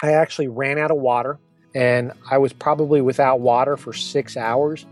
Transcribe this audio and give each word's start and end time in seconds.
I 0.00 0.12
actually 0.12 0.46
ran 0.46 0.78
out 0.78 0.92
of 0.92 0.98
water 0.98 1.40
and 1.74 2.12
I 2.30 2.38
was 2.38 2.52
probably 2.52 3.00
without 3.00 3.40
water 3.40 3.76
for 3.76 3.92
six 3.92 4.36
hours. 4.36 4.86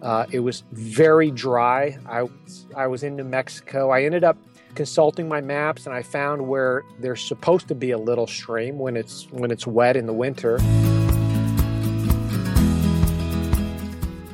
Uh, 0.00 0.24
it 0.30 0.40
was 0.40 0.64
very 0.72 1.30
dry. 1.30 1.98
I, 2.06 2.26
I 2.74 2.86
was 2.86 3.02
in 3.02 3.16
New 3.16 3.24
Mexico. 3.24 3.90
I 3.90 4.04
ended 4.04 4.24
up 4.24 4.38
consulting 4.74 5.28
my 5.28 5.42
maps 5.42 5.84
and 5.84 5.94
I 5.94 6.02
found 6.02 6.48
where 6.48 6.84
there's 7.00 7.20
supposed 7.20 7.68
to 7.68 7.74
be 7.74 7.90
a 7.90 7.98
little 7.98 8.26
stream 8.26 8.78
when 8.78 8.96
it's 8.96 9.30
when 9.30 9.50
it's 9.50 9.66
wet 9.66 9.94
in 9.94 10.06
the 10.06 10.14
winter. 10.14 10.56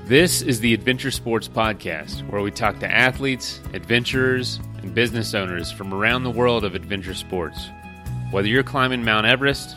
This 0.07 0.41
is 0.43 0.61
the 0.61 0.73
Adventure 0.73 1.11
Sports 1.11 1.49
Podcast, 1.49 2.29
where 2.31 2.43
we 2.43 2.53
talk 2.53 2.79
to 2.81 2.89
athletes, 2.89 3.61
adventurers, 3.73 4.61
and 4.83 4.95
business 4.95 5.35
owners 5.35 5.73
from 5.73 5.93
around 5.93 6.23
the 6.23 6.31
world 6.31 6.65
of 6.65 6.77
adventure 6.77 7.15
sports. 7.15 7.69
Whether 8.31 8.49
you're 8.49 8.63
climbing 8.63 9.05
Mount 9.05 9.27
Everest, 9.27 9.77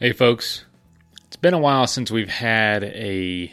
Hey, 0.00 0.12
folks. 0.12 0.64
It's 1.26 1.34
been 1.34 1.54
a 1.54 1.58
while 1.58 1.88
since 1.88 2.08
we've 2.08 2.28
had 2.28 2.84
a 2.84 3.52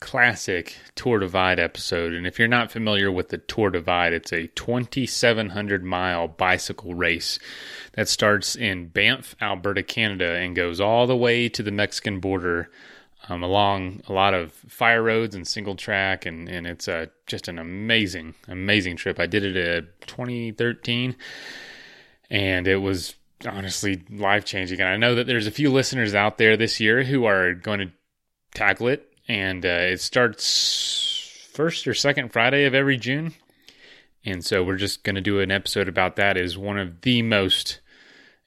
classic 0.00 0.78
Tour 0.94 1.18
Divide 1.18 1.60
episode. 1.60 2.14
And 2.14 2.26
if 2.26 2.38
you're 2.38 2.48
not 2.48 2.72
familiar 2.72 3.12
with 3.12 3.28
the 3.28 3.36
Tour 3.36 3.68
Divide, 3.68 4.14
it's 4.14 4.32
a 4.32 4.46
2,700 4.46 5.84
mile 5.84 6.26
bicycle 6.26 6.94
race 6.94 7.38
that 7.92 8.08
starts 8.08 8.56
in 8.56 8.86
Banff, 8.86 9.36
Alberta, 9.42 9.82
Canada, 9.82 10.36
and 10.36 10.56
goes 10.56 10.80
all 10.80 11.06
the 11.06 11.14
way 11.14 11.50
to 11.50 11.62
the 11.62 11.70
Mexican 11.70 12.18
border 12.18 12.70
um, 13.28 13.42
along 13.42 14.00
a 14.08 14.12
lot 14.14 14.32
of 14.32 14.52
fire 14.52 15.02
roads 15.02 15.34
and 15.34 15.46
single 15.46 15.76
track. 15.76 16.24
And, 16.24 16.48
and 16.48 16.66
it's 16.66 16.88
a, 16.88 17.10
just 17.26 17.46
an 17.46 17.58
amazing, 17.58 18.34
amazing 18.48 18.96
trip. 18.96 19.20
I 19.20 19.26
did 19.26 19.44
it 19.44 19.54
in 19.54 19.86
2013, 20.06 21.14
and 22.30 22.66
it 22.66 22.78
was 22.78 23.16
honestly 23.46 24.02
life 24.10 24.44
changing. 24.44 24.80
And 24.80 24.88
I 24.88 24.96
know 24.96 25.14
that 25.14 25.26
there's 25.26 25.46
a 25.46 25.52
few 25.52 25.70
listeners 25.70 26.14
out 26.14 26.38
there 26.38 26.56
this 26.56 26.80
year 26.80 27.04
who 27.04 27.24
are 27.24 27.54
going 27.54 27.80
to 27.80 27.92
tackle 28.54 28.88
it, 28.88 29.12
and 29.28 29.64
uh, 29.64 29.68
it 29.68 30.00
starts 30.00 31.48
first 31.52 31.86
or 31.86 31.94
second 31.94 32.32
Friday 32.32 32.64
of 32.64 32.74
every 32.74 32.96
June. 32.96 33.34
And 34.24 34.44
so 34.44 34.62
we're 34.62 34.76
just 34.76 35.04
going 35.04 35.16
to 35.16 35.20
do 35.20 35.40
an 35.40 35.50
episode 35.50 35.88
about 35.88 36.16
that. 36.16 36.36
Is 36.36 36.56
one 36.56 36.78
of 36.78 37.02
the 37.02 37.22
most 37.22 37.80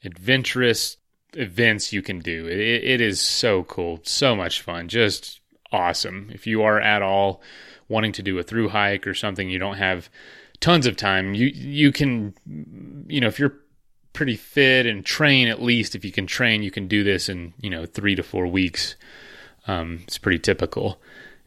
adventurous 0.04 0.98
events 1.34 1.94
you 1.94 2.02
can 2.02 2.20
do. 2.20 2.48
It, 2.48 2.60
it 2.60 3.02
is 3.02 3.22
so 3.22 3.64
cool, 3.64 4.00
so 4.04 4.36
much 4.36 4.62
fun, 4.62 4.88
just 4.88 5.40
awesome. 5.72 6.30
If 6.34 6.48
you 6.48 6.64
are 6.64 6.80
at 6.80 7.02
all 7.02 7.42
wanting 7.90 8.12
to 8.14 8.24
do 8.24 8.40
a 8.40 8.44
through 8.44 8.70
hike 8.70 9.06
or 9.06 9.14
something, 9.14 9.50
you 9.50 9.60
don't 9.60 9.78
have 9.78 10.10
tons 10.60 10.88
of 10.88 10.98
time. 10.98 11.34
You 11.34 11.48
you 11.48 11.92
can, 11.92 12.34
you 13.08 13.22
know, 13.22 13.28
if 13.28 13.40
you're 13.40 13.60
pretty 14.18 14.36
fit 14.36 14.88
and 14.88 15.06
train 15.06 15.48
at 15.48 15.62
least. 15.62 15.94
If 15.94 16.04
you 16.04 16.12
can 16.12 16.26
train 16.26 16.64
you 16.64 16.72
can 16.72 16.88
do 16.88 17.04
this 17.04 17.30
in 17.30 17.54
you 17.62 17.70
know 17.70 17.86
three 17.86 18.16
to 18.16 18.24
four 18.24 18.48
weeks. 18.48 18.96
Um, 19.68 20.00
it's 20.08 20.18
pretty 20.18 20.40
typical. 20.40 21.00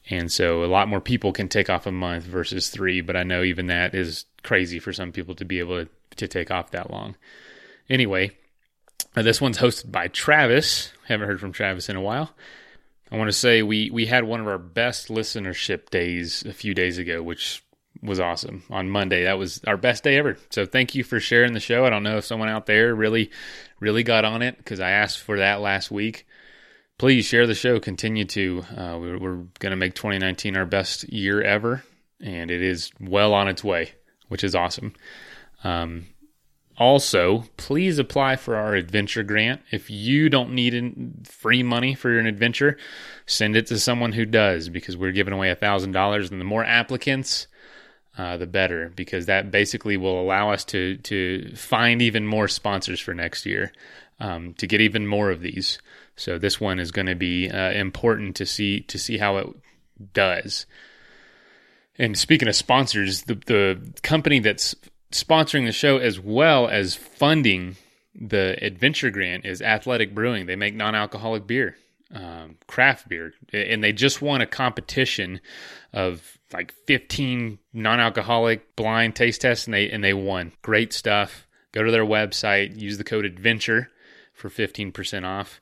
And 0.09 0.31
so 0.31 0.65
a 0.65 0.67
lot 0.67 0.87
more 0.87 1.01
people 1.01 1.33
can 1.33 1.49
take 1.49 1.69
off 1.69 1.87
a 1.87 1.93
month 1.93 2.25
versus 2.25 2.71
three 2.71 3.01
but 3.01 3.17
i 3.17 3.25
know 3.25 3.43
even 3.43 3.67
that 3.67 3.93
is 3.93 4.25
crazy 4.45 4.79
for 4.79 4.93
some 4.93 5.11
people 5.11 5.35
to 5.35 5.45
be 5.45 5.59
able 5.59 5.85
to, 5.85 5.91
to 6.17 6.29
take 6.29 6.53
off 6.53 6.71
that 6.71 6.93
long. 6.93 7.17
Anyway 7.89 8.31
uh, 9.17 9.23
this 9.23 9.41
one's 9.41 9.59
hosted 9.59 9.91
by 9.91 10.07
travis. 10.07 10.93
Haven't 11.09 11.27
heard 11.27 11.41
from 11.41 11.51
travis 11.51 11.89
in 11.89 11.97
a 11.97 12.01
while. 12.01 12.31
I 13.11 13.17
want 13.17 13.27
to 13.27 13.37
say 13.37 13.65
we 13.65 13.91
we 13.91 14.07
had 14.07 14.23
one 14.23 14.39
of 14.39 14.47
our 14.47 14.59
best 14.59 15.09
listenership 15.09 15.91
days 15.91 16.45
a 16.45 16.53
few 16.53 16.73
days 16.73 16.99
ago 16.99 17.21
which 17.21 17.65
was 18.03 18.21
awesome 18.21 18.63
on 18.71 18.89
Monday. 18.89 19.25
That 19.25 19.39
was 19.39 19.61
our 19.67 19.77
best 19.77 20.05
day 20.05 20.17
ever. 20.17 20.37
So 20.51 20.67
thank 20.67 20.95
you 20.95 21.05
for 21.05 21.21
sharing 21.21 21.53
the 21.53 21.61
show. 21.61 21.85
I 21.85 21.91
don't 21.91 22.03
know 22.03 22.19
if 22.19 22.25
someone 22.25 22.49
out 22.49 22.67
there 22.67 22.95
really, 22.95 23.31
really 23.79 24.03
got 24.03 24.25
on 24.25 24.43
it 24.43 24.57
because 24.57 24.81
I 24.81 24.91
asked 24.91 25.21
for 25.21 25.39
that 25.39 25.61
last 25.61 25.91
week. 25.91 26.27
Please 26.99 27.25
share 27.25 27.47
the 27.47 27.55
show. 27.55 27.81
Continue 27.81 28.25
to. 28.27 28.65
Uh, 28.77 28.99
we're, 29.01 29.19
we're 29.19 29.43
going 29.59 29.71
to 29.71 29.77
make 29.77 29.95
2019 29.95 30.57
our 30.57 30.67
best 30.67 31.09
year 31.11 31.41
ever, 31.43 31.83
and 32.21 32.51
it 32.51 32.63
is 32.63 32.91
well 33.01 33.33
on 33.33 33.49
its 33.49 33.65
way, 33.65 33.93
which 34.29 34.45
is 34.45 34.55
awesome. 34.55 34.95
Um, 35.65 36.07
also, 36.81 37.45
please 37.59 37.99
apply 37.99 38.37
for 38.37 38.57
our 38.57 38.75
adventure 38.75 39.23
grant. 39.23 39.61
If 39.71 39.91
you 39.91 40.31
don't 40.31 40.55
need 40.55 41.27
free 41.27 41.63
money 41.63 41.95
for 41.95 42.19
an 42.19 42.27
adventure, 42.27 42.79
send 43.27 43.55
it 43.55 43.67
to 43.67 43.79
someone 43.79 44.13
who 44.13 44.25
does 44.25 44.71
because 44.71 44.97
we're 44.97 45.13
giving 45.13 45.35
away 45.35 45.55
$1,000. 45.55 46.31
And 46.31 46.41
the 46.41 46.45
more 46.45 46.65
applicants, 46.65 47.47
uh, 48.19 48.37
the 48.37 48.47
better, 48.47 48.93
because 48.95 49.27
that 49.27 49.51
basically 49.51 49.97
will 49.97 50.21
allow 50.21 50.51
us 50.51 50.65
to 50.65 50.97
to 50.99 51.55
find 51.55 52.03
even 52.03 52.27
more 52.27 52.49
sponsors 52.49 53.01
for 53.01 53.15
next 53.15 53.47
year, 53.47 53.73
um, 54.19 54.55
to 54.55 54.67
get 54.67 54.81
even 54.81 55.07
more 55.07 55.31
of 55.31 55.41
these. 55.41 55.79
So 56.17 56.39
this 56.39 56.61
one 56.61 56.79
is 56.79 56.91
going 56.91 57.07
to 57.07 57.15
be 57.15 57.49
uh, 57.49 57.73
important 57.73 58.37
to 58.37 58.47
see 58.47 58.81
to 58.81 58.99
see 58.99 59.19
how 59.19 59.37
it 59.39 59.47
does. 60.13 60.67
And 61.99 62.17
speaking 62.19 62.49
of 62.49 62.57
sponsors, 62.57 63.23
the 63.23 63.35
the 63.35 63.93
company 64.03 64.41
that's 64.41 64.75
sponsoring 65.13 65.67
the 65.67 65.73
show 65.73 65.99
as 65.99 66.19
well 66.21 66.69
as 66.69 66.95
funding 66.95 67.77
the 68.15 68.59
adventure 68.61 69.11
grant 69.11 69.45
is 69.45 69.63
Athletic 69.63 70.15
Brewing. 70.15 70.47
They 70.47 70.57
make 70.57 70.75
non-alcoholic 70.75 71.47
beer, 71.47 71.77
um, 72.13 72.57
craft 72.67 73.09
beer, 73.09 73.35
and 73.53 73.83
they 73.83 73.93
just 73.93 74.21
won 74.21 74.41
a 74.41 74.47
competition 74.47 75.41
of 75.93 76.39
like 76.53 76.75
15 76.87 77.59
non-alcoholic 77.73 78.77
blind 78.77 79.17
taste 79.17 79.43
tests 79.43 79.67
and 79.67 79.75
they 79.75 79.91
and 79.91 80.03
they 80.03 80.15
won. 80.15 80.53
Great 80.63 80.93
stuff. 80.93 81.47
Go 81.73 81.83
to 81.85 81.91
their 81.91 82.05
website, 82.05 82.81
use 82.81 82.99
the 82.99 83.05
code 83.05 83.25
adventure 83.25 83.91
for 84.33 84.51
15% 84.51 85.25
off. 85.25 85.61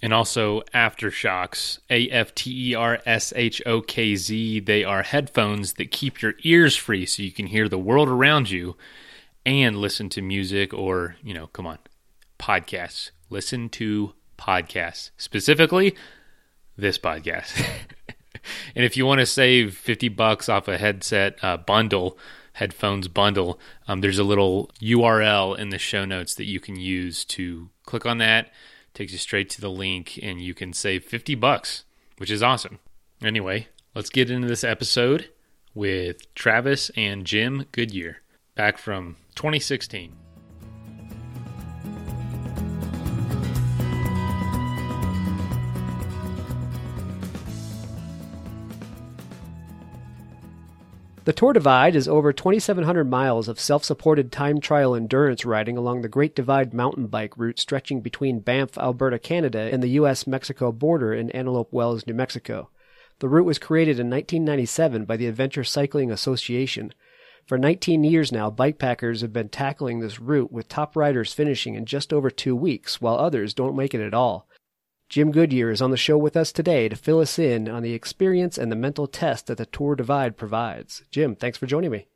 And 0.00 0.12
also 0.12 0.60
Aftershokz, 0.74 1.80
A 1.90 2.08
F 2.10 2.34
T 2.34 2.70
E 2.70 2.74
R 2.74 3.00
S 3.04 3.32
H 3.34 3.60
O 3.66 3.80
K 3.80 4.14
Z. 4.14 4.60
They 4.60 4.84
are 4.84 5.02
headphones 5.02 5.74
that 5.74 5.90
keep 5.90 6.22
your 6.22 6.34
ears 6.44 6.76
free 6.76 7.04
so 7.06 7.22
you 7.22 7.32
can 7.32 7.46
hear 7.48 7.68
the 7.68 7.78
world 7.78 8.08
around 8.08 8.50
you 8.50 8.76
and 9.44 9.76
listen 9.76 10.08
to 10.10 10.22
music 10.22 10.72
or, 10.72 11.16
you 11.22 11.34
know, 11.34 11.48
come 11.48 11.66
on, 11.66 11.78
podcasts. 12.38 13.10
Listen 13.30 13.68
to 13.70 14.12
podcasts. 14.36 15.10
Specifically, 15.16 15.96
this 16.76 16.98
podcast. 16.98 17.64
and 18.74 18.84
if 18.84 18.96
you 18.96 19.06
want 19.06 19.20
to 19.20 19.26
save 19.26 19.76
50 19.76 20.08
bucks 20.08 20.48
off 20.48 20.68
a 20.68 20.78
headset 20.78 21.38
uh, 21.42 21.56
bundle, 21.56 22.18
headphones 22.54 23.08
bundle, 23.08 23.58
um, 23.86 24.00
there's 24.00 24.18
a 24.18 24.24
little 24.24 24.70
URL 24.80 25.58
in 25.58 25.70
the 25.70 25.78
show 25.78 26.04
notes 26.04 26.34
that 26.34 26.46
you 26.46 26.60
can 26.60 26.76
use 26.76 27.24
to 27.26 27.70
click 27.84 28.04
on 28.06 28.18
that. 28.18 28.50
Takes 28.94 29.12
you 29.12 29.18
straight 29.18 29.48
to 29.50 29.60
the 29.60 29.70
link, 29.70 30.18
and 30.22 30.40
you 30.40 30.54
can 30.54 30.72
save 30.72 31.04
50 31.04 31.34
bucks, 31.36 31.84
which 32.16 32.30
is 32.30 32.42
awesome. 32.42 32.78
Anyway, 33.22 33.68
let's 33.94 34.10
get 34.10 34.30
into 34.30 34.48
this 34.48 34.64
episode 34.64 35.30
with 35.74 36.34
Travis 36.34 36.90
and 36.96 37.24
Jim 37.24 37.66
Goodyear 37.70 38.22
back 38.54 38.76
from 38.76 39.16
2016. 39.36 40.27
The 51.28 51.34
Tour 51.34 51.52
Divide 51.52 51.94
is 51.94 52.08
over 52.08 52.32
2,700 52.32 53.04
miles 53.04 53.48
of 53.48 53.60
self 53.60 53.84
supported 53.84 54.32
time 54.32 54.62
trial 54.62 54.94
endurance 54.94 55.44
riding 55.44 55.76
along 55.76 56.00
the 56.00 56.08
Great 56.08 56.34
Divide 56.34 56.72
mountain 56.72 57.06
bike 57.06 57.36
route 57.36 57.58
stretching 57.58 58.00
between 58.00 58.40
Banff, 58.40 58.78
Alberta, 58.78 59.18
Canada, 59.18 59.68
and 59.70 59.82
the 59.82 59.90
U.S. 60.00 60.26
Mexico 60.26 60.72
border 60.72 61.12
in 61.12 61.30
Antelope 61.32 61.70
Wells, 61.70 62.06
New 62.06 62.14
Mexico. 62.14 62.70
The 63.18 63.28
route 63.28 63.44
was 63.44 63.58
created 63.58 64.00
in 64.00 64.08
1997 64.08 65.04
by 65.04 65.18
the 65.18 65.26
Adventure 65.26 65.64
Cycling 65.64 66.10
Association. 66.10 66.94
For 67.44 67.58
19 67.58 68.04
years 68.04 68.32
now, 68.32 68.50
bikepackers 68.50 69.20
have 69.20 69.34
been 69.34 69.50
tackling 69.50 70.00
this 70.00 70.18
route 70.18 70.50
with 70.50 70.66
top 70.66 70.96
riders 70.96 71.34
finishing 71.34 71.74
in 71.74 71.84
just 71.84 72.10
over 72.10 72.30
two 72.30 72.56
weeks, 72.56 73.02
while 73.02 73.18
others 73.18 73.52
don't 73.52 73.76
make 73.76 73.92
it 73.92 74.00
at 74.00 74.14
all. 74.14 74.47
Jim 75.08 75.32
Goodyear 75.32 75.70
is 75.70 75.80
on 75.80 75.90
the 75.90 75.96
show 75.96 76.18
with 76.18 76.36
us 76.36 76.52
today 76.52 76.88
to 76.88 76.96
fill 76.96 77.20
us 77.20 77.38
in 77.38 77.68
on 77.68 77.82
the 77.82 77.94
experience 77.94 78.58
and 78.58 78.70
the 78.70 78.76
mental 78.76 79.06
test 79.06 79.46
that 79.46 79.56
the 79.56 79.64
Tour 79.64 79.94
Divide 79.94 80.36
provides. 80.36 81.02
Jim, 81.10 81.34
thanks 81.34 81.56
for 81.56 81.66
joining 81.66 81.90
me. 81.90 82.06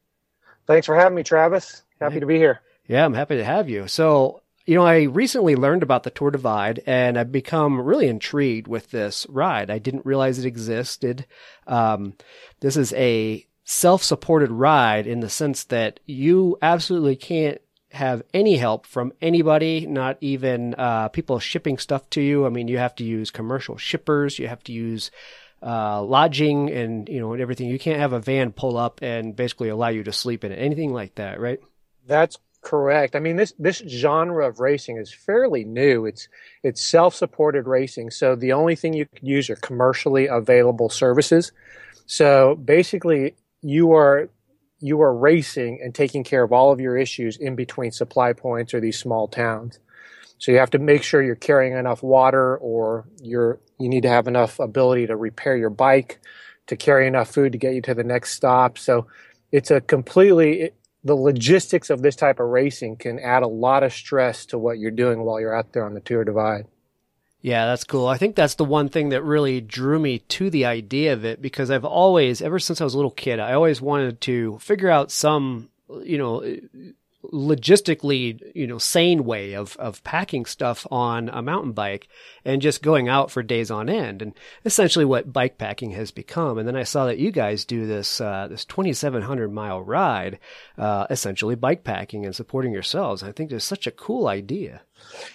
Thanks 0.67 0.87
for 0.87 0.95
having 0.95 1.17
me, 1.17 1.23
Travis. 1.23 1.83
Happy 2.01 2.15
yeah. 2.15 2.21
to 2.21 2.27
be 2.27 2.37
here. 2.37 2.61
Yeah, 2.87 3.05
I'm 3.05 3.15
happy 3.15 3.37
to 3.37 3.45
have 3.45 3.71
you. 3.71 3.89
So, 3.89 4.43
you 4.67 4.75
know, 4.75 4.85
I 4.85 5.05
recently 5.05 5.57
learned 5.57 5.83
about 5.83 6.03
the 6.03 6.11
Tour 6.11 6.31
Divide 6.31 6.83
and 6.87 7.19
I've 7.19 7.33
become 7.33 7.81
really 7.81 8.09
intrigued 8.09 8.69
with 8.69 8.91
this 8.91 9.27
ride. 9.31 9.71
I 9.71 9.79
didn't 9.79 10.07
realize 10.07 10.39
it 10.39 10.47
existed. 10.47 11.25
Um, 11.67 12.15
this 12.61 12.77
is 12.77 12.93
a 12.93 13.47
self 13.65 14.03
supported 14.03 14.51
ride 14.51 15.07
in 15.07 15.21
the 15.21 15.31
sense 15.31 15.65
that 15.65 16.01
you 16.05 16.59
absolutely 16.61 17.17
can't 17.17 17.61
have 17.93 18.23
any 18.33 18.57
help 18.57 18.87
from 18.87 19.13
anybody, 19.21 19.87
not 19.87 20.17
even 20.21 20.75
uh, 20.75 21.09
people 21.09 21.39
shipping 21.39 21.79
stuff 21.79 22.09
to 22.11 22.21
you. 22.21 22.47
I 22.47 22.49
mean, 22.49 22.69
you 22.69 22.79
have 22.79 22.95
to 22.97 23.05
use 23.05 23.31
commercial 23.31 23.77
shippers, 23.77 24.39
you 24.39 24.49
have 24.49 24.63
to 24.65 24.73
use 24.73 25.11
uh, 25.63 26.03
lodging 26.03 26.71
and 26.71 27.09
you 27.09 27.21
know 27.21 27.33
and 27.33 27.43
everything. 27.43 27.69
You 27.69 27.79
can't 27.79 28.01
have 28.01 28.13
a 28.13 28.21
van 28.21 28.53
pull 28.53 28.77
up 28.77 29.01
and 29.03 29.37
basically 29.37 29.69
allow 29.69 29.89
you 29.89 30.03
to 30.05 30.13
sleep 30.13 30.45
in 30.45 30.53
it, 30.53 30.57
anything 30.57 30.93
like 30.93 31.15
that, 31.17 31.41
right? 31.41 31.61
That's 32.07 32.39
correct. 32.63 33.15
I 33.15 33.21
mean, 33.21 33.37
this 33.37 33.53
this 33.59 33.79
genre 33.87 34.49
of 34.49 34.61
racing 34.61 34.97
is 34.97 35.13
fairly 35.13 35.65
new. 35.65 36.07
It's 36.07 36.29
it's 36.63 36.83
self-supported 36.83 37.67
racing, 37.67 38.11
so 38.11 38.35
the 38.35 38.53
only 38.53 38.75
thing 38.75 38.93
you 38.95 39.07
can 39.07 39.27
use 39.27 39.51
are 39.51 39.57
commercially 39.57 40.27
available 40.27 40.89
services. 40.89 41.53
So 42.07 42.57
basically, 42.57 43.37
you 43.63 43.93
are 43.93 44.29
you 44.83 45.01
are 45.01 45.15
racing 45.15 45.81
and 45.83 45.95
taking 45.95 46.25
care 46.25 46.43
of 46.43 46.53
all 46.53 46.73
of 46.73 46.81
your 46.81 46.97
issues 46.97 47.37
in 47.37 47.55
between 47.55 47.93
supply 47.93 48.33
points 48.33 48.75
or 48.75 48.81
these 48.81 48.99
small 48.99 49.29
towns. 49.29 49.79
So 50.39 50.51
you 50.51 50.59
have 50.59 50.71
to 50.71 50.79
make 50.81 51.05
sure 51.05 51.23
you're 51.23 51.37
carrying 51.37 51.75
enough 51.75 52.03
water 52.03 52.57
or 52.57 53.07
you're 53.23 53.61
you 53.79 53.89
need 53.89 54.03
to 54.03 54.09
have 54.09 54.27
enough 54.27 54.59
ability 54.59 55.07
to 55.07 55.17
repair 55.17 55.57
your 55.57 55.71
bike, 55.71 56.21
to 56.67 56.77
carry 56.77 57.07
enough 57.07 57.31
food 57.31 57.53
to 57.53 57.59
get 57.59 57.75
you 57.75 57.83
to 57.83 57.95
the 57.95 58.05
next 58.05 58.33
stop. 58.33 58.77
So 58.77 59.07
it's 59.53 59.71
a 59.71 59.81
completely 59.81 60.63
it, 60.63 60.75
the 61.05 61.15
logistics 61.15 61.91
of 61.91 62.03
this 62.03 62.17
type 62.17 62.41
of 62.41 62.49
racing 62.49 62.97
can 62.97 63.19
add 63.19 63.43
a 63.43 63.49
lot 63.49 63.83
of 63.83 63.93
stress 63.93 64.47
to 64.47 64.59
what 64.59 64.79
you're 64.79 64.91
doing 64.91 65.21
while 65.21 65.41
you're 65.41 65.57
out 65.57 65.73
there 65.73 65.85
on 65.85 65.95
the 65.95 66.01
Tour 66.01 66.25
Divide. 66.25 66.67
Yeah, 67.43 67.67
that's 67.67 67.83
cool. 67.83 68.07
I 68.07 68.19
think 68.19 68.37
that's 68.37 68.55
the 68.55 68.65
one 68.65 68.89
thing 68.89 69.09
that 69.09 69.25
really 69.25 69.61
drew 69.61 69.99
me 69.99 70.21
to 70.21 70.49
the 70.49 70.65
idea 70.65 71.13
of 71.13 71.25
it 71.25 71.43
because 71.43 71.73
I've 71.73 71.85
always, 71.85 72.41
ever 72.41 72.61
since 72.61 72.81
I 72.81 72.85
was 72.85 72.95
a 72.95 72.97
little 72.97 73.11
kid, 73.11 73.41
I 73.41 73.53
always 73.55 73.81
wanted 73.81 74.21
to 74.23 74.59
figure 74.61 74.89
out 74.89 75.11
some, 75.11 75.69
you 76.05 76.19
know, 76.19 76.57
logistically, 77.33 78.41
you 78.55 78.69
know, 78.69 78.79
sane 78.79 79.25
way 79.25 79.55
of, 79.55 79.77
of 79.79 80.05
packing 80.05 80.45
stuff 80.45 80.87
on 80.91 81.29
a 81.31 81.43
mountain 81.43 81.73
bike 81.73 82.07
and 82.45 82.63
just 82.63 82.81
going 82.81 83.09
out 83.09 83.29
for 83.33 83.43
days 83.43 83.73
on 83.73 83.89
end. 83.89 84.23
And 84.23 84.35
essentially 84.65 85.05
what 85.05 85.33
bike 85.33 85.59
packing 85.59 85.93
has 85.93 86.13
become. 86.13 86.59
And 86.59 86.69
then 86.69 86.77
I 86.77 86.85
saw 86.85 87.07
that 87.07 87.19
you 87.19 87.33
guys 87.33 87.65
do 87.65 87.89
this, 87.89 88.21
uh, 88.21 88.47
this 88.49 88.65
2,700 88.65 89.53
mile 89.53 89.83
ride, 89.83 90.39
uh, 90.79 91.09
essentially 91.11 91.57
bike 91.57 91.83
packing 91.83 92.25
and 92.25 92.37
supporting 92.37 92.73
yourselves. 92.73 93.25
I 93.25 93.33
think 93.33 93.51
it's 93.51 93.65
such 93.65 93.89
a 93.89 93.93
cool 93.93 94.29
idea. 94.29 94.83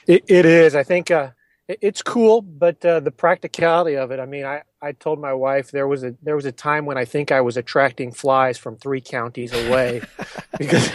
it, 0.07 0.23
it 0.27 0.45
is. 0.45 0.73
I 0.73 0.83
think, 0.83 1.11
uh, 1.11 1.31
it's 1.67 2.01
cool, 2.01 2.41
but 2.41 2.83
uh, 2.85 3.01
the 3.01 3.11
practicality 3.11 3.97
of 3.97 4.11
it. 4.11 4.19
I 4.19 4.25
mean, 4.25 4.45
I, 4.45 4.61
I 4.81 4.93
told 4.93 5.19
my 5.19 5.33
wife 5.33 5.71
there 5.71 5.87
was 5.87 6.03
a 6.03 6.15
there 6.21 6.35
was 6.35 6.45
a 6.45 6.51
time 6.51 6.85
when 6.85 6.97
I 6.97 7.05
think 7.05 7.31
I 7.31 7.41
was 7.41 7.57
attracting 7.57 8.13
flies 8.13 8.57
from 8.57 8.77
three 8.77 9.01
counties 9.01 9.51
away, 9.53 10.01
because 10.57 10.89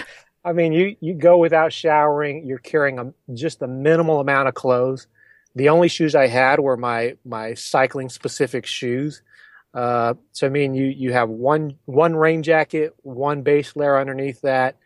I 0.45 0.53
mean, 0.53 0.73
you 0.73 0.97
you 1.01 1.15
go 1.15 1.37
without 1.37 1.73
showering, 1.73 2.47
you're 2.47 2.59
carrying 2.59 2.99
a, 2.99 3.13
just 3.35 3.61
a 3.61 3.67
minimal 3.67 4.21
amount 4.21 4.49
of 4.49 4.55
clothes. 4.55 5.07
The 5.55 5.69
only 5.69 5.89
shoes 5.89 6.15
I 6.15 6.27
had 6.27 6.59
were 6.59 6.79
my 6.79 7.17
my 7.25 7.53
cycling 7.55 8.09
specific 8.09 8.65
shoes. 8.65 9.23
Uh, 9.75 10.15
so 10.33 10.47
I 10.47 10.51
mean, 10.51 10.75
you 10.75 10.87
you 10.87 11.13
have 11.13 11.29
one 11.29 11.77
one 11.85 12.17
rain 12.17 12.43
jacket, 12.43 12.95
one 13.03 13.43
base 13.43 13.77
layer 13.77 13.99
underneath 13.99 14.41
that, 14.41 14.77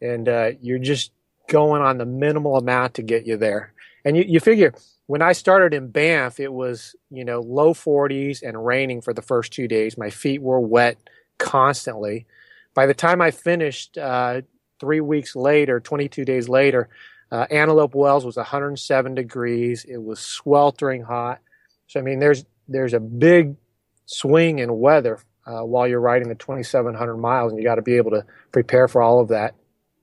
and 0.00 0.28
uh, 0.28 0.50
you're 0.60 0.80
just 0.80 1.12
going 1.48 1.80
on 1.80 1.98
the 1.98 2.06
minimal 2.06 2.56
amount 2.56 2.94
to 2.94 3.02
get 3.02 3.24
you 3.24 3.36
there. 3.36 3.72
And 4.04 4.16
you, 4.16 4.24
you 4.26 4.40
figure 4.40 4.74
when 5.08 5.22
I 5.22 5.32
started 5.32 5.72
in 5.72 5.88
Banff, 5.88 6.38
it 6.38 6.52
was, 6.52 6.94
you 7.10 7.24
know, 7.24 7.40
low 7.40 7.72
40s 7.72 8.42
and 8.42 8.64
raining 8.64 9.00
for 9.00 9.14
the 9.14 9.22
first 9.22 9.54
two 9.54 9.66
days. 9.66 9.96
My 9.96 10.10
feet 10.10 10.42
were 10.42 10.60
wet 10.60 10.98
constantly. 11.38 12.26
By 12.74 12.84
the 12.84 12.92
time 12.92 13.22
I 13.22 13.30
finished 13.30 13.96
uh, 13.96 14.42
three 14.78 15.00
weeks 15.00 15.34
later, 15.34 15.80
22 15.80 16.26
days 16.26 16.46
later, 16.46 16.90
uh, 17.32 17.46
Antelope 17.50 17.94
Wells 17.94 18.26
was 18.26 18.36
107 18.36 19.14
degrees. 19.14 19.86
It 19.88 19.96
was 19.96 20.20
sweltering 20.20 21.04
hot. 21.04 21.40
So, 21.86 22.00
I 22.00 22.02
mean, 22.02 22.18
there's, 22.18 22.44
there's 22.68 22.92
a 22.92 23.00
big 23.00 23.56
swing 24.04 24.58
in 24.58 24.78
weather 24.78 25.20
uh, 25.46 25.62
while 25.62 25.88
you're 25.88 26.00
riding 26.00 26.28
the 26.28 26.34
2,700 26.34 27.16
miles, 27.16 27.50
and 27.50 27.58
you 27.58 27.66
got 27.66 27.76
to 27.76 27.82
be 27.82 27.96
able 27.96 28.10
to 28.10 28.26
prepare 28.52 28.88
for 28.88 29.00
all 29.00 29.20
of 29.20 29.28
that. 29.28 29.54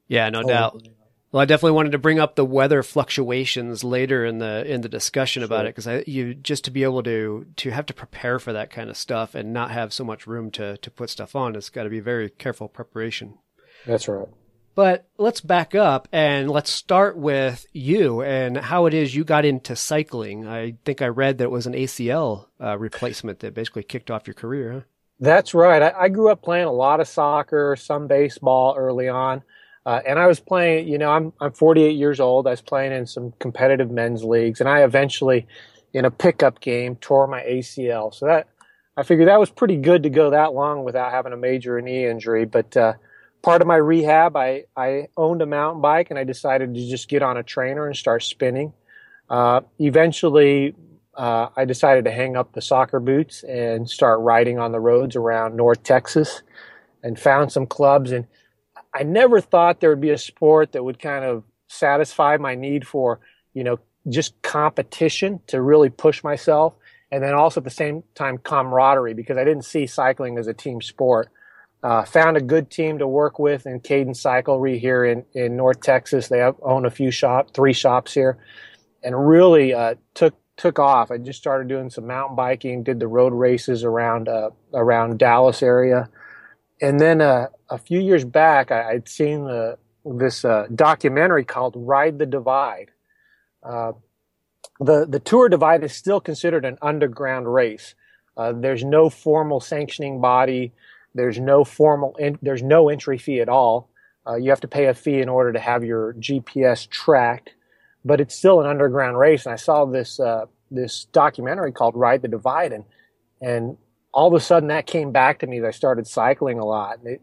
Yeah, 0.07 0.31
no 0.31 0.41
oh, 0.41 0.47
doubt. 0.47 0.87
Well, 1.35 1.41
I 1.41 1.45
definitely 1.45 1.73
wanted 1.73 1.91
to 1.91 1.97
bring 1.97 2.17
up 2.17 2.35
the 2.35 2.45
weather 2.45 2.81
fluctuations 2.81 3.83
later 3.83 4.23
in 4.23 4.37
the 4.37 4.65
in 4.65 4.79
the 4.79 4.87
discussion 4.87 5.41
sure. 5.41 5.45
about 5.45 5.65
it 5.65 5.75
because 5.75 6.07
you 6.07 6.33
just 6.33 6.63
to 6.63 6.71
be 6.71 6.83
able 6.83 7.03
to 7.03 7.45
to 7.57 7.71
have 7.71 7.85
to 7.87 7.93
prepare 7.93 8.39
for 8.39 8.53
that 8.53 8.69
kind 8.69 8.89
of 8.89 8.95
stuff 8.95 9.35
and 9.35 9.51
not 9.51 9.69
have 9.71 9.91
so 9.91 10.05
much 10.05 10.27
room 10.27 10.49
to 10.51 10.77
to 10.77 10.89
put 10.89 11.09
stuff 11.09 11.35
on. 11.35 11.57
It's 11.57 11.69
got 11.69 11.83
to 11.83 11.89
be 11.89 11.99
very 11.99 12.29
careful 12.29 12.69
preparation. 12.69 13.37
That's 13.85 14.07
right. 14.07 14.29
But 14.75 15.09
let's 15.17 15.41
back 15.41 15.75
up 15.75 16.07
and 16.13 16.49
let's 16.49 16.69
start 16.71 17.17
with 17.17 17.65
you 17.73 18.21
and 18.21 18.55
how 18.55 18.85
it 18.85 18.93
is 18.93 19.13
you 19.13 19.25
got 19.25 19.43
into 19.43 19.75
cycling. 19.75 20.47
I 20.47 20.77
think 20.85 21.01
I 21.01 21.07
read 21.07 21.39
that 21.39 21.45
it 21.45 21.51
was 21.51 21.67
an 21.67 21.73
ACL 21.73 22.45
uh, 22.61 22.77
replacement 22.77 23.39
that 23.39 23.53
basically 23.53 23.83
kicked 23.83 24.09
off 24.09 24.25
your 24.25 24.35
career. 24.35 24.71
Huh? 24.71 24.81
That's 25.19 25.53
right. 25.53 25.81
I, 25.81 26.03
I 26.03 26.07
grew 26.07 26.31
up 26.31 26.41
playing 26.41 26.67
a 26.67 26.71
lot 26.71 27.01
of 27.01 27.09
soccer, 27.09 27.75
some 27.77 28.07
baseball 28.07 28.75
early 28.77 29.09
on. 29.09 29.43
Uh, 29.85 30.01
and 30.07 30.17
I 30.17 30.25
was 30.25 30.39
playing, 30.39 30.87
you 30.87 30.97
know, 30.97 31.11
I'm 31.11 31.31
I'm 31.39 31.51
48 31.51 31.91
years 31.91 32.19
old. 32.19 32.47
I 32.47 32.51
was 32.51 32.61
playing 32.61 32.91
in 32.91 33.05
some 33.05 33.33
competitive 33.39 33.91
men's 33.91 34.23
leagues, 34.23 34.59
and 34.59 34.67
I 34.67 34.83
eventually, 34.83 35.45
in 35.93 36.05
a 36.05 36.11
pickup 36.11 36.59
game, 36.59 36.95
tore 36.95 37.27
my 37.27 37.41
ACL. 37.41 38.13
So 38.13 38.25
that 38.25 38.47
I 38.97 39.03
figured 39.03 39.27
that 39.27 39.39
was 39.39 39.51
pretty 39.51 39.77
good 39.77 40.03
to 40.03 40.09
go 40.09 40.31
that 40.31 40.53
long 40.53 40.83
without 40.83 41.11
having 41.11 41.33
a 41.33 41.37
major 41.37 41.79
knee 41.81 42.05
injury. 42.05 42.45
But 42.45 42.75
uh, 42.75 42.93
part 43.43 43.61
of 43.61 43.67
my 43.67 43.75
rehab, 43.75 44.35
I 44.35 44.63
I 44.75 45.07
owned 45.17 45.43
a 45.43 45.45
mountain 45.45 45.81
bike, 45.81 46.09
and 46.09 46.17
I 46.17 46.23
decided 46.23 46.73
to 46.73 46.89
just 46.89 47.07
get 47.07 47.21
on 47.21 47.37
a 47.37 47.43
trainer 47.43 47.85
and 47.85 47.95
start 47.95 48.23
spinning. 48.23 48.73
Uh, 49.29 49.61
eventually, 49.79 50.75
uh, 51.13 51.49
I 51.55 51.65
decided 51.65 52.05
to 52.05 52.11
hang 52.11 52.35
up 52.35 52.53
the 52.53 52.61
soccer 52.61 52.99
boots 52.99 53.43
and 53.43 53.87
start 53.87 54.19
riding 54.21 54.57
on 54.57 54.71
the 54.71 54.79
roads 54.79 55.15
around 55.15 55.55
North 55.55 55.83
Texas, 55.83 56.41
and 57.03 57.19
found 57.19 57.51
some 57.51 57.67
clubs 57.67 58.11
and 58.11 58.25
I 58.95 59.03
never 59.03 59.41
thought 59.41 59.81
there 59.81 59.89
would 59.89 59.99
be 59.99 60.11
a 60.11 60.17
sport 60.17 60.71
that 60.71 60.83
would 60.83 60.99
kind 60.99 61.25
of 61.25 61.43
satisfy 61.67 62.37
my 62.37 62.55
need 62.55 62.87
for, 62.87 63.19
you 63.53 63.63
know, 63.65 63.77
just 64.07 64.41
competition 64.41 65.41
to 65.47 65.61
really 65.61 65.89
push 65.89 66.23
myself. 66.23 66.75
And 67.11 67.21
then 67.21 67.33
also 67.33 67.59
at 67.59 67.65
the 67.65 67.69
same 67.69 68.03
time, 68.15 68.37
camaraderie, 68.37 69.13
because 69.13 69.37
I 69.37 69.43
didn't 69.43 69.65
see 69.65 69.85
cycling 69.85 70.37
as 70.37 70.47
a 70.47 70.53
team 70.53 70.81
sport. 70.81 71.29
Uh, 71.83 72.03
found 72.03 72.35
a 72.35 72.41
good 72.41 72.71
team 72.71 72.97
to 72.97 73.07
work 73.07 73.37
with 73.37 73.67
in 73.67 73.79
Cadence 73.79 74.23
Cyclery 74.23 74.79
here 74.79 75.05
in, 75.05 75.23
in 75.33 75.55
North 75.55 75.81
Texas. 75.81 76.29
They 76.29 76.39
have, 76.39 76.55
own 76.63 76.85
a 76.85 76.89
few 76.89 77.11
shop, 77.11 77.51
three 77.53 77.73
shops 77.73 78.13
here, 78.13 78.39
and 79.03 79.27
really 79.27 79.73
uh, 79.73 79.95
took 80.15 80.33
took 80.57 80.79
off. 80.79 81.11
I 81.11 81.17
just 81.19 81.37
started 81.37 81.67
doing 81.67 81.91
some 81.91 82.07
mountain 82.07 82.35
biking, 82.35 82.81
did 82.81 82.99
the 82.99 83.07
road 83.07 83.33
races 83.33 83.83
around 83.83 84.27
uh, 84.27 84.49
around 84.73 85.19
Dallas 85.19 85.61
area, 85.61 86.09
and 86.81 86.99
then 86.99 87.21
uh, 87.21 87.47
a 87.69 87.77
few 87.77 87.99
years 87.99 88.25
back, 88.25 88.71
I, 88.71 88.93
would 88.93 89.07
seen 89.07 89.45
the, 89.45 89.77
this 90.05 90.43
uh, 90.43 90.67
documentary 90.73 91.45
called 91.45 91.73
"Ride 91.77 92.19
the 92.19 92.25
Divide." 92.25 92.91
Uh, 93.63 93.93
the 94.79 95.05
the 95.05 95.19
Tour 95.19 95.49
Divide 95.49 95.83
is 95.83 95.93
still 95.93 96.19
considered 96.19 96.65
an 96.65 96.77
underground 96.81 97.51
race. 97.53 97.95
Uh, 98.37 98.53
there's 98.53 98.83
no 98.83 99.09
formal 99.09 99.61
sanctioning 99.61 100.19
body. 100.19 100.73
There's 101.13 101.39
no 101.39 101.63
formal. 101.63 102.15
In, 102.17 102.37
there's 102.41 102.63
no 102.63 102.89
entry 102.89 103.17
fee 103.17 103.39
at 103.39 103.49
all. 103.49 103.89
Uh, 104.27 104.35
you 104.35 104.49
have 104.49 104.61
to 104.61 104.67
pay 104.67 104.85
a 104.85 104.93
fee 104.93 105.21
in 105.21 105.29
order 105.29 105.53
to 105.53 105.59
have 105.59 105.83
your 105.83 106.13
GPS 106.15 106.89
tracked, 106.89 107.51
but 108.03 108.19
it's 108.19 108.35
still 108.35 108.59
an 108.59 108.67
underground 108.67 109.17
race. 109.17 109.45
And 109.45 109.53
I 109.53 109.55
saw 109.55 109.85
this 109.85 110.19
uh, 110.19 110.45
this 110.69 111.05
documentary 111.05 111.71
called 111.71 111.95
"Ride 111.95 112.21
the 112.21 112.27
Divide," 112.27 112.73
and 112.73 112.83
and 113.39 113.77
all 114.15 114.27
of 114.27 114.33
a 114.33 114.39
sudden 114.39 114.69
that 114.69 114.87
came 114.87 115.11
back 115.11 115.39
to 115.39 115.47
me 115.47 115.59
as 115.59 115.65
I 115.65 115.71
started 115.71 116.07
cycling 116.07 116.57
a 116.57 116.65
lot. 116.65 116.99
And 116.99 117.07
it, 117.07 117.21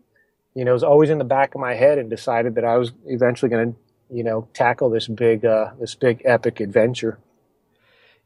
you 0.55 0.65
know, 0.65 0.75
was 0.75 0.85
always 0.85 1.09
in 1.09 1.19
the 1.19 1.25
back 1.25 1.55
of 1.55 1.61
my 1.61 1.75
head 1.75 1.99
and 1.99 2.11
decided 2.11 2.55
that 2.57 2.65
I 2.65 2.77
was 2.77 2.93
eventually 3.07 3.49
going 3.49 3.73
to, 3.73 3.79
you 4.15 4.23
know, 4.23 4.47
tackle 4.53 4.91
this 4.91 5.09
big, 5.09 5.45
uh, 5.45 5.71
this 5.81 5.95
big 5.95 6.21
epic 6.27 6.61
adventure. 6.61 7.19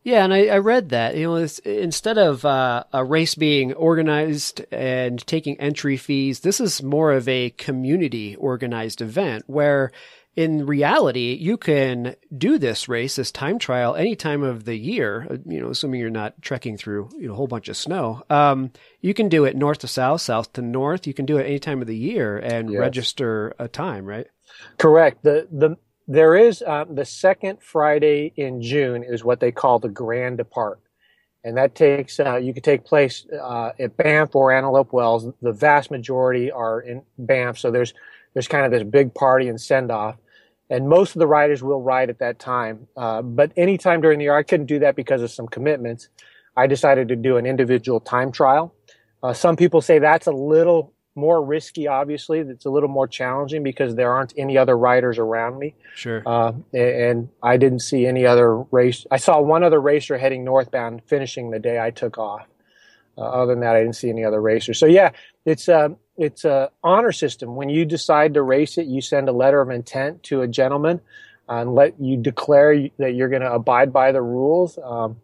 Yeah, 0.02 0.24
and 0.24 0.34
I, 0.34 0.46
I 0.46 0.58
read 0.58 0.88
that. 0.90 1.16
You 1.16 1.28
know, 1.28 1.48
instead 1.64 2.18
of 2.18 2.44
uh, 2.44 2.84
a 2.92 3.04
race 3.04 3.36
being 3.36 3.72
organized 3.72 4.64
and 4.72 5.24
taking 5.26 5.58
entry 5.60 5.96
fees, 5.96 6.40
this 6.40 6.60
is 6.60 6.82
more 6.82 7.12
of 7.12 7.28
a 7.28 7.50
community 7.50 8.34
organized 8.36 9.00
event 9.00 9.44
where 9.46 9.92
in 10.36 10.66
reality, 10.66 11.34
you 11.40 11.56
can 11.56 12.14
do 12.36 12.58
this 12.58 12.88
race, 12.88 13.16
this 13.16 13.32
time 13.32 13.58
trial, 13.58 13.96
any 13.96 14.14
time 14.14 14.42
of 14.42 14.66
the 14.66 14.76
year. 14.76 15.26
Uh, 15.28 15.36
you 15.46 15.60
know, 15.60 15.70
assuming 15.70 15.98
you're 15.98 16.10
not 16.10 16.40
trekking 16.42 16.76
through 16.76 17.08
you 17.18 17.26
know 17.26 17.32
a 17.32 17.36
whole 17.36 17.46
bunch 17.46 17.68
of 17.68 17.76
snow. 17.76 18.22
Um, 18.28 18.70
you 19.00 19.14
can 19.14 19.30
do 19.30 19.46
it 19.46 19.56
north 19.56 19.78
to 19.78 19.88
south, 19.88 20.20
south 20.20 20.52
to 20.52 20.62
north. 20.62 21.06
You 21.06 21.14
can 21.14 21.24
do 21.24 21.38
it 21.38 21.46
any 21.46 21.58
time 21.58 21.80
of 21.80 21.86
the 21.86 21.96
year 21.96 22.36
and 22.36 22.70
yes. 22.70 22.78
register 22.78 23.54
a 23.58 23.66
time, 23.66 24.04
right? 24.04 24.26
Correct. 24.76 25.22
The 25.22 25.48
the 25.50 25.76
there 26.06 26.36
is 26.36 26.62
uh, 26.62 26.84
the 26.88 27.06
second 27.06 27.62
Friday 27.62 28.32
in 28.36 28.60
June 28.60 29.02
is 29.02 29.24
what 29.24 29.40
they 29.40 29.50
call 29.50 29.78
the 29.78 29.88
Grand 29.88 30.36
Depart, 30.36 30.80
and 31.44 31.56
that 31.56 31.74
takes 31.74 32.20
uh, 32.20 32.36
you 32.36 32.52
can 32.52 32.62
take 32.62 32.84
place 32.84 33.26
uh, 33.32 33.72
at 33.80 33.96
Banff 33.96 34.36
or 34.36 34.52
Antelope 34.52 34.92
Wells. 34.92 35.32
The 35.40 35.52
vast 35.52 35.90
majority 35.90 36.50
are 36.50 36.78
in 36.78 37.02
Banff, 37.16 37.58
so 37.58 37.70
there's 37.70 37.94
there's 38.34 38.48
kind 38.48 38.66
of 38.66 38.70
this 38.70 38.82
big 38.82 39.14
party 39.14 39.48
and 39.48 39.58
send 39.58 39.90
off, 39.90 40.16
and 40.68 40.88
most 40.88 41.14
of 41.14 41.20
the 41.20 41.26
riders 41.26 41.62
will 41.62 41.80
ride 41.80 42.10
at 42.10 42.18
that 42.18 42.38
time. 42.38 42.88
Uh, 42.96 43.22
but 43.22 43.52
anytime 43.56 44.00
during 44.00 44.18
the 44.18 44.24
year, 44.24 44.36
I 44.36 44.42
couldn't 44.42 44.66
do 44.66 44.80
that 44.80 44.96
because 44.96 45.22
of 45.22 45.30
some 45.30 45.46
commitments. 45.46 46.08
I 46.56 46.66
decided 46.66 47.08
to 47.08 47.16
do 47.16 47.36
an 47.36 47.46
individual 47.46 48.00
time 48.00 48.32
trial. 48.32 48.74
Uh, 49.22 49.32
some 49.32 49.56
people 49.56 49.80
say 49.80 49.98
that's 49.98 50.26
a 50.26 50.32
little 50.32 50.92
more 51.14 51.42
risky, 51.42 51.86
obviously. 51.86 52.40
It's 52.40 52.66
a 52.66 52.70
little 52.70 52.88
more 52.88 53.08
challenging 53.08 53.62
because 53.62 53.94
there 53.94 54.12
aren't 54.12 54.34
any 54.36 54.58
other 54.58 54.76
riders 54.76 55.18
around 55.18 55.58
me. 55.58 55.74
Sure. 55.94 56.22
Uh, 56.26 56.52
and 56.74 57.28
I 57.42 57.56
didn't 57.56 57.80
see 57.80 58.06
any 58.06 58.26
other 58.26 58.56
race. 58.56 59.06
I 59.10 59.16
saw 59.16 59.40
one 59.40 59.62
other 59.62 59.80
racer 59.80 60.18
heading 60.18 60.44
northbound, 60.44 61.02
finishing 61.06 61.50
the 61.50 61.58
day 61.58 61.80
I 61.80 61.90
took 61.90 62.18
off. 62.18 62.46
Uh, 63.18 63.22
other 63.22 63.52
than 63.52 63.60
that, 63.60 63.74
I 63.74 63.80
didn't 63.80 63.96
see 63.96 64.10
any 64.10 64.24
other 64.24 64.40
racers. 64.40 64.78
So 64.78 64.86
yeah, 64.86 65.12
it's 65.46 65.68
a 65.68 65.96
it's 66.16 66.44
a 66.44 66.70
honor 66.82 67.12
system. 67.12 67.56
When 67.56 67.68
you 67.68 67.84
decide 67.84 68.34
to 68.34 68.42
race 68.42 68.78
it, 68.78 68.86
you 68.86 69.00
send 69.00 69.28
a 69.28 69.32
letter 69.32 69.60
of 69.60 69.70
intent 69.70 70.22
to 70.24 70.42
a 70.42 70.48
gentleman 70.48 71.00
and 71.48 71.74
let 71.74 72.00
you 72.00 72.16
declare 72.16 72.88
that 72.98 73.14
you're 73.14 73.28
going 73.28 73.42
to 73.42 73.52
abide 73.52 73.92
by 73.92 74.12
the 74.12 74.22
rules. 74.22 74.78
Um, 74.82 75.20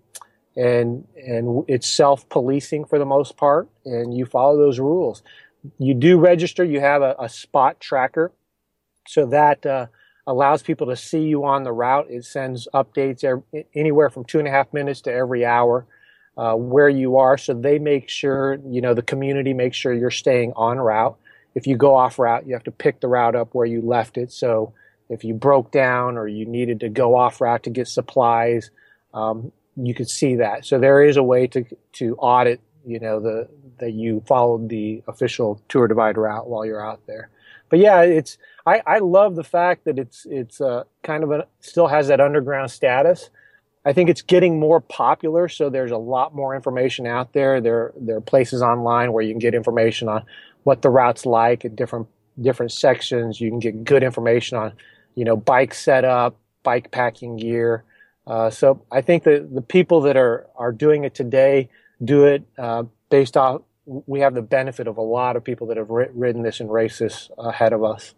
and 0.54 1.06
and 1.16 1.64
it's 1.66 1.88
self 1.88 2.28
policing 2.28 2.84
for 2.84 2.98
the 2.98 3.06
most 3.06 3.38
part, 3.38 3.68
and 3.86 4.14
you 4.14 4.26
follow 4.26 4.58
those 4.58 4.78
rules 4.78 5.22
you 5.78 5.94
do 5.94 6.18
register, 6.18 6.64
you 6.64 6.80
have 6.80 7.02
a, 7.02 7.14
a 7.18 7.28
spot 7.28 7.80
tracker. 7.80 8.32
So 9.08 9.26
that 9.26 9.64
uh, 9.66 9.86
allows 10.26 10.62
people 10.62 10.86
to 10.88 10.96
see 10.96 11.22
you 11.22 11.44
on 11.44 11.64
the 11.64 11.72
route. 11.72 12.06
It 12.08 12.24
sends 12.24 12.68
updates 12.72 13.24
every, 13.24 13.66
anywhere 13.74 14.10
from 14.10 14.24
two 14.24 14.38
and 14.38 14.48
a 14.48 14.50
half 14.50 14.72
minutes 14.72 15.00
to 15.02 15.12
every 15.12 15.44
hour 15.44 15.86
uh, 16.36 16.54
where 16.54 16.88
you 16.88 17.16
are. 17.16 17.36
So 17.36 17.54
they 17.54 17.78
make 17.78 18.08
sure, 18.08 18.58
you 18.66 18.80
know, 18.80 18.94
the 18.94 19.02
community 19.02 19.52
makes 19.52 19.76
sure 19.76 19.92
you're 19.92 20.10
staying 20.10 20.52
on 20.56 20.78
route. 20.78 21.16
If 21.54 21.66
you 21.66 21.76
go 21.76 21.94
off 21.94 22.18
route, 22.18 22.46
you 22.46 22.54
have 22.54 22.64
to 22.64 22.70
pick 22.70 23.00
the 23.00 23.08
route 23.08 23.36
up 23.36 23.50
where 23.52 23.66
you 23.66 23.82
left 23.82 24.16
it. 24.16 24.32
So 24.32 24.72
if 25.08 25.24
you 25.24 25.34
broke 25.34 25.70
down 25.70 26.16
or 26.16 26.26
you 26.26 26.46
needed 26.46 26.80
to 26.80 26.88
go 26.88 27.14
off 27.16 27.40
route 27.40 27.62
to 27.64 27.70
get 27.70 27.88
supplies, 27.88 28.70
um, 29.12 29.52
you 29.76 29.94
could 29.94 30.08
see 30.08 30.36
that. 30.36 30.64
So 30.64 30.78
there 30.78 31.02
is 31.02 31.16
a 31.16 31.22
way 31.22 31.46
to 31.48 31.64
to 31.94 32.16
audit, 32.16 32.60
you 32.86 32.98
know, 32.98 33.20
the 33.20 33.48
that 33.78 33.92
you 33.92 34.22
followed 34.26 34.68
the 34.68 35.02
official 35.08 35.60
tour 35.68 35.88
divide 35.88 36.16
route 36.16 36.48
while 36.48 36.64
you're 36.64 36.84
out 36.84 37.00
there. 37.06 37.30
But 37.68 37.78
yeah, 37.80 38.02
it's 38.02 38.38
I, 38.66 38.82
I 38.86 38.98
love 38.98 39.34
the 39.34 39.44
fact 39.44 39.84
that 39.84 39.98
it's 39.98 40.26
it's 40.30 40.60
uh, 40.60 40.84
kind 41.02 41.24
of 41.24 41.30
a 41.30 41.46
still 41.60 41.88
has 41.88 42.08
that 42.08 42.20
underground 42.20 42.70
status. 42.70 43.30
I 43.84 43.92
think 43.92 44.10
it's 44.10 44.22
getting 44.22 44.60
more 44.60 44.80
popular, 44.80 45.48
so 45.48 45.68
there's 45.68 45.90
a 45.90 45.98
lot 45.98 46.34
more 46.34 46.54
information 46.54 47.06
out 47.06 47.32
there. 47.32 47.60
There 47.60 47.92
there 47.96 48.16
are 48.16 48.20
places 48.20 48.62
online 48.62 49.12
where 49.12 49.22
you 49.24 49.32
can 49.32 49.40
get 49.40 49.54
information 49.54 50.08
on 50.08 50.24
what 50.62 50.82
the 50.82 50.90
route's 50.90 51.26
like 51.26 51.64
at 51.64 51.74
different 51.74 52.06
different 52.40 52.72
sections. 52.72 53.40
You 53.40 53.50
can 53.50 53.58
get 53.58 53.84
good 53.84 54.02
information 54.02 54.56
on, 54.56 54.72
you 55.14 55.24
know, 55.24 55.36
bike 55.36 55.74
setup, 55.74 56.36
bike 56.62 56.90
packing 56.90 57.36
gear. 57.36 57.84
Uh, 58.26 58.50
so 58.50 58.84
I 58.92 59.00
think 59.00 59.24
that 59.24 59.52
the 59.52 59.62
people 59.62 60.02
that 60.02 60.16
are 60.16 60.46
are 60.54 60.72
doing 60.72 61.04
it 61.04 61.14
today 61.14 61.68
do 62.04 62.24
it 62.26 62.44
uh, 62.58 62.84
based 63.10 63.36
off 63.36 63.62
we 63.84 64.20
have 64.20 64.34
the 64.34 64.42
benefit 64.42 64.86
of 64.86 64.96
a 64.96 65.02
lot 65.02 65.34
of 65.34 65.42
people 65.42 65.66
that 65.66 65.76
have 65.76 65.90
ridden 65.90 66.42
this 66.42 66.60
and 66.60 66.72
raced 66.72 67.00
this 67.00 67.30
ahead 67.36 67.72
of 67.72 67.82
us. 67.82 68.14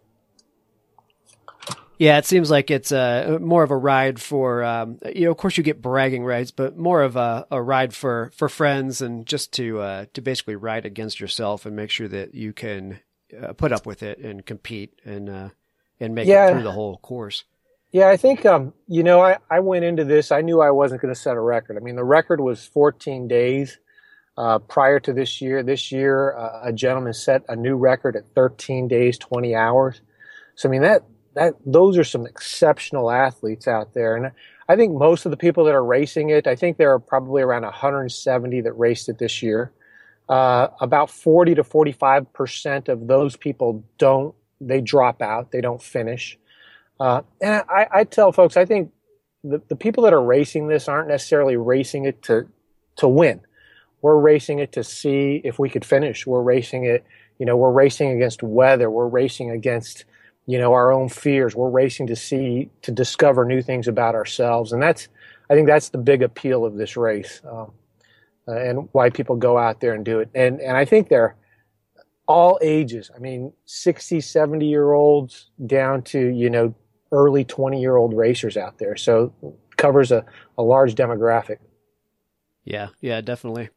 Yeah, 1.97 2.17
it 2.17 2.25
seems 2.25 2.51
like 2.51 2.71
it's 2.71 2.91
a 2.91 3.39
more 3.41 3.63
of 3.63 3.71
a 3.71 3.77
ride 3.77 4.21
for 4.21 4.63
um, 4.63 4.99
you 5.13 5.25
know. 5.25 5.31
Of 5.31 5.37
course, 5.37 5.57
you 5.57 5.63
get 5.63 5.81
bragging 5.81 6.25
rights, 6.25 6.51
but 6.51 6.77
more 6.77 7.01
of 7.03 7.15
a, 7.15 7.47
a 7.49 7.61
ride 7.61 7.93
for, 7.93 8.31
for 8.35 8.49
friends 8.49 9.01
and 9.01 9.25
just 9.25 9.53
to 9.53 9.79
uh, 9.79 10.05
to 10.13 10.21
basically 10.21 10.55
ride 10.55 10.85
against 10.85 11.19
yourself 11.19 11.65
and 11.65 11.75
make 11.75 11.89
sure 11.89 12.07
that 12.07 12.35
you 12.35 12.51
can 12.51 12.99
uh, 13.41 13.53
put 13.53 13.71
up 13.71 13.85
with 13.85 14.03
it 14.03 14.19
and 14.19 14.45
compete 14.45 14.99
and 15.05 15.29
uh, 15.29 15.49
and 15.99 16.13
make 16.15 16.27
yeah. 16.27 16.47
it 16.47 16.51
through 16.51 16.63
the 16.63 16.71
whole 16.71 16.97
course. 16.97 17.45
Yeah, 17.91 18.09
I 18.09 18.17
think 18.17 18.45
um, 18.45 18.73
you 18.87 19.03
know 19.03 19.21
I, 19.21 19.37
I 19.49 19.61
went 19.61 19.85
into 19.85 20.03
this. 20.03 20.31
I 20.31 20.41
knew 20.41 20.61
I 20.61 20.71
wasn't 20.71 21.01
going 21.01 21.13
to 21.13 21.19
set 21.19 21.37
a 21.37 21.41
record. 21.41 21.77
I 21.77 21.79
mean, 21.79 21.95
the 21.95 22.03
record 22.03 22.41
was 22.41 22.65
14 22.65 23.29
days, 23.29 23.79
uh, 24.37 24.59
prior 24.59 24.99
to 24.99 25.13
this 25.13 25.41
year, 25.41 25.63
this 25.63 25.91
year, 25.91 26.35
uh, 26.35 26.61
a 26.63 26.73
gentleman 26.73 27.13
set 27.13 27.43
a 27.47 27.55
new 27.55 27.77
record 27.77 28.15
at 28.15 28.23
13 28.35 28.87
days, 28.87 29.17
20 29.17 29.55
hours. 29.55 30.01
So, 30.55 30.67
I 30.67 30.71
mean, 30.71 30.81
that, 30.81 31.03
that, 31.35 31.53
those 31.65 31.97
are 31.97 32.03
some 32.03 32.25
exceptional 32.25 33.11
athletes 33.11 33.67
out 33.67 33.93
there. 33.93 34.15
And 34.15 34.31
I 34.67 34.75
think 34.75 34.93
most 34.93 35.25
of 35.25 35.31
the 35.31 35.37
people 35.37 35.65
that 35.65 35.75
are 35.75 35.83
racing 35.83 36.29
it, 36.29 36.47
I 36.47 36.55
think 36.55 36.77
there 36.77 36.91
are 36.91 36.99
probably 36.99 37.41
around 37.41 37.63
170 37.63 38.61
that 38.61 38.73
raced 38.73 39.09
it 39.09 39.17
this 39.17 39.43
year. 39.43 39.71
Uh, 40.27 40.69
about 40.81 41.09
40 41.09 41.55
to 41.55 41.63
45% 41.63 42.89
of 42.89 43.07
those 43.07 43.35
people 43.35 43.83
don't, 43.97 44.33
they 44.59 44.81
drop 44.81 45.21
out, 45.21 45.51
they 45.51 45.61
don't 45.61 45.81
finish. 45.81 46.39
Uh, 46.99 47.21
and 47.41 47.63
I, 47.69 47.87
I, 47.91 48.03
tell 48.05 48.31
folks, 48.31 48.57
I 48.57 48.65
think 48.65 48.91
the, 49.43 49.61
the 49.67 49.75
people 49.75 50.03
that 50.03 50.13
are 50.13 50.23
racing 50.23 50.67
this 50.67 50.87
aren't 50.87 51.09
necessarily 51.09 51.57
racing 51.57 52.05
it 52.05 52.23
to, 52.23 52.47
to 52.95 53.07
win 53.07 53.41
we're 54.05 54.19
racing 54.19 54.59
it 54.59 54.71
to 54.73 54.83
see 54.83 55.41
if 55.43 55.57
we 55.57 55.67
could 55.67 55.83
finish. 55.83 56.27
We're 56.27 56.43
racing 56.43 56.85
it, 56.85 57.03
you 57.39 57.45
know, 57.47 57.57
we're 57.57 57.71
racing 57.71 58.11
against 58.11 58.43
weather. 58.43 58.87
We're 58.87 59.07
racing 59.07 59.49
against, 59.49 60.05
you 60.45 60.57
know, 60.57 60.73
our 60.73 60.91
own 60.91 61.09
fears. 61.09 61.55
We're 61.55 61.69
racing 61.69 62.07
to 62.07 62.15
see, 62.15 62.69
to 62.83 62.91
discover 62.91 63.45
new 63.45 63.61
things 63.61 63.87
about 63.87 64.15
ourselves. 64.15 64.71
And 64.71 64.81
that's, 64.81 65.07
I 65.49 65.55
think 65.55 65.67
that's 65.67 65.89
the 65.89 65.97
big 65.97 66.21
appeal 66.21 66.65
of 66.65 66.75
this 66.75 66.95
race 66.97 67.41
um, 67.49 67.71
uh, 68.47 68.55
and 68.55 68.89
why 68.91 69.09
people 69.09 69.35
go 69.35 69.57
out 69.57 69.81
there 69.81 69.93
and 69.93 70.05
do 70.05 70.19
it. 70.19 70.29
And, 70.35 70.61
and 70.61 70.77
I 70.77 70.85
think 70.85 71.09
they're 71.09 71.35
all 72.27 72.59
ages. 72.61 73.11
I 73.15 73.19
mean, 73.19 73.53
60, 73.65 74.21
70 74.21 74.65
year 74.65 74.93
olds 74.93 75.49
down 75.65 76.01
to, 76.03 76.19
you 76.19 76.49
know, 76.49 76.73
early 77.11 77.43
20 77.43 77.79
year 77.79 77.95
old 77.95 78.13
racers 78.13 78.57
out 78.57 78.77
there. 78.77 78.95
So 78.95 79.33
covers 79.77 80.11
a, 80.11 80.25
a 80.57 80.63
large 80.63 80.95
demographic. 80.95 81.57
Yeah, 82.63 82.89
yeah, 82.99 83.21
definitely. 83.21 83.69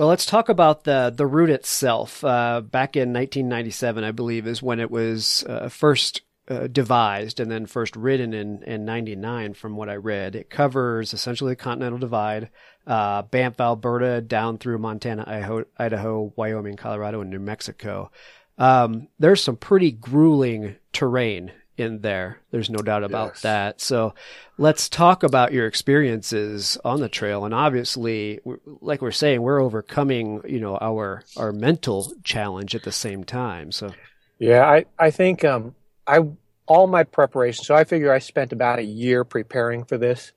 Well, 0.00 0.08
let's 0.08 0.24
talk 0.24 0.48
about 0.48 0.84
the 0.84 1.12
the 1.14 1.26
route 1.26 1.50
itself. 1.50 2.24
Uh, 2.24 2.62
back 2.62 2.96
in 2.96 3.12
1997, 3.12 4.02
I 4.02 4.12
believe, 4.12 4.46
is 4.46 4.62
when 4.62 4.80
it 4.80 4.90
was 4.90 5.44
uh, 5.46 5.68
first 5.68 6.22
uh, 6.48 6.68
devised 6.68 7.38
and 7.38 7.50
then 7.50 7.66
first 7.66 7.96
ridden 7.96 8.32
in, 8.32 8.62
in 8.62 8.86
99 8.86 9.52
from 9.52 9.76
what 9.76 9.90
I 9.90 9.96
read. 9.96 10.36
It 10.36 10.48
covers 10.48 11.12
essentially 11.12 11.52
the 11.52 11.56
Continental 11.56 11.98
Divide, 11.98 12.48
uh, 12.86 13.20
Banff, 13.24 13.60
Alberta, 13.60 14.22
down 14.22 14.56
through 14.56 14.78
Montana, 14.78 15.24
Idaho, 15.26 15.64
Idaho, 15.76 16.32
Wyoming, 16.34 16.76
Colorado, 16.76 17.20
and 17.20 17.28
New 17.28 17.38
Mexico. 17.38 18.10
Um, 18.56 19.08
there's 19.18 19.42
some 19.42 19.56
pretty 19.58 19.90
grueling 19.90 20.76
terrain 20.94 21.52
in 21.80 22.00
there. 22.00 22.38
There's 22.50 22.70
no 22.70 22.78
doubt 22.78 23.04
about 23.04 23.32
yes. 23.32 23.42
that. 23.42 23.80
So 23.80 24.14
let's 24.58 24.88
talk 24.88 25.22
about 25.22 25.52
your 25.52 25.66
experiences 25.66 26.78
on 26.84 27.00
the 27.00 27.08
trail. 27.08 27.44
And 27.44 27.54
obviously, 27.54 28.40
like 28.80 29.02
we're 29.02 29.10
saying, 29.10 29.42
we're 29.42 29.62
overcoming, 29.62 30.42
you 30.46 30.60
know, 30.60 30.76
our, 30.80 31.24
our 31.36 31.52
mental 31.52 32.12
challenge 32.22 32.74
at 32.74 32.82
the 32.82 32.92
same 32.92 33.24
time. 33.24 33.72
So, 33.72 33.92
yeah, 34.38 34.64
I, 34.64 34.84
I 34.98 35.10
think, 35.10 35.44
um, 35.44 35.74
I, 36.06 36.20
all 36.66 36.86
my 36.86 37.02
preparation. 37.02 37.64
So 37.64 37.74
I 37.74 37.84
figure 37.84 38.12
I 38.12 38.20
spent 38.20 38.52
about 38.52 38.78
a 38.78 38.84
year 38.84 39.24
preparing 39.24 39.84
for 39.84 39.98
this. 39.98 40.32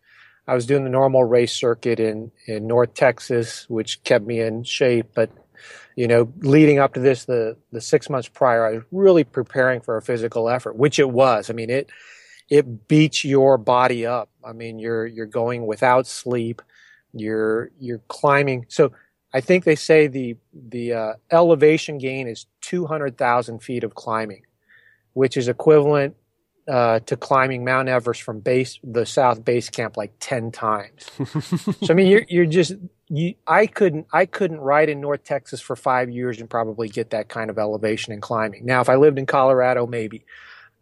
I 0.48 0.56
was 0.56 0.66
doing 0.66 0.84
the 0.84 0.90
normal 0.90 1.24
race 1.24 1.54
circuit 1.54 2.00
in, 2.00 2.32
in 2.48 2.68
North 2.68 2.96
Texas, 2.96 3.70
which 3.70 4.04
kept 4.04 4.26
me 4.26 4.42
in 4.42 4.64
shape, 4.64 5.12
but 5.14 5.30
you 5.96 6.08
know, 6.08 6.32
leading 6.40 6.80
up 6.80 6.94
to 6.94 7.00
this, 7.00 7.26
the 7.26 7.58
the 7.72 7.82
six 7.82 8.10
months 8.10 8.28
prior, 8.28 8.66
I 8.66 8.72
was 8.74 8.84
really 8.92 9.24
preparing 9.24 9.82
for 9.82 9.98
a 9.98 10.02
physical 10.02 10.50
effort, 10.50 10.76
which 10.76 11.00
it 11.00 11.10
was. 11.10 11.50
I 11.50 11.54
mean, 11.54 11.70
it 11.70 11.90
it 12.50 12.88
beats 12.88 13.24
your 13.24 13.58
body 13.58 14.06
up. 14.06 14.30
I 14.44 14.54
mean, 14.54 14.80
you're 14.80 15.06
you're 15.06 15.26
going 15.26 15.66
without 15.66 16.08
sleep. 16.08 16.62
You're 17.14 17.72
you're 17.80 18.02
climbing. 18.08 18.66
So 18.70 18.92
I 19.34 19.42
think 19.42 19.64
they 19.64 19.76
say 19.76 20.08
the 20.08 20.38
the 20.54 20.94
uh, 20.94 21.14
elevation 21.32 21.98
gain 21.98 22.28
is 22.28 22.46
two 22.62 22.86
hundred 22.86 23.18
thousand 23.18 23.60
feet 23.60 23.84
of 23.84 23.96
climbing, 23.96 24.44
which 25.14 25.38
is 25.38 25.48
equivalent 25.48 26.16
uh, 26.68 27.00
to 27.02 27.18
climbing 27.18 27.66
Mount 27.66 27.90
Everest 27.90 28.22
from 28.22 28.40
base 28.40 28.80
the 28.84 29.06
South 29.06 29.44
Base 29.44 29.70
Camp 29.70 29.98
like 29.98 30.14
ten 30.20 30.52
times. 30.52 31.10
so 31.82 31.88
I 31.90 31.94
mean, 31.94 32.08
you're 32.08 32.26
you're 32.28 32.46
just 32.46 32.74
you, 33.10 33.36
I 33.48 33.68
couldn't 33.68 34.08
I 34.14 34.26
couldn't 34.26 34.60
ride 34.60 34.90
in 34.90 35.02
North 35.02 35.24
Texas 35.24 35.62
for 35.62 35.76
five 35.76 36.10
years 36.10 36.40
and 36.40 36.50
probably 36.50 36.90
get 36.90 37.10
that 37.12 37.30
kind 37.30 37.50
of 37.50 37.58
elevation 37.58 38.14
and 38.14 38.22
climbing. 38.22 38.66
Now, 38.66 38.82
if 38.82 38.90
I 38.90 38.96
lived 38.96 39.20
in 39.20 39.26
Colorado, 39.26 39.86
maybe. 39.88 40.26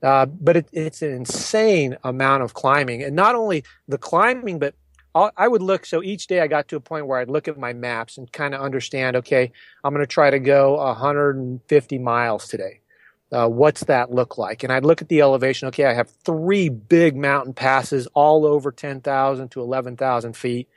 Uh, 0.03 0.25
but 0.25 0.57
it, 0.57 0.67
it's 0.71 1.03
an 1.03 1.11
insane 1.11 1.95
amount 2.03 2.41
of 2.41 2.55
climbing, 2.55 3.03
and 3.03 3.15
not 3.15 3.35
only 3.35 3.63
the 3.87 3.99
climbing, 3.99 4.57
but 4.57 4.73
I 5.13 5.47
would 5.47 5.61
look. 5.61 5.85
So 5.85 6.01
each 6.01 6.27
day, 6.27 6.39
I 6.39 6.47
got 6.47 6.69
to 6.69 6.77
a 6.77 6.79
point 6.79 7.05
where 7.05 7.19
I'd 7.19 7.29
look 7.29 7.47
at 7.47 7.57
my 7.57 7.73
maps 7.73 8.17
and 8.17 8.31
kind 8.31 8.55
of 8.55 8.61
understand. 8.61 9.17
Okay, 9.17 9.51
I'm 9.83 9.93
going 9.93 10.03
to 10.03 10.07
try 10.07 10.29
to 10.29 10.39
go 10.39 10.77
150 10.77 11.97
miles 11.99 12.47
today. 12.47 12.80
Uh, 13.31 13.47
what's 13.47 13.85
that 13.85 14.11
look 14.11 14.37
like? 14.37 14.63
And 14.63 14.73
I'd 14.73 14.85
look 14.85 15.01
at 15.01 15.09
the 15.09 15.21
elevation. 15.21 15.67
Okay, 15.69 15.85
I 15.85 15.93
have 15.93 16.09
three 16.09 16.69
big 16.69 17.15
mountain 17.15 17.53
passes 17.53 18.07
all 18.13 18.45
over 18.45 18.71
10,000 18.71 19.49
to 19.49 19.61
11,000 19.61 20.35
feet. 20.35 20.67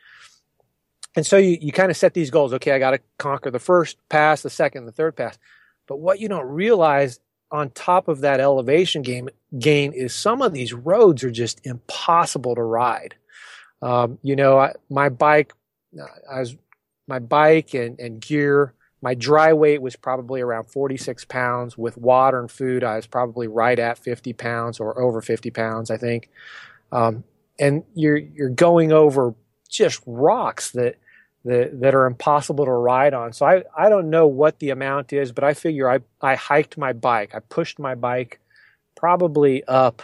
And 1.16 1.26
so 1.26 1.36
you, 1.36 1.58
you 1.60 1.72
kind 1.72 1.90
of 1.90 1.96
set 1.96 2.14
these 2.14 2.30
goals. 2.30 2.52
Okay, 2.54 2.72
I 2.72 2.78
got 2.78 2.92
to 2.92 3.00
conquer 3.18 3.50
the 3.50 3.58
first 3.58 3.96
pass, 4.08 4.42
the 4.42 4.50
second, 4.50 4.86
the 4.86 4.92
third 4.92 5.16
pass. 5.16 5.38
But 5.86 5.98
what 5.98 6.20
you 6.20 6.28
don't 6.28 6.46
realize 6.46 7.20
on 7.50 7.70
top 7.70 8.08
of 8.08 8.20
that 8.20 8.40
elevation 8.40 9.02
game, 9.02 9.28
gain 9.58 9.92
is 9.92 10.14
some 10.14 10.42
of 10.42 10.52
these 10.52 10.72
roads 10.72 11.22
are 11.22 11.30
just 11.30 11.64
impossible 11.64 12.54
to 12.54 12.62
ride. 12.62 13.14
Um, 13.82 14.18
you 14.22 14.34
know, 14.34 14.58
I, 14.58 14.72
my 14.88 15.08
bike, 15.08 15.52
I 16.30 16.40
was 16.40 16.56
my 17.06 17.18
bike 17.18 17.74
and, 17.74 17.98
and 18.00 18.20
gear. 18.20 18.74
My 19.04 19.12
dry 19.12 19.52
weight 19.52 19.82
was 19.82 19.96
probably 19.96 20.40
around 20.40 20.64
46 20.64 21.26
pounds. 21.26 21.76
With 21.76 21.98
water 21.98 22.40
and 22.40 22.50
food, 22.50 22.82
I 22.82 22.96
was 22.96 23.06
probably 23.06 23.46
right 23.46 23.78
at 23.78 23.98
50 23.98 24.32
pounds 24.32 24.80
or 24.80 24.98
over 24.98 25.20
50 25.20 25.50
pounds, 25.50 25.90
I 25.90 25.98
think. 25.98 26.30
Um, 26.90 27.22
and 27.58 27.84
you're 27.94 28.16
you're 28.16 28.48
going 28.48 28.92
over 28.92 29.34
just 29.68 30.00
rocks 30.06 30.70
that 30.70 30.96
that 31.44 31.82
that 31.82 31.94
are 31.94 32.06
impossible 32.06 32.64
to 32.64 32.70
ride 32.72 33.12
on. 33.12 33.34
So 33.34 33.44
I 33.44 33.64
I 33.76 33.90
don't 33.90 34.08
know 34.08 34.26
what 34.26 34.58
the 34.58 34.70
amount 34.70 35.12
is, 35.12 35.32
but 35.32 35.44
I 35.44 35.52
figure 35.52 35.86
I 35.86 35.98
I 36.22 36.34
hiked 36.34 36.78
my 36.78 36.94
bike. 36.94 37.34
I 37.34 37.40
pushed 37.40 37.78
my 37.78 37.94
bike 37.94 38.40
probably 38.94 39.62
up 39.64 40.00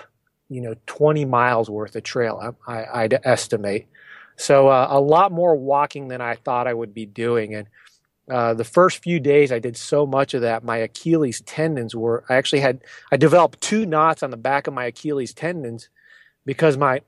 you 0.51 0.61
know 0.61 0.75
20 0.87 1.25
miles 1.25 1.71
worth 1.71 1.97
of 1.97 2.03
trail 2.03 2.57
I, 2.67 2.83
I, 2.83 3.03
would 3.03 3.21
estimate 3.25 3.87
so 4.37 4.69
uh, 4.69 4.89
a 4.91 5.01
lot 5.01 5.31
more 5.33 5.55
walking 5.55 6.09
than 6.09 6.21
i 6.21 6.35
thought 6.35 6.67
i 6.67 6.75
would 6.75 6.93
be 6.93 7.07
doing 7.07 7.55
and 7.55 7.69
uh, 8.31 8.55
the 8.55 8.65
first 8.65 9.03
few 9.03 9.21
days 9.21 9.53
i 9.53 9.59
did 9.59 9.77
so 9.77 10.07
much 10.07 10.35
of 10.35 10.43
that 10.43 10.65
my 10.65 10.77
achilles 10.77 11.41
tendons 11.43 11.95
were 11.95 12.25
i 12.29 12.35
actually 12.35 12.61
had 12.61 12.81
i 13.13 13.17
developed 13.17 13.61
two 13.61 13.85
knots 13.85 14.23
on 14.23 14.31
the 14.31 14.37
back 14.37 14.67
of 14.67 14.75
my 14.75 14.87
achilles 14.87 15.35
tendons 15.35 15.89
because 16.45 16.77
my 16.77 17.01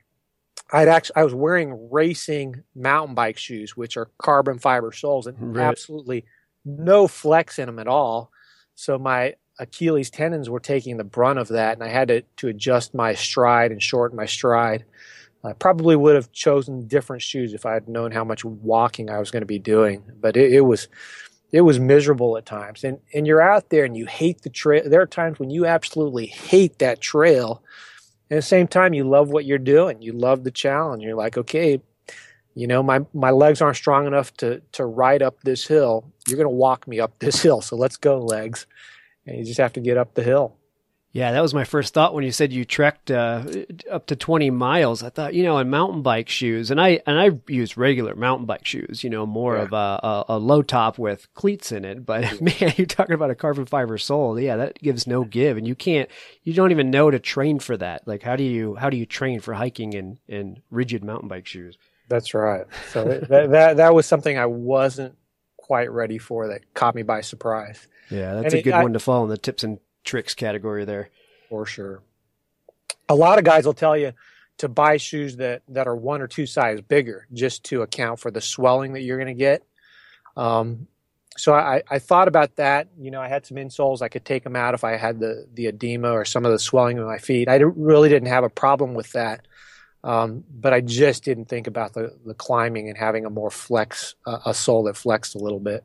i'd 0.73 0.89
actually 0.89 1.17
i 1.17 1.25
was 1.25 1.35
wearing 1.35 1.89
racing 1.91 2.63
mountain 2.75 3.15
bike 3.15 3.39
shoes 3.39 3.77
which 3.77 3.97
are 3.97 4.11
carbon 4.19 4.59
fiber 4.59 4.93
soles 4.93 5.27
and 5.27 5.57
right. 5.57 5.65
absolutely 5.65 6.25
no 6.65 7.09
flex 7.09 7.59
in 7.59 7.67
them 7.67 7.79
at 7.79 7.89
all 7.89 8.31
so 8.75 8.99
my 8.99 9.35
Achilles 9.59 10.11
tendons 10.11 10.49
were 10.49 10.61
taking 10.61 10.97
the 10.97 11.05
brunt 11.05 11.39
of 11.39 11.49
that, 11.49 11.75
and 11.75 11.85
I 11.85 11.89
had 11.89 12.09
to, 12.09 12.23
to 12.39 12.49
adjust 12.49 12.95
my 12.95 13.15
stride 13.15 13.71
and 13.71 13.83
shorten 13.83 14.17
my 14.17 14.27
stride. 14.27 14.85
I 15.45 15.53
probably 15.55 15.97
would 15.97 16.15
have 16.15 16.33
chosen 16.33 16.87
different 16.87 17.23
shoes 17.23 17.53
if 17.53 17.67
I 17.67 17.75
had 17.75 17.89
known 17.89 18.13
how 18.13 18.25
much 18.25 18.45
walking 18.45 19.11
I 19.11 19.19
was 19.19 19.31
going 19.31 19.43
to 19.43 19.47
be 19.47 19.59
doing, 19.59 20.03
but 20.21 20.37
it, 20.37 20.53
it 20.53 20.61
was 20.63 20.89
it 21.51 21.63
was 21.63 21.79
miserable 21.79 22.37
at 22.37 22.47
times. 22.47 22.85
And 22.85 22.99
and 23.13 23.27
you're 23.27 23.43
out 23.43 23.71
there 23.71 23.85
and 23.85 23.97
you 23.97 24.07
hate 24.07 24.43
the 24.43 24.51
trail. 24.51 24.83
There 24.89 25.03
are 25.03 25.07
times 25.07 25.39
when 25.39 25.51
you 25.51 25.67
absolutely 25.67 26.27
hate 26.27 26.79
that 26.79 27.01
trail. 27.01 27.63
At 28.31 28.37
the 28.37 28.43
same 28.43 28.67
time, 28.67 28.95
you 28.95 29.05
love 29.05 29.31
what 29.31 29.45
you're 29.45 29.59
doing. 29.59 30.01
You 30.01 30.13
love 30.13 30.45
the 30.45 30.51
challenge. 30.51 31.03
You're 31.03 31.17
like, 31.17 31.37
okay, 31.37 31.83
you 32.55 32.67
know, 32.67 32.83
my 32.83 33.01
my 33.13 33.31
legs 33.31 33.61
aren't 33.61 33.77
strong 33.77 34.07
enough 34.07 34.33
to 34.39 34.63
to 34.73 34.87
ride 34.87 35.23
up 35.23 35.41
this 35.43 35.67
hill. 35.67 36.05
You're 36.29 36.37
going 36.39 36.47
to 36.47 36.51
walk 36.55 36.87
me 36.87 37.01
up 37.01 37.19
this 37.19 37.43
hill, 37.43 37.61
so 37.61 37.77
let's 37.77 37.97
go, 37.97 38.19
legs 38.19 38.67
and 39.27 39.39
you 39.39 39.45
just 39.45 39.59
have 39.59 39.73
to 39.75 39.81
get 39.81 39.97
up 39.97 40.15
the 40.15 40.23
hill. 40.23 40.57
Yeah, 41.15 41.33
that 41.33 41.43
was 41.43 41.53
my 41.53 41.65
first 41.65 41.93
thought 41.93 42.15
when 42.15 42.25
you 42.25 42.33
said 42.33 42.55
you 42.55 42.65
trekked 42.65 43.11
uh, 43.11 43.45
up 43.91 44.07
to 44.07 44.17
20 44.17 44.49
miles. 44.51 45.03
I 45.03 45.11
thought, 45.11 45.35
you 45.35 45.43
know, 45.43 45.59
in 45.59 45.69
mountain 45.69 46.01
bike 46.01 46.31
shoes, 46.31 46.71
and 46.71 46.81
I 46.81 47.03
and 47.07 47.21
I 47.21 47.39
use 47.49 47.77
regular 47.77 48.15
mountain 48.15 48.47
bike 48.47 48.65
shoes, 48.65 49.05
you 49.05 49.11
know, 49.11 49.27
more 49.27 49.57
yeah. 49.57 49.63
of 49.63 49.73
a, 49.75 49.77
a, 49.77 50.25
a, 50.31 50.39
low 50.39 50.63
top 50.63 50.99
with 50.99 51.33
cleats 51.35 51.71
in 51.71 51.85
it. 51.85 52.07
But 52.07 52.41
man, 52.41 52.73
you're 52.77 52.87
talking 52.87 53.15
about 53.15 53.31
a 53.31 53.35
carbon 53.35 53.67
fiber 53.67 53.99
sole. 53.99 54.41
Yeah, 54.41 54.57
that 54.57 54.79
gives 54.79 55.07
no 55.07 55.25
give, 55.25 55.59
and 55.59 55.69
you 55.69 55.75
can't, 55.75 56.09
you 56.45 56.55
don't 56.55 56.71
even 56.71 56.91
know 56.91 57.11
to 57.11 57.19
train 57.19 57.59
for 57.59 57.77
that. 57.77 58.09
Like, 58.09 58.23
how 58.23 58.35
do 58.35 58.45
you 58.45 58.77
how 58.77 58.89
do 58.89 58.97
you 58.97 59.05
train 59.05 59.41
for 59.41 59.53
hiking 59.53 59.93
in 59.93 60.19
in 60.29 60.63
rigid 60.71 61.05
mountain 61.05 61.29
bike 61.29 61.47
shoes? 61.47 61.77
That's 62.09 62.33
right. 62.33 62.65
So 62.91 63.05
that, 63.29 63.51
that 63.51 63.77
that 63.77 63.95
was 63.95 64.07
something 64.07 64.39
I 64.39 64.47
wasn't 64.47 65.15
quite 65.59 65.93
ready 65.93 66.17
for. 66.17 66.49
That 66.49 66.73
caught 66.73 66.95
me 66.95 67.03
by 67.03 67.21
surprise. 67.21 67.87
Yeah, 68.09 68.35
that's 68.35 68.55
and 68.55 68.61
a 68.61 68.63
good 68.63 68.75
it, 68.75 68.83
one 68.83 68.95
to 68.95 68.99
follow 68.99 69.25
in 69.25 69.29
the 69.29 69.37
tips 69.37 69.63
and 69.63 69.79
tricks 70.05 70.35
category 70.35 70.85
there. 70.85 71.11
For 71.49 71.67
sure. 71.67 72.03
A 73.09 73.15
lot 73.15 73.39
of 73.39 73.45
guys 73.45 73.67
will 73.67 73.75
tell 73.75 73.97
you 73.97 74.13
to 74.59 74.69
buy 74.69 74.97
shoes 74.97 75.37
that, 75.37 75.63
that 75.69 75.87
are 75.87 75.97
one 75.97 76.23
or 76.23 76.27
two 76.27 76.47
size 76.47 76.81
bigger 76.81 77.27
just 77.33 77.65
to 77.65 77.83
account 77.83 78.21
for 78.21 78.31
the 78.31 78.41
swelling 78.41 78.93
that 78.93 79.03
you're 79.03 79.19
going 79.19 79.27
to 79.27 79.35
get. 79.35 79.65
Um, 80.37 80.87
so 81.37 81.55
I, 81.55 81.83
I 81.91 81.99
thought 81.99 82.29
about 82.29 82.57
that. 82.57 82.89
You 82.99 83.11
know, 83.11 83.21
I 83.21 83.29
had 83.29 83.47
some 83.47 83.57
insoles. 83.57 84.03
I 84.03 84.09
could 84.09 84.25
take 84.25 84.45
them 84.45 84.57
out 84.57 84.75
if 84.75 84.85
I 84.85 84.97
had 84.97 85.19
the, 85.19 85.47
the 85.55 85.67
edema 85.67 86.11
or 86.11 86.25
some 86.25 86.45
of 86.45 86.53
the 86.53 86.59
swelling 86.59 86.99
in 86.99 87.05
my 87.05 87.19
feet. 87.19 87.49
I 87.49 87.57
really 87.57 88.09
didn't 88.09 88.29
have 88.29 88.45
a 88.45 88.51
problem 88.51 88.95
with 88.95 89.13
that. 89.13 89.47
Um, 90.05 90.45
but 90.51 90.73
I 90.73 90.81
just 90.81 91.25
didn't 91.25 91.47
think 91.47 91.67
about 91.67 91.95
the, 91.95 92.17
the 92.27 92.35
climbing 92.35 92.89
and 92.89 92.99
having 92.99 93.25
a 93.25 93.31
more 93.31 93.51
flex, 93.51 94.15
uh, 94.27 94.39
a 94.45 94.53
sole 94.53 94.85
that 94.85 94.97
flexed 94.97 95.35
a 95.35 95.39
little 95.39 95.61
bit. 95.61 95.85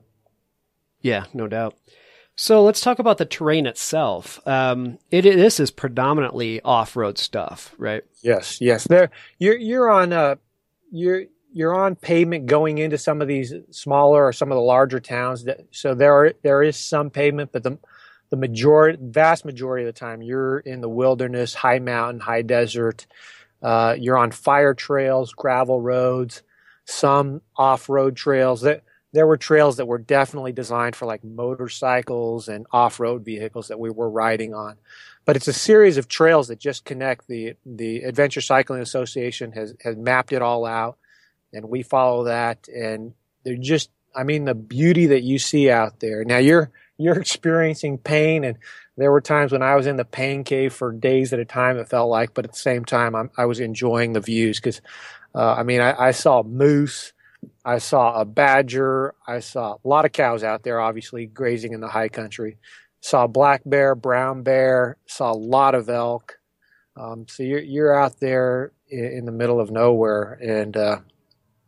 Yeah, 1.01 1.25
no 1.33 1.47
doubt. 1.47 1.75
So 2.39 2.63
let's 2.63 2.81
talk 2.81 2.99
about 2.99 3.17
the 3.17 3.25
terrain 3.25 3.65
itself. 3.65 4.39
Um, 4.47 4.99
it, 5.09 5.23
this 5.23 5.59
is 5.59 5.71
predominantly 5.71 6.61
off-road 6.61 7.17
stuff, 7.17 7.73
right? 7.79 8.03
Yes, 8.21 8.61
yes. 8.61 8.83
There, 8.87 9.09
you're 9.39 9.57
you're 9.57 9.89
on 9.89 10.13
uh, 10.13 10.35
you're 10.91 11.23
you're 11.51 11.73
on 11.73 11.95
pavement 11.95 12.45
going 12.45 12.77
into 12.77 12.99
some 12.99 13.23
of 13.23 13.27
these 13.27 13.55
smaller 13.71 14.23
or 14.23 14.33
some 14.33 14.51
of 14.51 14.55
the 14.55 14.61
larger 14.61 14.99
towns. 14.99 15.45
That, 15.45 15.65
so 15.71 15.95
there 15.95 16.13
are 16.13 16.33
there 16.43 16.61
is 16.61 16.77
some 16.77 17.09
pavement, 17.09 17.51
but 17.51 17.63
the 17.63 17.79
the 18.29 18.37
majority, 18.37 18.99
vast 19.01 19.43
majority 19.43 19.87
of 19.87 19.93
the 19.93 19.99
time, 19.99 20.21
you're 20.21 20.59
in 20.59 20.81
the 20.81 20.89
wilderness, 20.89 21.55
high 21.55 21.79
mountain, 21.79 22.19
high 22.19 22.43
desert. 22.43 23.07
Uh, 23.63 23.95
you're 23.97 24.17
on 24.17 24.29
fire 24.29 24.75
trails, 24.75 25.33
gravel 25.33 25.81
roads, 25.81 26.43
some 26.85 27.41
off-road 27.55 28.15
trails. 28.15 28.61
That 28.61 28.83
there 29.17 29.25
were 29.25 29.37
trails 29.37 29.77
that 29.77 29.87
were 29.87 29.97
definitely 29.97 30.51
designed 30.51 30.95
for 30.95 31.07
like 31.07 31.23
motorcycles 31.23 32.47
and 32.47 32.67
off-road 32.71 33.25
vehicles 33.25 33.69
that 33.69 33.79
we 33.79 33.89
were 33.89 34.11
riding 34.11 34.53
on. 34.53 34.75
But 35.25 35.35
it's 35.35 35.47
a 35.47 35.53
series 35.53 35.97
of 35.97 36.07
trails 36.07 36.49
that 36.49 36.59
just 36.59 36.85
connect. 36.85 37.27
The 37.27 37.55
the 37.65 38.03
Adventure 38.03 38.41
Cycling 38.41 38.79
Association 38.79 39.53
has 39.53 39.73
has 39.83 39.95
mapped 39.97 40.33
it 40.33 40.43
all 40.43 40.67
out, 40.67 40.99
and 41.51 41.67
we 41.67 41.81
follow 41.81 42.25
that. 42.25 42.67
And 42.67 43.15
they're 43.43 43.55
just, 43.55 43.89
I 44.15 44.21
mean, 44.23 44.45
the 44.45 44.53
beauty 44.53 45.07
that 45.07 45.23
you 45.23 45.39
see 45.39 45.71
out 45.71 45.99
there. 45.99 46.23
Now 46.23 46.37
you're 46.37 46.69
you're 46.99 47.19
experiencing 47.19 47.97
pain, 47.97 48.43
and 48.43 48.59
there 48.97 49.11
were 49.11 49.21
times 49.21 49.51
when 49.51 49.63
I 49.63 49.75
was 49.75 49.87
in 49.87 49.95
the 49.95 50.05
pain 50.05 50.43
cave 50.43 50.73
for 50.73 50.91
days 50.91 51.33
at 51.33 51.39
a 51.39 51.45
time. 51.45 51.77
It 51.77 51.89
felt 51.89 52.11
like, 52.11 52.35
but 52.35 52.45
at 52.45 52.51
the 52.51 52.59
same 52.59 52.85
time, 52.85 53.15
I'm, 53.15 53.31
i 53.35 53.45
was 53.45 53.59
enjoying 53.59 54.13
the 54.13 54.21
views 54.21 54.59
because, 54.59 54.79
uh, 55.33 55.55
I 55.55 55.63
mean, 55.63 55.81
I, 55.81 56.09
I 56.09 56.11
saw 56.11 56.43
moose. 56.43 57.13
I 57.63 57.79
saw 57.79 58.19
a 58.19 58.25
badger. 58.25 59.13
I 59.27 59.39
saw 59.39 59.75
a 59.75 59.87
lot 59.87 60.05
of 60.05 60.11
cows 60.11 60.43
out 60.43 60.63
there, 60.63 60.79
obviously 60.79 61.25
grazing 61.25 61.73
in 61.73 61.81
the 61.81 61.87
high 61.87 62.09
country. 62.09 62.57
Saw 63.01 63.27
black 63.27 63.61
bear, 63.65 63.93
brown 63.95 64.43
bear. 64.43 64.97
Saw 65.05 65.31
a 65.31 65.37
lot 65.37 65.75
of 65.75 65.89
elk. 65.89 66.39
Um, 66.95 67.25
so 67.27 67.43
you're 67.43 67.59
you're 67.59 67.93
out 67.93 68.19
there 68.19 68.71
in, 68.89 69.05
in 69.05 69.25
the 69.25 69.31
middle 69.31 69.59
of 69.59 69.69
nowhere, 69.69 70.33
and 70.41 70.75
uh, 70.75 70.99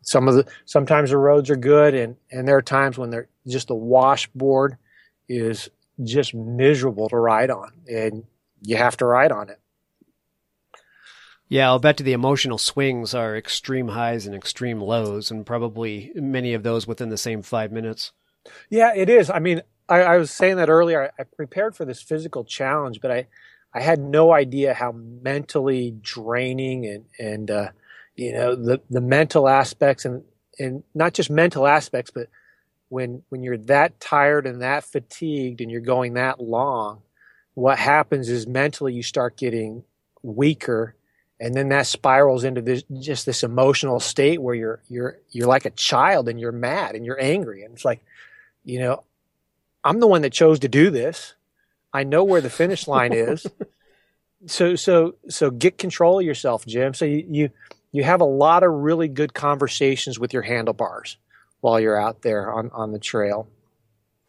some 0.02 0.26
of 0.26 0.34
the 0.34 0.46
sometimes 0.64 1.10
the 1.10 1.18
roads 1.18 1.50
are 1.50 1.56
good, 1.56 1.94
and 1.94 2.16
and 2.30 2.48
there 2.48 2.56
are 2.56 2.62
times 2.62 2.98
when 2.98 3.10
they're 3.10 3.28
just 3.46 3.68
the 3.68 3.74
washboard 3.74 4.76
is 5.28 5.68
just 6.02 6.34
miserable 6.34 7.08
to 7.08 7.16
ride 7.16 7.50
on, 7.50 7.72
and 7.88 8.24
you 8.62 8.76
have 8.76 8.96
to 8.96 9.06
ride 9.06 9.32
on 9.32 9.48
it. 9.50 9.60
Yeah, 11.50 11.66
I'll 11.66 11.80
bet 11.80 11.96
the 11.96 12.12
emotional 12.12 12.58
swings 12.58 13.12
are 13.12 13.36
extreme 13.36 13.88
highs 13.88 14.24
and 14.24 14.36
extreme 14.36 14.80
lows, 14.80 15.32
and 15.32 15.44
probably 15.44 16.12
many 16.14 16.54
of 16.54 16.62
those 16.62 16.86
within 16.86 17.08
the 17.08 17.18
same 17.18 17.42
five 17.42 17.72
minutes. 17.72 18.12
Yeah, 18.70 18.94
it 18.94 19.10
is. 19.10 19.28
I 19.28 19.40
mean, 19.40 19.60
I, 19.88 20.02
I 20.02 20.16
was 20.16 20.30
saying 20.30 20.56
that 20.56 20.68
earlier. 20.68 21.10
I, 21.18 21.22
I, 21.22 21.24
prepared 21.24 21.74
for 21.74 21.84
this 21.84 22.00
physical 22.00 22.44
challenge, 22.44 23.00
but 23.00 23.10
I, 23.10 23.26
I 23.74 23.80
had 23.80 23.98
no 23.98 24.32
idea 24.32 24.74
how 24.74 24.92
mentally 24.92 25.92
draining 26.00 26.86
and 26.86 27.04
and 27.18 27.50
uh, 27.50 27.68
you 28.14 28.32
know 28.32 28.54
the 28.54 28.80
the 28.88 29.00
mental 29.00 29.48
aspects 29.48 30.04
and 30.04 30.22
and 30.60 30.84
not 30.94 31.14
just 31.14 31.30
mental 31.30 31.66
aspects, 31.66 32.12
but 32.12 32.28
when 32.90 33.24
when 33.28 33.42
you're 33.42 33.58
that 33.58 33.98
tired 33.98 34.46
and 34.46 34.62
that 34.62 34.84
fatigued 34.84 35.60
and 35.60 35.68
you're 35.68 35.80
going 35.80 36.14
that 36.14 36.40
long, 36.40 37.02
what 37.54 37.76
happens 37.76 38.28
is 38.28 38.46
mentally 38.46 38.92
you 38.94 39.02
start 39.02 39.36
getting 39.36 39.82
weaker 40.22 40.94
and 41.40 41.54
then 41.54 41.70
that 41.70 41.86
spirals 41.86 42.44
into 42.44 42.60
this 42.60 42.84
just 43.00 43.24
this 43.24 43.42
emotional 43.42 43.98
state 43.98 44.40
where 44.40 44.54
you're 44.54 44.82
you're 44.88 45.18
you're 45.30 45.48
like 45.48 45.64
a 45.64 45.70
child 45.70 46.28
and 46.28 46.38
you're 46.38 46.52
mad 46.52 46.94
and 46.94 47.04
you're 47.04 47.20
angry. 47.20 47.62
And 47.62 47.74
it's 47.74 47.84
like 47.84 48.04
you 48.62 48.78
know 48.78 49.02
i'm 49.82 49.98
the 50.00 50.06
one 50.06 50.22
that 50.22 50.32
chose 50.32 50.60
to 50.60 50.68
do 50.68 50.90
this. 50.90 51.34
I 51.92 52.04
know 52.04 52.22
where 52.22 52.42
the 52.42 52.50
finish 52.50 52.86
line 52.86 53.12
is. 53.12 53.46
So 54.46 54.74
so 54.74 55.16
so 55.28 55.50
get 55.50 55.76
control 55.76 56.18
of 56.18 56.24
yourself 56.24 56.64
jim. 56.64 56.94
So 56.94 57.04
you, 57.04 57.26
you 57.28 57.50
you 57.92 58.04
have 58.04 58.22
a 58.22 58.24
lot 58.24 58.62
of 58.62 58.72
really 58.72 59.06
good 59.06 59.34
conversations 59.34 60.18
with 60.18 60.32
your 60.32 60.40
handlebars 60.40 61.18
while 61.60 61.78
you're 61.78 62.00
out 62.00 62.22
there 62.22 62.50
on 62.50 62.70
on 62.70 62.92
the 62.92 62.98
trail. 62.98 63.48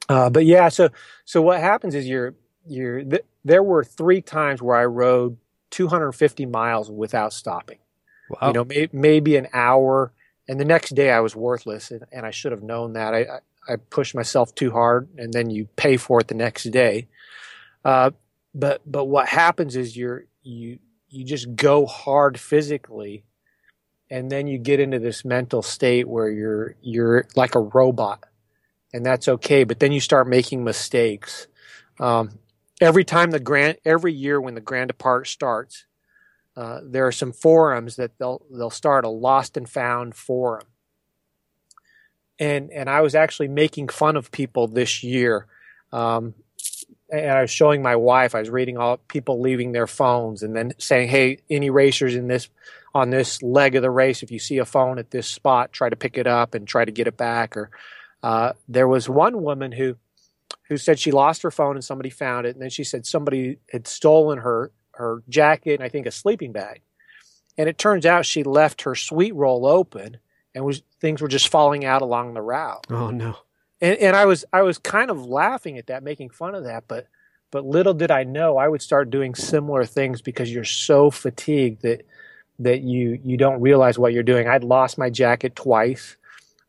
Uh, 0.10 0.30
but 0.30 0.46
yeah 0.46 0.68
so 0.68 0.90
so 1.24 1.42
what 1.42 1.62
happens 1.62 1.96
is 1.96 2.10
you're 2.10 2.36
you're 2.68 3.06
there 3.46 3.64
were 3.64 3.86
three 3.86 4.22
times 4.22 4.62
where 4.62 4.76
I 4.76 4.84
rode 4.84 5.38
250 5.72 6.46
miles 6.46 6.92
without 6.92 7.34
stopping. 7.34 7.80
Wow. 8.30 8.48
You 8.48 8.54
know, 8.54 8.64
may, 8.66 8.90
maybe 8.92 9.36
an 9.36 9.48
hour, 9.54 10.14
and 10.48 10.60
the 10.60 10.66
next 10.66 10.96
day 10.96 11.12
I 11.12 11.20
was 11.20 11.36
worthless, 11.36 11.92
and, 11.92 12.06
and 12.12 12.26
I 12.26 12.32
should 12.32 12.52
have 12.52 12.64
known 12.64 12.94
that. 12.94 13.14
I, 13.14 13.20
I, 13.20 13.74
I 13.74 13.76
pushed 13.76 14.16
myself 14.16 14.54
too 14.56 14.72
hard, 14.72 15.10
and 15.18 15.34
then 15.34 15.50
you 15.50 15.68
pay 15.76 15.98
for 15.98 16.20
it 16.20 16.28
the 16.28 16.36
next 16.36 16.66
day. 16.66 17.08
Uh, 17.84 18.12
but 18.54 18.82
but 18.86 19.06
what 19.06 19.28
happens 19.28 19.76
is 19.76 19.96
you're 19.96 20.26
you 20.44 20.80
you 21.10 21.26
just 21.26 21.56
go 21.56 21.86
hard 21.86 22.40
physically, 22.40 23.24
and 24.10 24.32
then 24.32 24.48
you 24.48 24.58
get 24.58 24.80
into 24.80 25.00
this 25.00 25.26
mental 25.26 25.62
state 25.62 26.08
where 26.08 26.30
you're 26.30 26.76
you're 26.82 27.26
like 27.36 27.56
a 27.56 27.60
robot, 27.60 28.24
and 28.94 29.06
that's 29.06 29.28
okay. 29.28 29.64
But 29.64 29.80
then 29.80 29.92
you 29.92 30.00
start 30.00 30.28
making 30.28 30.64
mistakes. 30.64 31.48
Um, 32.00 32.40
every 32.82 33.06
time 33.06 33.32
the 33.32 33.40
grand 33.40 33.78
every 33.86 34.12
year 34.12 34.42
when 34.42 34.56
the 34.56 34.62
Grand 34.62 34.90
Depart 34.90 35.28
starts, 35.28 35.86
uh, 36.58 36.82
there 36.84 37.08
are 37.08 37.12
some 37.12 37.32
forums 37.32 37.96
that 37.96 38.18
they'll 38.18 38.44
they'll 38.52 38.70
start 38.70 39.06
a 39.06 39.10
lost 39.10 39.56
and 39.56 39.70
found 39.70 40.16
forum. 40.16 40.66
And 42.40 42.72
and 42.72 42.90
I 42.90 43.02
was 43.02 43.16
actually 43.16 43.48
making 43.48 43.90
fun 43.90 44.18
of 44.18 44.32
people 44.32 44.68
this 44.68 45.04
year. 45.04 45.46
Um, 45.94 46.34
and 47.12 47.32
I 47.32 47.42
was 47.42 47.52
showing 47.52 47.82
my 47.82 47.96
wife. 47.96 48.34
I 48.34 48.40
was 48.40 48.50
reading 48.50 48.78
all 48.78 48.98
people 48.98 49.40
leaving 49.40 49.74
their 49.74 49.88
phones, 49.88 50.44
and 50.44 50.56
then 50.56 50.74
saying, 50.78 51.10
"Hey, 51.10 51.40
any 51.50 51.70
racers 51.70 52.16
in 52.16 52.28
this 52.28 52.50
on 52.94 53.10
this 53.10 53.42
leg 53.44 53.76
of 53.76 53.82
the 53.82 53.92
race, 53.92 54.24
if 54.24 54.32
you 54.32 54.40
see 54.40 54.58
a 54.58 54.66
phone 54.66 54.98
at 54.98 55.12
this 55.12 55.28
spot, 55.28 55.72
try 55.72 55.90
to 55.90 55.96
pick 55.96 56.18
it 56.18 56.28
up 56.28 56.54
and 56.56 56.68
try 56.68 56.84
to 56.84 56.92
get 56.92 57.08
it 57.08 57.18
back." 57.18 57.56
Or 57.56 57.70
uh, 58.24 58.54
there 58.68 58.88
was 58.88 59.10
one 59.10 59.44
woman 59.44 59.74
who 59.74 59.98
who 60.72 60.78
said 60.78 60.98
she 60.98 61.12
lost 61.12 61.42
her 61.42 61.52
phone 61.52 61.76
and 61.76 61.84
somebody 61.84 62.10
found 62.10 62.48
it, 62.48 62.56
and 62.56 62.62
then 62.62 62.70
she 62.70 62.86
said 62.86 63.06
somebody 63.06 63.58
had 63.74 63.86
stolen 63.86 64.38
her 64.38 64.72
her 64.94 65.22
jacket 65.28 65.74
and 65.74 65.84
I 65.84 65.90
think 65.90 66.06
a 66.06 66.12
sleeping 66.12 66.54
bag. 66.54 66.82
And 67.58 67.68
it 67.68 67.78
turns 67.78 68.06
out 68.06 68.26
she 68.26 68.44
left 68.44 68.84
her 68.84 68.96
sweet 68.96 69.36
roll 69.36 69.66
open, 69.66 70.20
and 70.56 70.64
was 70.64 70.82
things 71.02 71.22
were 71.22 71.28
just 71.28 71.50
falling 71.50 71.84
out 71.84 72.02
along 72.02 72.36
the 72.36 72.42
route. 72.42 72.88
Oh 72.90 73.12
no! 73.12 73.36
And 73.82 73.98
and 73.98 74.16
I 74.16 74.24
was 74.24 74.46
I 74.54 74.62
was 74.62 74.78
kind 74.78 75.12
of 75.12 75.26
laughing 75.26 75.78
at 75.78 75.88
that, 75.88 76.04
making 76.04 76.30
fun 76.30 76.56
of 76.56 76.64
that, 76.64 76.86
but 76.88 77.08
but 77.52 77.66
little 77.66 77.94
did 77.94 78.10
I 78.10 78.24
know 78.24 78.56
I 78.56 78.70
would 78.70 78.82
start 78.82 79.10
doing 79.10 79.36
similar 79.36 79.84
things 79.84 80.22
because 80.22 80.50
you're 80.54 80.64
so 80.64 81.12
fatigued 81.12 81.82
that 81.82 82.06
that 82.60 82.80
you 82.80 83.20
you 83.26 83.36
don't 83.36 83.60
realize 83.60 84.00
what 84.00 84.14
you're 84.14 84.24
doing. 84.24 84.48
I'd 84.48 84.64
lost 84.64 84.98
my 84.98 85.10
jacket 85.10 85.54
twice. 85.54 86.16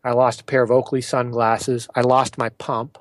I 0.02 0.10
lost 0.10 0.40
a 0.40 0.44
pair 0.44 0.64
of 0.64 0.72
Oakley 0.72 1.02
sunglasses. 1.02 1.86
I 1.94 2.00
lost 2.00 2.36
my 2.36 2.48
pump. 2.48 2.98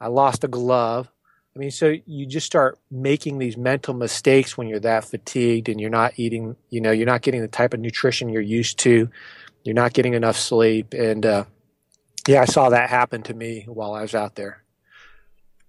I 0.00 0.08
lost 0.08 0.44
a 0.44 0.48
glove. 0.48 1.10
I 1.54 1.58
mean, 1.58 1.70
so 1.70 1.94
you 2.04 2.26
just 2.26 2.46
start 2.46 2.78
making 2.90 3.38
these 3.38 3.56
mental 3.56 3.94
mistakes 3.94 4.58
when 4.58 4.68
you're 4.68 4.80
that 4.80 5.04
fatigued 5.04 5.70
and 5.70 5.80
you're 5.80 5.88
not 5.88 6.12
eating, 6.16 6.56
you 6.68 6.82
know, 6.82 6.90
you're 6.90 7.06
not 7.06 7.22
getting 7.22 7.40
the 7.40 7.48
type 7.48 7.72
of 7.72 7.80
nutrition 7.80 8.28
you're 8.28 8.42
used 8.42 8.78
to. 8.80 9.08
You're 9.64 9.74
not 9.74 9.94
getting 9.94 10.12
enough 10.12 10.36
sleep. 10.36 10.92
And, 10.92 11.24
uh, 11.24 11.44
yeah, 12.28 12.42
I 12.42 12.44
saw 12.44 12.68
that 12.68 12.90
happen 12.90 13.22
to 13.22 13.34
me 13.34 13.64
while 13.68 13.94
I 13.94 14.02
was 14.02 14.14
out 14.14 14.34
there. 14.34 14.62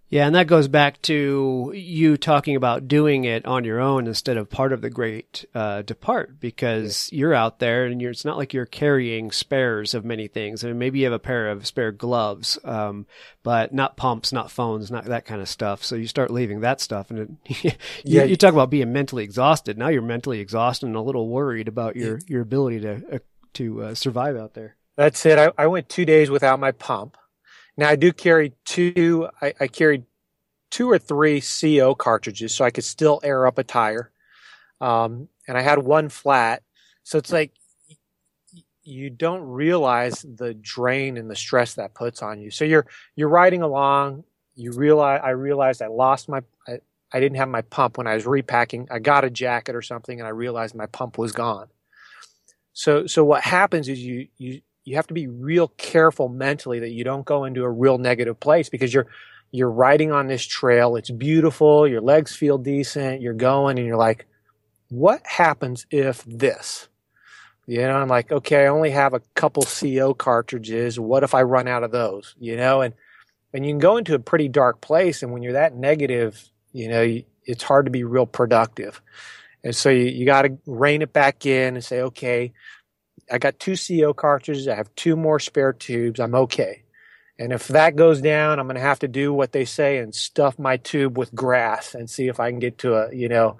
Yeah, 0.09 0.25
and 0.25 0.35
that 0.35 0.47
goes 0.47 0.69
back 0.69 1.01
to 1.03 1.73
you 1.75 2.15
talking 2.15 2.55
about 2.55 2.87
doing 2.87 3.25
it 3.25 3.45
on 3.45 3.65
your 3.65 3.81
own 3.81 4.07
instead 4.07 4.37
of 4.37 4.49
part 4.49 4.71
of 4.71 4.81
the 4.81 4.89
great 4.89 5.43
uh, 5.53 5.81
depart 5.81 6.39
because 6.39 7.09
yeah. 7.11 7.19
you're 7.19 7.33
out 7.33 7.59
there 7.59 7.85
and 7.85 8.01
you're 8.01 8.11
it's 8.11 8.23
not 8.23 8.37
like 8.37 8.53
you're 8.53 8.65
carrying 8.65 9.31
spares 9.31 9.93
of 9.93 10.05
many 10.05 10.29
things. 10.29 10.63
I 10.63 10.67
mean, 10.67 10.77
maybe 10.77 10.99
you 10.99 11.05
have 11.05 11.13
a 11.13 11.19
pair 11.19 11.49
of 11.49 11.67
spare 11.67 11.91
gloves, 11.91 12.57
um, 12.63 13.05
but 13.43 13.73
not 13.73 13.97
pumps, 13.97 14.31
not 14.31 14.49
phones, 14.49 14.89
not 14.89 15.05
that 15.05 15.25
kind 15.25 15.41
of 15.41 15.49
stuff. 15.49 15.83
So 15.83 15.97
you 15.97 16.07
start 16.07 16.31
leaving 16.31 16.61
that 16.61 16.79
stuff, 16.79 17.11
and 17.11 17.19
it, 17.19 17.63
you, 17.63 17.71
yeah. 18.05 18.23
you 18.23 18.37
talk 18.37 18.53
about 18.53 18.69
being 18.69 18.93
mentally 18.93 19.25
exhausted. 19.25 19.77
Now 19.77 19.89
you're 19.89 20.01
mentally 20.01 20.39
exhausted 20.39 20.85
and 20.85 20.95
a 20.95 21.01
little 21.01 21.27
worried 21.27 21.67
about 21.67 21.97
your 21.97 22.21
your 22.27 22.41
ability 22.41 22.79
to 22.79 23.15
uh, 23.15 23.19
to 23.55 23.83
uh, 23.83 23.95
survive 23.95 24.37
out 24.37 24.53
there. 24.53 24.77
That's 24.95 25.25
it. 25.25 25.37
I, 25.37 25.51
I 25.57 25.67
went 25.67 25.89
two 25.89 26.05
days 26.05 26.29
without 26.29 26.61
my 26.61 26.71
pump. 26.71 27.17
Now 27.77 27.89
I 27.89 27.95
do 27.95 28.11
carry 28.11 28.53
two. 28.65 29.29
I, 29.41 29.53
I 29.59 29.67
carried 29.67 30.03
two 30.71 30.89
or 30.89 30.97
three 30.97 31.41
CO 31.41 31.95
cartridges, 31.95 32.53
so 32.53 32.65
I 32.65 32.71
could 32.71 32.83
still 32.83 33.19
air 33.23 33.47
up 33.47 33.57
a 33.57 33.63
tire. 33.63 34.11
Um, 34.81 35.29
and 35.47 35.57
I 35.57 35.61
had 35.61 35.79
one 35.79 36.09
flat, 36.09 36.63
so 37.03 37.17
it's 37.17 37.31
like 37.31 37.51
you 38.83 39.09
don't 39.09 39.41
realize 39.41 40.21
the 40.21 40.53
drain 40.53 41.17
and 41.17 41.29
the 41.29 41.35
stress 41.35 41.73
that 41.75 41.93
puts 41.93 42.21
on 42.21 42.39
you. 42.39 42.49
So 42.51 42.65
you're 42.65 42.87
you're 43.15 43.29
riding 43.29 43.61
along. 43.61 44.23
You 44.55 44.71
realize 44.71 45.21
I 45.23 45.31
realized 45.31 45.81
I 45.81 45.87
lost 45.87 46.29
my 46.29 46.41
I, 46.67 46.79
I 47.11 47.19
didn't 47.19 47.37
have 47.37 47.49
my 47.49 47.61
pump 47.61 47.97
when 47.97 48.07
I 48.07 48.15
was 48.15 48.25
repacking. 48.25 48.87
I 48.89 48.99
got 48.99 49.25
a 49.25 49.29
jacket 49.29 49.75
or 49.75 49.81
something, 49.81 50.19
and 50.19 50.27
I 50.27 50.31
realized 50.31 50.73
my 50.73 50.87
pump 50.87 51.17
was 51.17 51.31
gone. 51.31 51.67
So 52.73 53.07
so 53.07 53.23
what 53.23 53.43
happens 53.43 53.89
is 53.89 53.99
you 53.99 54.27
you 54.37 54.61
you 54.87 54.95
have 54.95 55.07
to 55.07 55.13
be 55.13 55.27
real 55.27 55.67
careful 55.75 56.29
mentally 56.29 56.79
that 56.79 56.91
you 56.91 57.03
don't 57.03 57.25
go 57.25 57.43
into 57.43 57.63
a 57.63 57.69
real 57.69 57.97
negative 57.97 58.39
place 58.39 58.69
because 58.69 58.93
you're 58.93 59.07
you're 59.51 59.69
riding 59.69 60.13
on 60.13 60.27
this 60.27 60.45
trail. 60.45 60.95
It's 60.95 61.09
beautiful. 61.09 61.85
Your 61.85 61.99
legs 61.99 62.33
feel 62.33 62.57
decent. 62.57 63.21
You're 63.21 63.33
going 63.33 63.77
and 63.79 63.85
you're 63.85 63.97
like, 63.97 64.25
what 64.89 65.25
happens 65.25 65.85
if 65.91 66.23
this? 66.25 66.87
You 67.65 67.81
know, 67.81 67.97
I'm 67.97 68.07
like, 68.07 68.31
okay, 68.31 68.63
I 68.63 68.67
only 68.67 68.91
have 68.91 69.13
a 69.13 69.21
couple 69.35 69.63
CO 69.63 70.13
cartridges. 70.13 70.97
What 70.97 71.23
if 71.23 71.35
I 71.35 71.43
run 71.43 71.67
out 71.67 71.83
of 71.83 71.91
those? 71.91 72.33
You 72.39 72.55
know, 72.55 72.79
and 72.79 72.93
and 73.53 73.65
you 73.65 73.71
can 73.73 73.79
go 73.79 73.97
into 73.97 74.15
a 74.15 74.19
pretty 74.19 74.47
dark 74.47 74.79
place. 74.79 75.21
And 75.21 75.33
when 75.33 75.43
you're 75.43 75.53
that 75.53 75.75
negative, 75.75 76.49
you 76.71 76.87
know, 76.87 77.19
it's 77.43 77.63
hard 77.63 77.87
to 77.87 77.91
be 77.91 78.05
real 78.05 78.25
productive. 78.25 79.01
And 79.65 79.75
so 79.75 79.89
you, 79.89 80.05
you 80.05 80.25
got 80.25 80.43
to 80.43 80.57
rein 80.65 81.01
it 81.01 81.11
back 81.11 81.45
in 81.45 81.75
and 81.75 81.83
say, 81.83 82.01
okay, 82.03 82.53
I 83.31 83.37
got 83.37 83.59
two 83.59 83.75
CO 83.75 84.13
cartridges. 84.13 84.67
I 84.67 84.75
have 84.75 84.93
two 84.95 85.15
more 85.15 85.39
spare 85.39 85.73
tubes. 85.73 86.19
I'm 86.19 86.35
okay. 86.35 86.83
And 87.39 87.53
if 87.53 87.67
that 87.67 87.95
goes 87.95 88.21
down, 88.21 88.59
I'm 88.59 88.65
going 88.65 88.75
to 88.75 88.81
have 88.81 88.99
to 88.99 89.07
do 89.07 89.31
what 89.31 89.51
they 89.51 89.65
say 89.65 89.99
and 89.99 90.13
stuff 90.13 90.57
my 90.57 90.77
tube 90.77 91.17
with 91.17 91.33
grass 91.35 91.93
and 91.93 92.09
see 92.09 92.27
if 92.27 92.39
I 92.39 92.49
can 92.49 92.59
get 92.59 92.79
to 92.79 92.95
a, 92.95 93.13
you 93.13 93.29
know, 93.29 93.57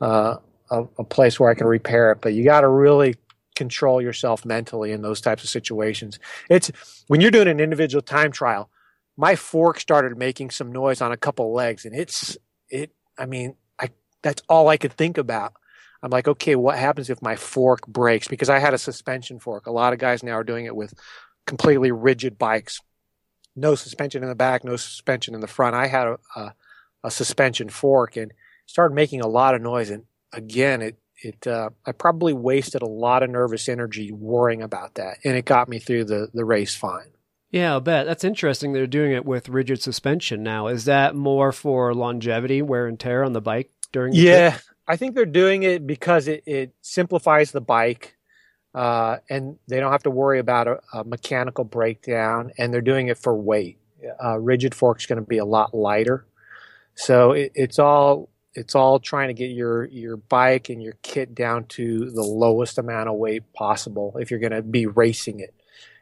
uh, 0.00 0.36
a, 0.70 0.84
a 0.98 1.04
place 1.04 1.38
where 1.38 1.50
I 1.50 1.54
can 1.54 1.66
repair 1.66 2.10
it. 2.12 2.20
But 2.20 2.34
you 2.34 2.42
got 2.42 2.62
to 2.62 2.68
really 2.68 3.14
control 3.54 4.00
yourself 4.00 4.44
mentally 4.44 4.90
in 4.90 5.02
those 5.02 5.20
types 5.20 5.44
of 5.44 5.50
situations. 5.50 6.18
It's 6.48 6.72
when 7.08 7.20
you're 7.20 7.30
doing 7.30 7.48
an 7.48 7.60
individual 7.60 8.02
time 8.02 8.32
trial. 8.32 8.70
My 9.16 9.36
fork 9.36 9.78
started 9.78 10.16
making 10.16 10.50
some 10.50 10.72
noise 10.72 11.02
on 11.02 11.12
a 11.12 11.16
couple 11.16 11.52
legs, 11.52 11.84
and 11.84 11.94
it's 11.94 12.38
it. 12.70 12.90
I 13.18 13.26
mean, 13.26 13.54
I 13.78 13.90
that's 14.22 14.42
all 14.48 14.68
I 14.68 14.78
could 14.78 14.94
think 14.94 15.18
about. 15.18 15.52
I'm 16.02 16.10
like, 16.10 16.28
okay, 16.28 16.56
what 16.56 16.78
happens 16.78 17.10
if 17.10 17.20
my 17.20 17.36
fork 17.36 17.86
breaks? 17.86 18.28
Because 18.28 18.48
I 18.48 18.58
had 18.58 18.74
a 18.74 18.78
suspension 18.78 19.38
fork. 19.38 19.66
A 19.66 19.72
lot 19.72 19.92
of 19.92 19.98
guys 19.98 20.22
now 20.22 20.32
are 20.32 20.44
doing 20.44 20.64
it 20.64 20.74
with 20.74 20.94
completely 21.46 21.92
rigid 21.92 22.38
bikes. 22.38 22.80
No 23.54 23.74
suspension 23.74 24.22
in 24.22 24.28
the 24.28 24.34
back, 24.34 24.64
no 24.64 24.76
suspension 24.76 25.34
in 25.34 25.40
the 25.40 25.46
front. 25.46 25.76
I 25.76 25.88
had 25.88 26.06
a, 26.06 26.18
a, 26.36 26.54
a 27.04 27.10
suspension 27.10 27.68
fork 27.68 28.16
and 28.16 28.32
started 28.66 28.94
making 28.94 29.20
a 29.20 29.26
lot 29.26 29.54
of 29.54 29.60
noise. 29.60 29.90
And 29.90 30.04
again, 30.32 30.80
it, 30.80 30.98
it, 31.22 31.46
uh, 31.46 31.70
I 31.84 31.92
probably 31.92 32.32
wasted 32.32 32.80
a 32.80 32.86
lot 32.86 33.22
of 33.22 33.28
nervous 33.28 33.68
energy 33.68 34.10
worrying 34.10 34.62
about 34.62 34.94
that. 34.94 35.18
And 35.24 35.36
it 35.36 35.44
got 35.44 35.68
me 35.68 35.78
through 35.78 36.04
the, 36.04 36.28
the 36.32 36.44
race 36.44 36.74
fine. 36.74 37.10
Yeah, 37.50 37.72
I'll 37.72 37.80
bet. 37.80 38.06
That's 38.06 38.24
interesting. 38.24 38.72
They're 38.72 38.86
doing 38.86 39.12
it 39.12 39.26
with 39.26 39.48
rigid 39.48 39.82
suspension 39.82 40.42
now. 40.42 40.68
Is 40.68 40.84
that 40.84 41.16
more 41.16 41.50
for 41.50 41.92
longevity, 41.92 42.62
wear 42.62 42.86
and 42.86 42.98
tear 42.98 43.24
on 43.24 43.32
the 43.32 43.40
bike 43.40 43.70
during? 43.90 44.12
The 44.12 44.18
yeah, 44.18 44.50
trip? 44.50 44.62
I 44.90 44.96
think 44.96 45.14
they're 45.14 45.24
doing 45.24 45.62
it 45.62 45.86
because 45.86 46.26
it, 46.26 46.42
it 46.46 46.74
simplifies 46.82 47.52
the 47.52 47.60
bike, 47.60 48.16
uh, 48.74 49.18
and 49.28 49.56
they 49.68 49.78
don't 49.78 49.92
have 49.92 50.02
to 50.02 50.10
worry 50.10 50.40
about 50.40 50.66
a, 50.66 50.80
a, 50.92 51.04
mechanical 51.04 51.62
breakdown, 51.62 52.50
and 52.58 52.74
they're 52.74 52.80
doing 52.80 53.06
it 53.06 53.16
for 53.16 53.32
weight. 53.36 53.78
Uh, 54.22 54.36
rigid 54.40 54.74
fork 54.74 54.98
is 54.98 55.06
going 55.06 55.20
to 55.20 55.26
be 55.26 55.38
a 55.38 55.44
lot 55.44 55.74
lighter, 55.74 56.26
so 56.96 57.32
it, 57.32 57.52
it's 57.54 57.78
all 57.78 58.30
it's 58.54 58.74
all 58.74 58.98
trying 58.98 59.28
to 59.28 59.34
get 59.34 59.50
your 59.50 59.84
your 59.86 60.16
bike 60.16 60.70
and 60.70 60.82
your 60.82 60.94
kit 61.02 61.36
down 61.36 61.66
to 61.66 62.10
the 62.10 62.22
lowest 62.22 62.76
amount 62.76 63.08
of 63.08 63.14
weight 63.14 63.44
possible 63.52 64.16
if 64.18 64.28
you're 64.28 64.40
going 64.40 64.50
to 64.50 64.62
be 64.62 64.86
racing 64.86 65.38
it. 65.38 65.54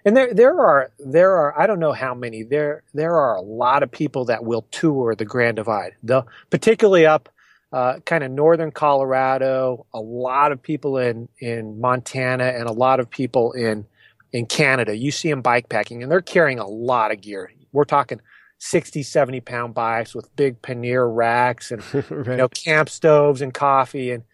And 0.07 0.17
there 0.17 0.33
there 0.33 0.59
are 0.59 0.93
there 0.99 1.37
are 1.37 1.61
I 1.61 1.67
don't 1.67 1.81
know 1.81 1.93
how 1.93 2.15
many 2.15 2.43
there 2.43 2.85
there 2.95 3.17
are 3.17 3.37
a 3.37 3.43
lot 3.43 3.83
of 3.83 3.91
people 3.91 4.25
that 4.27 4.45
will 4.45 4.63
tour 4.71 5.15
the 5.15 5.27
Grand 5.27 5.57
Divide, 5.57 5.97
the 6.03 6.25
particularly 6.49 7.05
up 7.05 7.29
uh, 7.73 8.01
kind 8.01 8.25
of 8.25 8.31
northern 8.31 8.71
Colorado, 8.71 9.87
a 9.93 10.01
lot 10.01 10.53
of 10.53 10.63
people 10.63 10.99
in, 10.99 11.29
in 11.39 11.81
Montana, 11.81 12.45
and 12.45 12.69
a 12.69 12.73
lot 12.73 13.01
of 13.01 13.11
people 13.11 13.53
in 13.53 13.87
in 14.33 14.47
Canada. 14.47 14.97
You 14.97 15.11
see 15.11 15.31
them 15.31 15.43
bike 15.43 15.69
packing, 15.69 16.03
and 16.03 16.11
they're 16.11 16.21
carrying 16.21 16.59
a 16.59 16.67
lot 16.67 17.13
of 17.13 17.21
gear. 17.21 17.51
We're 17.73 17.85
talking 17.85 18.21
60, 18.59 19.03
70 19.03 19.41
pound 19.41 19.75
bikes 19.75 20.15
with 20.15 20.35
big 20.37 20.61
pannier 20.63 21.09
racks 21.09 21.71
and 21.71 21.83
right. 21.95 22.11
you 22.11 22.37
know 22.37 22.49
camp 22.49 22.89
stoves 22.89 23.41
and 23.41 23.55
coffee 23.55 24.11
and 24.11 24.25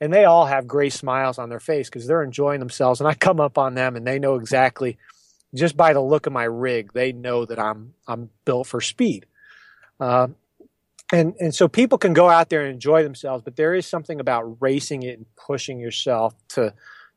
and 0.00 0.12
they 0.12 0.24
all 0.24 0.46
have 0.46 0.66
gray 0.66 0.90
smiles 0.90 1.38
on 1.38 1.48
their 1.48 1.60
face 1.60 1.88
because 1.88 2.06
they're 2.06 2.22
enjoying 2.22 2.60
themselves. 2.60 3.00
And 3.00 3.08
I 3.08 3.14
come 3.14 3.40
up 3.40 3.58
on 3.58 3.74
them, 3.74 3.96
and 3.96 4.06
they 4.06 4.18
know 4.18 4.36
exactly 4.36 4.96
just 5.54 5.76
by 5.76 5.92
the 5.92 6.00
look 6.00 6.26
of 6.26 6.32
my 6.32 6.44
rig, 6.44 6.92
they 6.92 7.12
know 7.12 7.44
that 7.44 7.58
I'm 7.58 7.94
I'm 8.06 8.30
built 8.44 8.66
for 8.66 8.80
speed. 8.80 9.26
Uh, 9.98 10.28
and 11.12 11.34
and 11.40 11.54
so 11.54 11.68
people 11.68 11.98
can 11.98 12.12
go 12.12 12.28
out 12.28 12.48
there 12.50 12.62
and 12.62 12.72
enjoy 12.72 13.02
themselves, 13.02 13.42
but 13.42 13.56
there 13.56 13.74
is 13.74 13.86
something 13.86 14.20
about 14.20 14.60
racing 14.60 15.02
it 15.02 15.18
and 15.18 15.26
pushing 15.36 15.80
yourself 15.80 16.34
to 16.50 16.74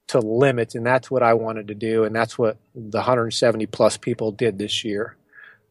to 0.07 0.19
limits, 0.19 0.75
and 0.75 0.85
that's 0.85 1.09
what 1.09 1.23
I 1.23 1.33
wanted 1.33 1.67
to 1.69 1.75
do, 1.75 2.03
and 2.03 2.15
that's 2.15 2.37
what 2.37 2.57
the 2.75 2.97
170 2.97 3.65
plus 3.67 3.97
people 3.97 4.31
did 4.31 4.57
this 4.57 4.83
year 4.83 5.15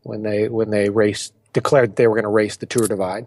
when 0.03 0.23
they 0.23 0.49
when 0.49 0.71
they 0.71 0.89
raced 0.89 1.35
declared 1.53 1.97
they 1.97 2.07
were 2.07 2.15
going 2.15 2.25
to 2.25 2.31
race 2.31 2.57
the 2.57 2.67
Tour 2.67 2.87
Divide. 2.87 3.27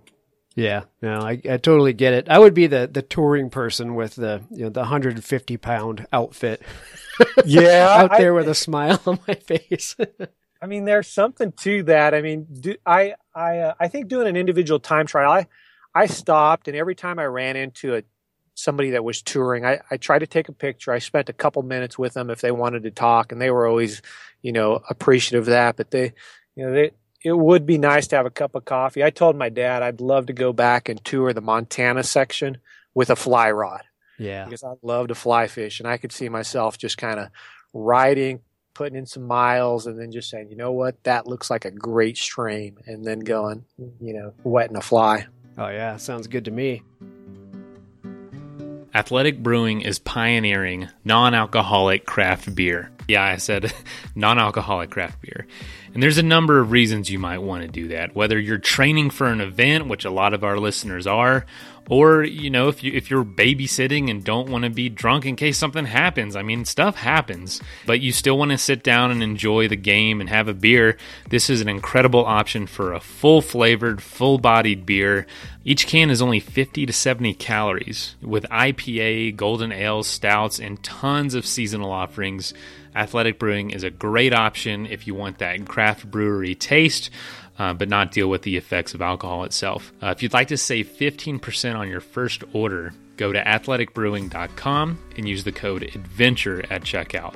Yeah, 0.56 0.84
no, 1.02 1.20
I, 1.20 1.42
I 1.50 1.58
totally 1.58 1.94
get 1.94 2.14
it. 2.14 2.30
I 2.30 2.38
would 2.38 2.54
be 2.54 2.68
the, 2.68 2.88
the 2.92 3.02
touring 3.02 3.50
person 3.50 3.96
with 3.96 4.16
the 4.16 4.44
you 4.52 4.66
know 4.66 4.70
the 4.70 4.82
150 4.82 5.58
pound 5.58 6.08
outfit. 6.12 6.62
Yeah, 7.46 7.88
out 7.92 8.18
there 8.18 8.34
I, 8.34 8.38
with 8.38 8.50
a 8.50 8.56
smile 8.56 9.00
on 9.06 9.20
my 9.28 9.36
face. 9.36 9.96
I 10.64 10.66
mean, 10.66 10.86
there's 10.86 11.10
something 11.10 11.52
to 11.52 11.84
that. 11.84 12.14
I 12.14 12.22
mean, 12.22 12.48
do, 12.50 12.76
I 12.86 13.16
I 13.36 13.58
uh, 13.60 13.74
I 13.82 13.90
think 13.90 14.08
doing 14.08 14.28
an 14.28 14.38
individual 14.38 14.80
time 14.80 15.06
trial, 15.06 15.30
I 15.30 15.48
I 15.94 16.06
stopped, 16.06 16.70
and 16.70 16.78
every 16.78 16.96
time 16.96 17.20
I 17.20 17.26
ran 17.26 17.58
into 17.58 17.96
a 17.96 18.04
somebody 18.56 18.92
that 18.92 19.04
was 19.04 19.22
touring, 19.22 19.66
I 19.66 19.82
I 19.92 19.98
tried 19.98 20.20
to 20.20 20.28
take 20.28 20.48
a 20.48 20.54
picture. 20.54 20.94
I 20.94 21.00
spent 21.00 21.28
a 21.28 21.34
couple 21.34 21.62
minutes 21.64 22.00
with 22.00 22.14
them 22.14 22.30
if 22.30 22.40
they 22.40 22.52
wanted 22.52 22.84
to 22.84 22.92
talk, 22.92 23.34
and 23.34 23.42
they 23.42 23.52
were 23.52 23.68
always, 23.68 24.02
you 24.42 24.54
know, 24.54 24.82
appreciative 24.90 25.42
of 25.42 25.52
that. 25.52 25.76
But 25.76 25.92
they, 25.92 26.14
you 26.56 26.66
know, 26.66 26.72
they 26.72 26.92
it 27.26 27.38
would 27.38 27.66
be 27.66 27.78
nice 27.78 28.08
to 28.08 28.16
have 28.16 28.26
a 28.26 28.32
cup 28.32 28.56
of 28.56 28.64
coffee. 28.64 29.04
I 29.04 29.10
told 29.10 29.36
my 29.36 29.50
dad 29.50 29.84
I'd 29.84 30.00
love 30.00 30.28
to 30.28 30.34
go 30.34 30.54
back 30.54 30.88
and 30.88 31.04
tour 31.04 31.34
the 31.34 31.42
Montana 31.42 32.04
section 32.04 32.58
with 32.94 33.10
a 33.10 33.18
fly 33.18 33.52
rod. 33.52 33.82
Yeah. 34.18 34.46
Because 34.46 34.64
I 34.64 34.74
love 34.82 35.10
to 35.10 35.16
fly 35.16 35.48
fish 35.48 35.80
and 35.80 35.90
I 35.90 35.98
could 35.98 36.12
see 36.12 36.30
myself 36.30 36.78
just 36.78 36.98
kind 36.98 37.20
of 37.20 37.30
riding, 37.74 38.42
putting 38.74 38.98
in 38.98 39.06
some 39.06 39.24
miles 39.24 39.88
and 39.88 40.00
then 40.00 40.12
just 40.12 40.30
saying, 40.30 40.50
you 40.50 40.56
know 40.56 40.72
what, 40.72 41.02
that 41.04 41.28
looks 41.28 41.50
like 41.50 41.66
a 41.66 41.72
great 41.72 42.18
stream 42.18 42.78
and 42.86 43.06
then 43.06 43.20
mm-hmm. 43.20 43.28
going, 43.28 43.66
you 44.00 44.14
know, 44.14 44.34
wetting 44.44 44.78
a 44.78 44.82
fly. 44.82 45.26
Oh 45.58 45.68
yeah, 45.68 45.98
sounds 45.98 46.28
good 46.28 46.46
to 46.46 46.52
me. 46.52 46.82
Athletic 48.96 49.42
Brewing 49.42 49.82
is 49.82 49.98
pioneering 49.98 50.88
non 51.04 51.34
alcoholic 51.34 52.06
craft 52.06 52.54
beer. 52.54 52.92
Yeah, 53.08 53.24
I 53.24 53.38
said 53.38 53.74
non 54.16 54.38
alcoholic 54.38 54.92
craft 54.92 55.22
beer. 55.22 55.48
And 55.94 56.02
there's 56.02 56.18
a 56.18 56.24
number 56.24 56.60
of 56.60 56.72
reasons 56.72 57.10
you 57.10 57.20
might 57.20 57.40
want 57.40 57.64
to 57.64 57.68
do 57.68 57.90
that. 57.90 58.16
Whether 58.16 58.40
you're 58.40 58.58
training 58.58 59.12
for 59.12 59.28
an 59.28 59.42
event, 59.42 59.88
which 59.88 60.06
a 60.06 60.12
lot 60.12 60.34
of 60.34 60.44
our 60.44 60.58
listeners 60.58 61.06
are, 61.06 61.46
or 61.90 62.24
you 62.24 62.50
know 62.50 62.68
if 62.68 62.84
you 62.84 62.92
if 62.94 63.10
you're 63.10 63.26
babysitting 63.26 64.10
and 64.10 64.24
don't 64.24 64.50
want 64.50 64.64
to 64.64 64.70
be 64.70 64.90
drunk 64.90 65.26
in 65.26 65.36
case 65.36 65.58
something 65.58 65.86
happens. 65.86 66.36
I 66.36 66.44
mean 66.44 66.66
stuff 66.66 66.96
happens 66.96 67.62
but 67.86 68.02
you 68.02 68.12
still 68.12 68.38
want 68.38 68.52
to 68.52 68.58
sit 68.58 68.84
down 68.84 69.12
and 69.12 69.22
enjoy 69.22 69.68
the 69.68 69.76
game 69.76 70.22
and 70.22 70.30
have 70.30 70.48
a 70.48 70.54
beer. 70.54 70.98
This 71.30 71.50
is 71.50 71.62
an 71.62 71.70
incredible 71.70 72.26
option 72.26 72.68
for 72.68 72.94
a 72.94 73.00
full 73.00 73.42
flavored 73.42 74.02
full 74.02 74.38
bodied 74.38 74.86
beer. 74.86 75.28
Each 75.66 75.88
can 75.88 76.10
is 76.10 76.22
only 76.22 76.40
50 76.40 76.86
to 76.86 76.94
70 76.94 77.34
calories 77.36 78.16
with 78.22 78.44
ipa 78.46 79.36
golden 79.36 79.72
ales 79.72 80.08
stouts 80.08 80.60
and 80.60 80.82
tons 80.84 81.36
of 81.36 81.46
seasonal 81.46 81.92
offerings. 81.92 82.54
Athletic 82.96 83.40
brewing 83.40 83.72
is 83.72 83.84
a 83.84 83.90
great 83.90 84.34
option 84.34 84.86
if 84.86 85.08
you 85.08 85.16
want 85.16 85.40
that 85.40 85.66
craft 85.66 86.10
brewery 86.10 86.54
taste 86.54 87.10
uh, 87.60 87.74
but 87.74 87.90
not 87.90 88.12
deal 88.12 88.30
with 88.30 88.42
the 88.44 88.58
effects 88.58 88.94
of 88.94 89.02
alcohol 89.02 89.44
itself. 89.44 89.92
Uh, 90.02 90.08
if 90.08 90.24
you'd 90.24 90.34
like 90.34 90.48
to 90.50 90.58
save 90.58 90.88
15% 90.88 91.76
on 91.76 91.90
your 91.90 92.02
first 92.02 92.44
order, 92.54 92.94
go 93.18 93.32
to 93.32 93.44
athleticbrewing.com 93.44 95.00
and 95.18 95.30
use 95.30 95.44
the 95.44 95.52
code 95.52 95.84
ADVENTURE 95.84 96.64
at 96.70 96.82
checkout. 96.84 97.34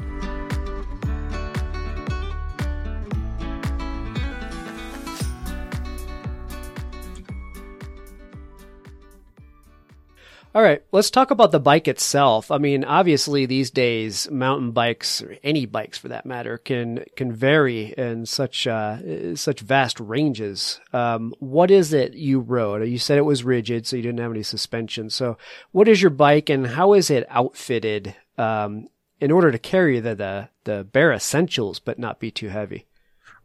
All 10.57 10.63
right, 10.63 10.81
let's 10.91 11.11
talk 11.11 11.29
about 11.29 11.51
the 11.51 11.59
bike 11.59 11.87
itself. 11.87 12.49
I 12.49 12.57
mean, 12.57 12.83
obviously 12.83 13.45
these 13.45 13.69
days 13.69 14.27
mountain 14.31 14.71
bikes 14.71 15.21
or 15.21 15.37
any 15.43 15.67
bikes 15.67 15.99
for 15.99 16.07
that 16.07 16.25
matter 16.25 16.57
can 16.57 17.05
can 17.15 17.31
vary 17.31 17.93
in 17.95 18.25
such 18.25 18.65
uh, 18.65 19.35
such 19.35 19.59
vast 19.59 19.99
ranges. 19.99 20.79
Um, 20.93 21.35
what 21.37 21.69
is 21.69 21.93
it 21.93 22.15
you 22.15 22.39
rode? 22.39 22.89
You 22.89 22.97
said 22.97 23.19
it 23.19 23.21
was 23.21 23.43
rigid, 23.43 23.85
so 23.85 23.97
you 23.97 24.01
didn't 24.01 24.19
have 24.19 24.31
any 24.31 24.41
suspension. 24.41 25.11
So, 25.11 25.37
what 25.73 25.87
is 25.87 26.01
your 26.01 26.09
bike 26.09 26.49
and 26.49 26.65
how 26.65 26.93
is 26.93 27.11
it 27.11 27.27
outfitted 27.29 28.15
um, 28.39 28.87
in 29.21 29.29
order 29.29 29.51
to 29.51 29.59
carry 29.59 29.99
the, 29.99 30.15
the 30.15 30.49
the 30.63 30.83
bare 30.85 31.11
essentials 31.11 31.79
but 31.79 31.99
not 31.99 32.19
be 32.19 32.31
too 32.31 32.49
heavy? 32.49 32.87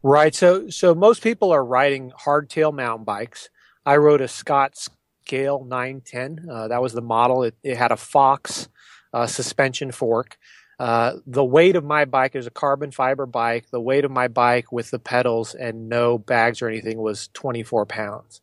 Right. 0.01 0.33
So 0.33 0.71
so 0.71 0.95
most 0.95 1.21
people 1.21 1.51
are 1.51 1.63
riding 1.63 2.11
hardtail 2.25 2.73
mountain 2.73 3.05
bikes. 3.05 3.49
I 3.85 3.97
rode 3.97 4.21
a 4.21 4.27
Scott 4.27 4.77
Scale 5.25 5.63
910. 5.63 6.49
Uh, 6.49 6.67
that 6.67 6.81
was 6.81 6.93
the 6.93 7.01
model. 7.01 7.43
It, 7.43 7.55
it 7.63 7.77
had 7.77 7.91
a 7.91 7.97
Fox 7.97 8.67
uh, 9.13 9.25
suspension 9.25 9.91
fork. 9.91 10.37
Uh, 10.79 11.13
the 11.25 11.43
weight 11.43 11.77
of 11.77 11.83
my 11.85 12.03
bike 12.03 12.35
is 12.35 12.45
a 12.45 12.51
carbon 12.51 12.91
fiber 12.91 13.25
bike. 13.25 13.69
The 13.71 13.79
weight 13.79 14.03
of 14.03 14.11
my 14.11 14.27
bike 14.27 14.71
with 14.71 14.91
the 14.91 14.99
pedals 14.99 15.55
and 15.55 15.87
no 15.87 16.17
bags 16.17 16.61
or 16.61 16.67
anything 16.67 16.97
was 16.97 17.29
24 17.33 17.85
pounds. 17.85 18.41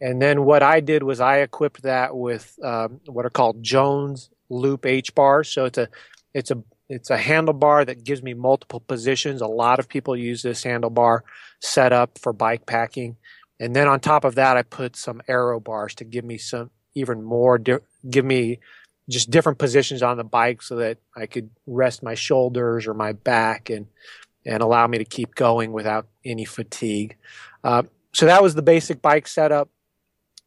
And 0.00 0.20
then 0.20 0.44
what 0.44 0.62
I 0.62 0.80
did 0.80 1.02
was 1.02 1.20
I 1.20 1.38
equipped 1.38 1.82
that 1.82 2.16
with 2.16 2.58
um, 2.64 3.00
what 3.06 3.26
are 3.26 3.30
called 3.30 3.62
Jones 3.62 4.30
Loop 4.48 4.86
H 4.86 5.14
bars. 5.14 5.48
So 5.48 5.66
it's 5.66 5.78
a 5.78 5.88
it's 6.32 6.50
a 6.50 6.62
it's 6.88 7.10
a 7.10 7.18
handlebar 7.18 7.86
that 7.86 8.02
gives 8.02 8.22
me 8.22 8.34
multiple 8.34 8.80
positions. 8.80 9.40
A 9.40 9.46
lot 9.46 9.78
of 9.78 9.88
people 9.88 10.16
use 10.16 10.42
this 10.42 10.64
handlebar 10.64 11.20
setup 11.60 12.18
for 12.18 12.32
bike 12.32 12.66
packing. 12.66 13.16
And 13.62 13.76
then 13.76 13.86
on 13.86 14.00
top 14.00 14.24
of 14.24 14.34
that, 14.34 14.56
I 14.56 14.62
put 14.62 14.96
some 14.96 15.22
aero 15.28 15.60
bars 15.60 15.94
to 15.96 16.04
give 16.04 16.24
me 16.24 16.36
some 16.36 16.72
even 16.94 17.22
more, 17.22 17.58
di- 17.58 17.78
give 18.10 18.24
me 18.24 18.58
just 19.08 19.30
different 19.30 19.58
positions 19.58 20.02
on 20.02 20.16
the 20.16 20.24
bike 20.24 20.62
so 20.62 20.74
that 20.76 20.98
I 21.16 21.26
could 21.26 21.48
rest 21.68 22.02
my 22.02 22.14
shoulders 22.14 22.88
or 22.88 22.94
my 22.94 23.12
back 23.12 23.70
and, 23.70 23.86
and 24.44 24.64
allow 24.64 24.88
me 24.88 24.98
to 24.98 25.04
keep 25.04 25.36
going 25.36 25.70
without 25.70 26.08
any 26.24 26.44
fatigue. 26.44 27.16
Uh, 27.62 27.84
so 28.12 28.26
that 28.26 28.42
was 28.42 28.56
the 28.56 28.62
basic 28.62 29.00
bike 29.00 29.28
setup. 29.28 29.68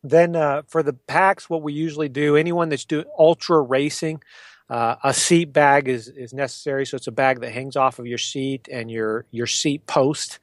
Then 0.03 0.35
uh, 0.35 0.63
for 0.67 0.83
the 0.83 0.91
packs, 0.93 1.49
what 1.49 1.61
we 1.61 1.71
usually 1.71 2.09
do, 2.09 2.35
anyone 2.35 2.67
that's 2.67 2.83
doing 2.83 3.05
ultra 3.17 3.61
racing, 3.61 4.21
uh, 4.69 4.97
a 5.05 5.13
seat 5.13 5.53
bag 5.53 5.87
is, 5.87 6.09
is 6.09 6.33
necessary. 6.33 6.85
So 6.85 6.97
it's 6.97 7.07
a 7.07 7.13
bag 7.13 7.39
that 7.39 7.53
hangs 7.53 7.77
off 7.77 7.97
of 7.97 8.07
your 8.07 8.17
seat 8.17 8.67
and 8.69 8.91
your, 8.91 9.25
your 9.31 9.47
seat 9.47 9.87
post 9.87 10.39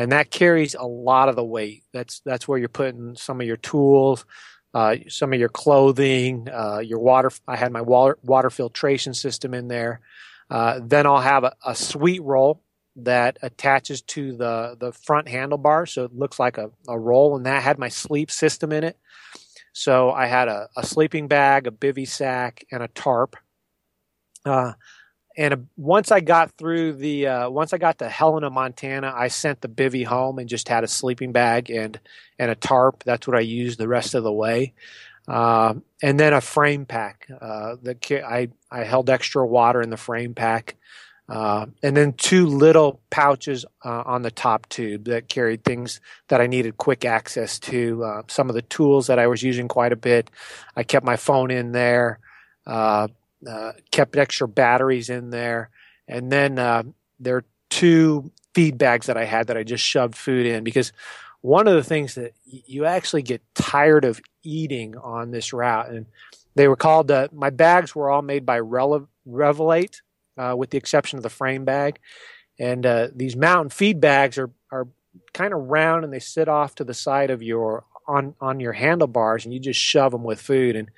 and 0.00 0.12
that 0.12 0.30
carries 0.30 0.74
a 0.74 0.86
lot 0.86 1.28
of 1.28 1.36
the 1.36 1.44
weight. 1.44 1.84
That's 1.92 2.20
that's 2.24 2.48
where 2.48 2.58
you're 2.58 2.70
putting 2.70 3.16
some 3.16 3.38
of 3.38 3.46
your 3.46 3.58
tools, 3.58 4.24
uh, 4.72 4.96
some 5.08 5.34
of 5.34 5.38
your 5.38 5.50
clothing, 5.50 6.48
uh, 6.48 6.78
your 6.78 7.00
water. 7.00 7.30
I 7.46 7.56
had 7.56 7.70
my 7.70 7.82
water 7.82 8.18
water 8.22 8.48
filtration 8.48 9.12
system 9.12 9.52
in 9.52 9.68
there. 9.68 10.00
Uh, 10.48 10.80
then 10.82 11.04
I'll 11.06 11.20
have 11.20 11.44
a, 11.44 11.54
a 11.66 11.74
sweet 11.74 12.22
roll 12.22 12.62
that 12.96 13.36
attaches 13.42 14.00
to 14.00 14.34
the 14.38 14.74
the 14.80 14.92
front 14.92 15.26
handlebar, 15.26 15.86
so 15.86 16.04
it 16.04 16.14
looks 16.14 16.38
like 16.38 16.56
a, 16.56 16.70
a 16.88 16.98
roll, 16.98 17.36
and 17.36 17.44
that 17.44 17.62
had 17.62 17.78
my 17.78 17.90
sleep 17.90 18.30
system 18.30 18.72
in 18.72 18.84
it. 18.84 18.98
So 19.74 20.12
I 20.12 20.28
had 20.28 20.48
a, 20.48 20.70
a 20.78 20.86
sleeping 20.86 21.28
bag, 21.28 21.66
a 21.66 21.70
bivy 21.70 22.08
sack, 22.08 22.64
and 22.72 22.82
a 22.82 22.88
tarp. 22.88 23.36
Uh, 24.46 24.72
and 25.40 25.54
uh, 25.54 25.56
once 25.78 26.12
I 26.12 26.20
got 26.20 26.50
through 26.58 26.92
the 26.94 27.26
uh, 27.26 27.50
once 27.50 27.72
I 27.72 27.78
got 27.78 27.98
to 28.00 28.08
Helena, 28.10 28.50
Montana, 28.50 29.10
I 29.16 29.28
sent 29.28 29.62
the 29.62 29.68
bivy 29.68 30.04
home 30.04 30.38
and 30.38 30.46
just 30.46 30.68
had 30.68 30.84
a 30.84 30.88
sleeping 30.88 31.32
bag 31.32 31.70
and 31.70 31.98
and 32.38 32.50
a 32.50 32.54
tarp. 32.54 33.04
That's 33.04 33.26
what 33.26 33.38
I 33.38 33.40
used 33.40 33.78
the 33.78 33.88
rest 33.88 34.14
of 34.14 34.22
the 34.22 34.32
way. 34.32 34.74
Uh, 35.26 35.74
and 36.02 36.20
then 36.20 36.34
a 36.34 36.42
frame 36.42 36.84
pack. 36.84 37.26
Uh, 37.40 37.76
that 37.82 38.06
I 38.12 38.50
I 38.70 38.84
held 38.84 39.08
extra 39.08 39.46
water 39.46 39.80
in 39.80 39.88
the 39.88 39.96
frame 39.96 40.34
pack, 40.34 40.76
uh, 41.26 41.64
and 41.82 41.96
then 41.96 42.12
two 42.12 42.44
little 42.44 43.00
pouches 43.08 43.64
uh, 43.82 44.02
on 44.04 44.20
the 44.20 44.30
top 44.30 44.68
tube 44.68 45.04
that 45.06 45.30
carried 45.30 45.64
things 45.64 46.02
that 46.28 46.42
I 46.42 46.48
needed 46.48 46.76
quick 46.76 47.06
access 47.06 47.58
to. 47.60 48.24
some 48.28 48.50
of 48.50 48.54
the 48.54 48.62
tools 48.62 49.06
that 49.06 49.18
I 49.18 49.26
was 49.26 49.42
using 49.42 49.68
quite 49.68 49.92
a 49.92 49.96
bit. 49.96 50.30
I 50.76 50.82
kept 50.82 51.06
my 51.06 51.16
phone 51.16 51.50
in 51.50 51.72
there. 51.72 52.18
Uh, 53.48 53.72
kept 53.90 54.16
extra 54.16 54.46
batteries 54.46 55.08
in 55.08 55.30
there, 55.30 55.70
and 56.06 56.30
then 56.30 56.58
uh, 56.58 56.82
there 57.18 57.36
are 57.36 57.44
two 57.70 58.30
feed 58.54 58.76
bags 58.76 59.06
that 59.06 59.16
I 59.16 59.24
had 59.24 59.46
that 59.46 59.56
I 59.56 59.62
just 59.62 59.82
shoved 59.82 60.14
food 60.14 60.44
in 60.44 60.62
because 60.62 60.92
one 61.40 61.66
of 61.66 61.74
the 61.74 61.82
things 61.84 62.16
that 62.16 62.34
you 62.44 62.84
actually 62.84 63.22
get 63.22 63.42
tired 63.54 64.04
of 64.04 64.20
eating 64.42 64.96
on 64.96 65.30
this 65.30 65.54
route, 65.54 65.88
and 65.88 66.06
they 66.54 66.68
were 66.68 66.76
called 66.76 67.10
uh, 67.10 67.28
my 67.32 67.48
bags 67.48 67.94
were 67.94 68.10
all 68.10 68.22
made 68.22 68.44
by 68.44 68.60
Rele- 68.60 69.08
Revelate, 69.26 70.02
uh, 70.36 70.54
with 70.56 70.68
the 70.70 70.78
exception 70.78 71.16
of 71.16 71.22
the 71.22 71.30
frame 71.30 71.64
bag, 71.64 71.98
and 72.58 72.84
uh, 72.84 73.08
these 73.14 73.36
mountain 73.36 73.70
feed 73.70 74.00
bags 74.00 74.36
are 74.36 74.50
are 74.70 74.88
kind 75.32 75.54
of 75.54 75.68
round 75.70 76.04
and 76.04 76.12
they 76.12 76.20
sit 76.20 76.48
off 76.48 76.74
to 76.74 76.84
the 76.84 76.94
side 76.94 77.30
of 77.30 77.42
your 77.42 77.84
on 78.06 78.34
on 78.40 78.60
your 78.60 78.72
handlebars, 78.74 79.44
and 79.44 79.54
you 79.54 79.60
just 79.60 79.80
shove 79.80 80.12
them 80.12 80.24
with 80.24 80.40
food. 80.40 80.76
And 80.76 80.90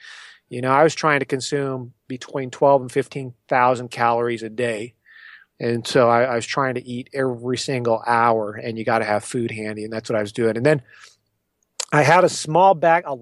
you 0.53 0.61
know, 0.61 0.71
I 0.71 0.83
was 0.83 0.95
trying 0.95 1.21
to 1.21 1.25
consume 1.25 1.95
between 2.09 2.51
12 2.51 2.83
and 2.83 2.93
15,000 2.93 3.89
calories 3.89 4.43
a 4.43 4.51
day. 4.51 4.93
And 5.59 5.87
so 5.87 6.11
I, 6.11 6.25
I, 6.25 6.35
was 6.35 6.45
trying 6.45 6.75
to 6.75 6.87
eat 6.87 7.09
every 7.15 7.57
single 7.57 8.03
hour, 8.07 8.53
and 8.53 8.77
you 8.77 8.85
got 8.85 8.99
to 8.99 9.07
have 9.07 9.25
food 9.25 9.51
handy, 9.51 9.85
and 9.85 9.91
that's 9.91 10.11
what 10.11 10.19
I 10.19 10.21
was 10.21 10.33
doing. 10.33 10.59
And 10.59 10.67
then 10.67 10.83
I 11.91 12.03
had 12.03 12.25
a 12.25 12.29
small 12.29 12.75
back, 12.75 13.05
a 13.07 13.17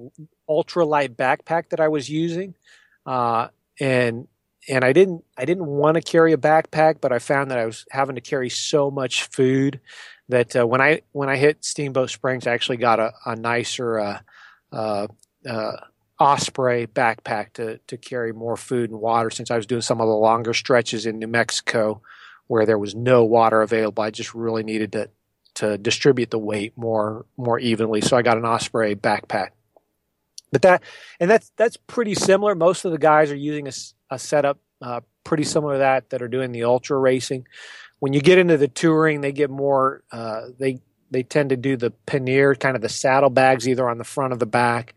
ultralight 0.48 1.14
backpack 1.14 1.68
that 1.68 1.78
I 1.78 1.86
was 1.86 2.10
using, 2.10 2.56
uh, 3.06 3.48
and 3.78 4.26
and 4.68 4.84
I 4.84 4.92
didn't 4.92 5.22
I 5.36 5.44
didn't 5.44 5.66
want 5.66 5.96
to 5.96 6.00
carry 6.00 6.32
a 6.32 6.38
backpack, 6.38 7.00
but 7.00 7.12
I 7.12 7.20
found 7.20 7.52
that 7.52 7.58
I 7.58 7.66
was 7.66 7.84
having 7.90 8.16
to 8.16 8.20
carry 8.20 8.48
so 8.48 8.90
much 8.90 9.28
food 9.28 9.80
that 10.28 10.56
uh, 10.56 10.66
when 10.66 10.80
I 10.80 11.02
when 11.12 11.28
I 11.28 11.36
hit 11.36 11.64
Steamboat 11.64 12.10
Springs, 12.10 12.48
I 12.48 12.54
actually 12.54 12.78
got 12.78 12.98
a, 12.98 13.12
a 13.24 13.36
nicer 13.36 14.00
uh, 14.00 14.20
uh, 14.72 15.06
uh, 15.46 15.76
Osprey 16.20 16.86
backpack 16.86 17.54
to 17.54 17.78
to 17.86 17.96
carry 17.96 18.32
more 18.32 18.56
food 18.56 18.90
and 18.90 19.00
water. 19.00 19.30
Since 19.30 19.50
I 19.50 19.56
was 19.56 19.66
doing 19.66 19.80
some 19.80 20.00
of 20.00 20.06
the 20.06 20.14
longer 20.14 20.52
stretches 20.54 21.06
in 21.06 21.18
New 21.18 21.26
Mexico, 21.26 22.02
where 22.46 22.66
there 22.66 22.78
was 22.78 22.94
no 22.94 23.24
water 23.24 23.62
available, 23.62 24.02
I 24.02 24.10
just 24.10 24.34
really 24.34 24.62
needed 24.62 24.92
to 24.92 25.10
to 25.54 25.78
distribute 25.78 26.30
the 26.30 26.38
weight 26.38 26.76
more 26.76 27.26
more 27.36 27.58
evenly. 27.58 28.02
So 28.02 28.16
I 28.16 28.22
got 28.22 28.36
an 28.36 28.44
Osprey 28.44 28.94
backpack. 28.94 29.50
But 30.52 30.62
that 30.62 30.82
and 31.18 31.30
that's 31.30 31.52
that's 31.56 31.76
pretty 31.76 32.14
similar. 32.14 32.54
Most 32.54 32.84
of 32.84 32.92
the 32.92 32.98
guys 32.98 33.30
are 33.30 33.36
using 33.36 33.66
a, 33.66 33.72
a 34.10 34.18
setup 34.18 34.58
uh, 34.82 35.00
pretty 35.24 35.44
similar 35.44 35.74
to 35.74 35.78
that 35.78 36.10
that 36.10 36.22
are 36.22 36.28
doing 36.28 36.52
the 36.52 36.64
ultra 36.64 36.98
racing. 36.98 37.46
When 37.98 38.12
you 38.12 38.20
get 38.20 38.38
into 38.38 38.56
the 38.56 38.68
touring, 38.68 39.20
they 39.20 39.32
get 39.32 39.50
more. 39.50 40.02
Uh, 40.10 40.46
they 40.58 40.80
they 41.10 41.22
tend 41.22 41.50
to 41.50 41.56
do 41.56 41.76
the 41.76 41.90
pannier, 42.06 42.54
kind 42.54 42.76
of 42.76 42.82
the 42.82 42.88
saddlebags, 42.88 43.68
either 43.68 43.88
on 43.88 43.98
the 43.98 44.04
front 44.04 44.32
or 44.32 44.36
the 44.36 44.46
back, 44.46 44.94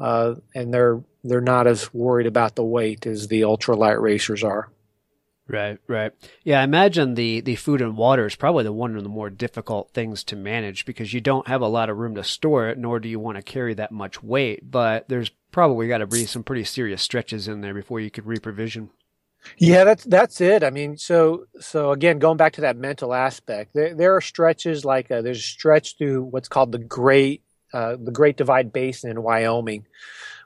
uh, 0.00 0.34
and 0.54 0.72
they're 0.72 1.00
they're 1.22 1.40
not 1.40 1.66
as 1.66 1.92
worried 1.94 2.26
about 2.26 2.54
the 2.54 2.64
weight 2.64 3.06
as 3.06 3.28
the 3.28 3.42
ultralight 3.42 4.00
racers 4.00 4.44
are. 4.44 4.70
Right, 5.46 5.78
right. 5.88 6.12
Yeah, 6.42 6.60
I 6.60 6.64
imagine 6.64 7.14
the, 7.14 7.40
the 7.40 7.56
food 7.56 7.82
and 7.82 7.98
water 7.98 8.24
is 8.24 8.34
probably 8.34 8.64
the 8.64 8.72
one 8.72 8.96
of 8.96 9.02
the 9.02 9.10
more 9.10 9.28
difficult 9.28 9.90
things 9.92 10.24
to 10.24 10.36
manage 10.36 10.86
because 10.86 11.12
you 11.12 11.20
don't 11.20 11.48
have 11.48 11.60
a 11.60 11.68
lot 11.68 11.90
of 11.90 11.98
room 11.98 12.14
to 12.14 12.24
store 12.24 12.68
it, 12.68 12.78
nor 12.78 12.98
do 12.98 13.10
you 13.10 13.18
want 13.20 13.36
to 13.36 13.42
carry 13.42 13.74
that 13.74 13.92
much 13.92 14.22
weight. 14.22 14.70
But 14.70 15.08
there's 15.08 15.30
probably 15.52 15.86
got 15.86 15.98
to 15.98 16.06
be 16.06 16.24
some 16.24 16.44
pretty 16.44 16.64
serious 16.64 17.02
stretches 17.02 17.46
in 17.46 17.60
there 17.60 17.74
before 17.74 18.00
you 18.00 18.10
could 18.10 18.24
reprovision. 18.24 18.88
Yeah, 19.58 19.84
that's 19.84 20.04
that's 20.04 20.40
it. 20.40 20.64
I 20.64 20.70
mean, 20.70 20.96
so 20.96 21.44
so 21.60 21.92
again, 21.92 22.18
going 22.18 22.38
back 22.38 22.54
to 22.54 22.62
that 22.62 22.78
mental 22.78 23.12
aspect, 23.12 23.74
there 23.74 23.94
there 23.94 24.16
are 24.16 24.22
stretches 24.22 24.86
like 24.86 25.10
uh, 25.10 25.20
there's 25.20 25.38
a 25.38 25.42
stretch 25.42 25.98
through 25.98 26.22
what's 26.22 26.48
called 26.48 26.72
the 26.72 26.78
Great 26.78 27.43
uh, 27.74 27.96
the 28.00 28.12
Great 28.12 28.36
Divide 28.36 28.72
Basin 28.72 29.10
in 29.10 29.22
Wyoming, 29.22 29.84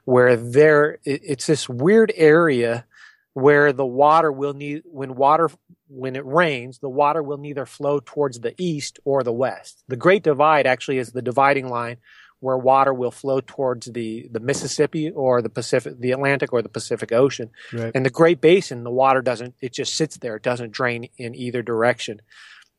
where 0.03 0.35
there 0.35 0.93
it, 1.05 1.21
it's 1.23 1.45
this 1.45 1.69
weird 1.69 2.11
area 2.15 2.85
where 3.33 3.71
the 3.71 3.85
water 3.85 4.31
will 4.31 4.53
need 4.53 4.81
when 4.85 5.13
water 5.13 5.49
when 5.87 6.15
it 6.15 6.25
rains 6.25 6.79
the 6.79 6.89
water 6.89 7.21
will 7.21 7.37
neither 7.37 7.65
flow 7.65 7.99
towards 8.03 8.39
the 8.39 8.55
east 8.57 8.99
or 9.05 9.23
the 9.23 9.31
west. 9.31 9.83
The 9.87 9.95
great 9.95 10.23
divide 10.23 10.65
actually 10.65 10.97
is 10.97 11.11
the 11.11 11.21
dividing 11.21 11.69
line 11.69 11.97
where 12.39 12.57
water 12.57 12.93
will 12.93 13.11
flow 13.11 13.41
towards 13.41 13.85
the 13.85 14.27
the 14.31 14.39
mississippi 14.39 15.11
or 15.11 15.43
the 15.43 15.49
pacific 15.49 15.99
the 15.99 16.11
atlantic 16.11 16.51
or 16.51 16.63
the 16.63 16.69
pacific 16.69 17.11
ocean. 17.11 17.51
Right. 17.71 17.91
and 17.93 18.03
the 18.03 18.09
great 18.09 18.41
basin 18.41 18.83
the 18.83 18.91
water 18.91 19.21
doesn't 19.21 19.53
it 19.61 19.73
just 19.73 19.95
sits 19.95 20.17
there. 20.17 20.35
It 20.37 20.43
doesn't 20.43 20.71
drain 20.71 21.09
in 21.19 21.35
either 21.35 21.61
direction. 21.61 22.21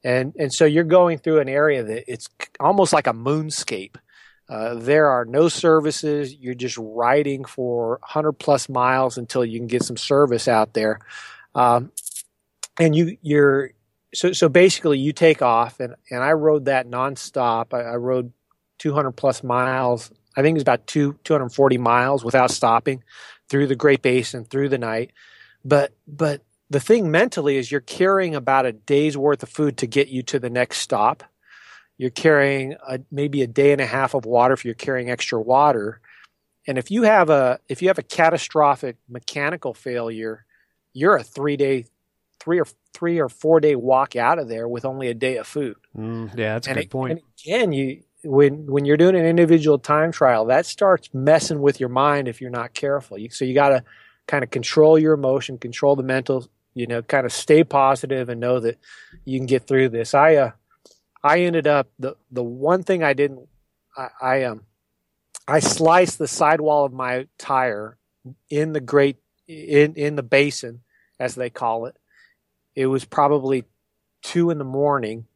And 0.03 0.35
and 0.37 0.53
so 0.53 0.65
you're 0.65 0.83
going 0.83 1.19
through 1.19 1.39
an 1.39 1.49
area 1.49 1.85
that 1.85 2.11
it's 2.13 2.29
almost 2.59 2.93
like 2.93 3.07
a 3.07 3.13
moonscape 3.13 3.97
uh, 4.51 4.75
there 4.75 5.07
are 5.07 5.25
no 5.25 5.49
services. 5.49 6.35
You're 6.35 6.55
just 6.55 6.77
riding 6.77 7.45
for 7.45 8.01
100 8.01 8.33
plus 8.33 8.69
miles 8.69 9.17
until 9.17 9.45
you 9.45 9.61
can 9.61 9.69
get 9.69 9.85
some 9.85 9.97
service 9.97 10.49
out 10.49 10.75
there. 10.75 10.99
Um, 11.55 11.93
and 12.79 12.97
you, 12.97 13.17
you're, 13.23 13.71
so, 14.13 14.33
so 14.33 14.49
basically 14.49 14.99
you 14.99 15.13
take 15.13 15.41
off 15.41 15.79
and, 15.79 15.95
and 16.11 16.21
I 16.21 16.33
rode 16.33 16.65
that 16.65 16.89
nonstop. 16.91 17.73
I, 17.73 17.93
I 17.93 17.95
rode 17.95 18.33
200 18.79 19.13
plus 19.13 19.45
miles. 19.45 20.11
I 20.37 20.43
think 20.43 20.55
it 20.55 20.59
was 20.59 20.63
about 20.63 20.89
two, 20.89 21.17
240 21.23 21.79
miles 21.79 22.25
without 22.25 22.51
stopping 22.51 23.05
through 23.49 23.69
the 23.69 23.77
Great 23.77 24.03
Basin 24.03 24.45
through 24.45 24.69
the 24.69 24.79
night. 24.79 25.13
But, 25.65 25.93
but 26.09 26.43
the 26.71 26.81
thing 26.81 27.13
mentally 27.13 27.57
is 27.57 27.71
you're 27.71 27.81
carrying 27.81 28.35
about 28.35 28.67
a 28.67 28.73
day's 28.73 29.17
worth 29.17 29.45
of 29.45 29.49
food 29.49 29.77
to 29.77 29.87
get 29.87 30.09
you 30.09 30.25
to 30.25 30.41
the 30.41 30.51
next 30.51 30.79
stop 30.79 31.23
you're 32.01 32.09
carrying 32.09 32.77
a, 32.89 32.99
maybe 33.11 33.43
a 33.43 33.47
day 33.47 33.73
and 33.73 33.81
a 33.83 33.85
half 33.85 34.15
of 34.15 34.25
water 34.25 34.55
if 34.55 34.65
you're 34.65 34.73
carrying 34.73 35.11
extra 35.11 35.39
water. 35.39 36.01
And 36.67 36.79
if 36.79 36.91
you 36.91 37.03
have 37.03 37.29
a 37.29 37.61
if 37.69 37.83
you 37.83 37.89
have 37.89 37.99
a 37.99 38.03
catastrophic 38.03 38.97
mechanical 39.07 39.75
failure, 39.75 40.47
you're 40.95 41.17
a 41.17 41.23
three 41.23 41.59
day, 41.59 41.85
three 42.43 42.59
or 42.59 42.67
three 42.95 43.21
or 43.21 43.29
four 43.29 43.61
day 43.61 43.75
walk 43.75 44.17
out 44.17 44.39
of 44.39 44.49
there 44.49 44.67
with 44.67 44.87
only 44.87 45.09
a 45.09 45.15
day 45.15 45.37
of 45.37 45.47
food. 45.47 45.77
Mm, 45.95 46.35
yeah, 46.39 46.55
that's 46.55 46.69
a 46.69 46.73
good 46.73 46.85
it, 46.85 46.91
point. 46.91 47.11
And 47.13 47.21
again, 47.39 47.73
you 47.75 48.03
when 48.25 48.65
when 48.65 48.87
you're 48.87 48.97
doing 48.97 49.15
an 49.15 49.27
individual 49.27 49.79
time 49.79 50.11
trial, 50.11 50.47
that 50.47 50.65
starts 50.65 51.11
messing 51.13 51.61
with 51.61 51.81
your 51.81 51.91
mind 51.91 52.29
if 52.29 52.41
you're 52.41 52.49
not 52.49 52.73
careful. 52.73 53.19
You, 53.19 53.29
so 53.29 53.45
you 53.45 53.53
got 53.53 53.69
to 53.71 53.85
kind 54.27 54.43
of 54.43 54.49
control 54.49 54.99
your 54.99 55.13
emotion, 55.13 55.59
control 55.59 55.97
the 55.97 56.03
mental, 56.03 56.49
you 56.73 56.87
know, 56.87 57.03
kind 57.03 57.27
of 57.27 57.33
stay 57.33 57.63
positive 57.63 58.31
and 58.31 58.41
know 58.41 58.59
that 58.59 58.79
you 59.27 59.39
can 59.39 59.45
get 59.45 59.67
through 59.67 59.91
this. 59.91 60.15
I 60.15 60.37
uh, 60.37 60.51
I 61.23 61.41
ended 61.41 61.67
up 61.67 61.89
the 61.99 62.17
the 62.31 62.43
one 62.43 62.83
thing 62.83 63.03
I 63.03 63.13
didn't 63.13 63.49
I, 63.97 64.09
I 64.21 64.43
um 64.45 64.63
I 65.47 65.61
sliced 65.61 66.19
the 66.19 66.29
sidewall 66.29 66.85
of 66.85 66.93
my 66.93 67.27
tire 67.39 67.99
in 68.49 68.73
the 68.73 68.81
great 68.81 69.17
in 69.49 69.95
in 69.95 70.17
the 70.17 70.23
basin 70.23 70.83
as 71.19 71.35
they 71.35 71.51
call 71.51 71.87
it. 71.87 71.97
It 72.75 72.87
was 72.87 73.05
probably 73.05 73.65
two 74.23 74.51
in 74.51 74.59
the 74.59 74.65
morning. 74.65 75.27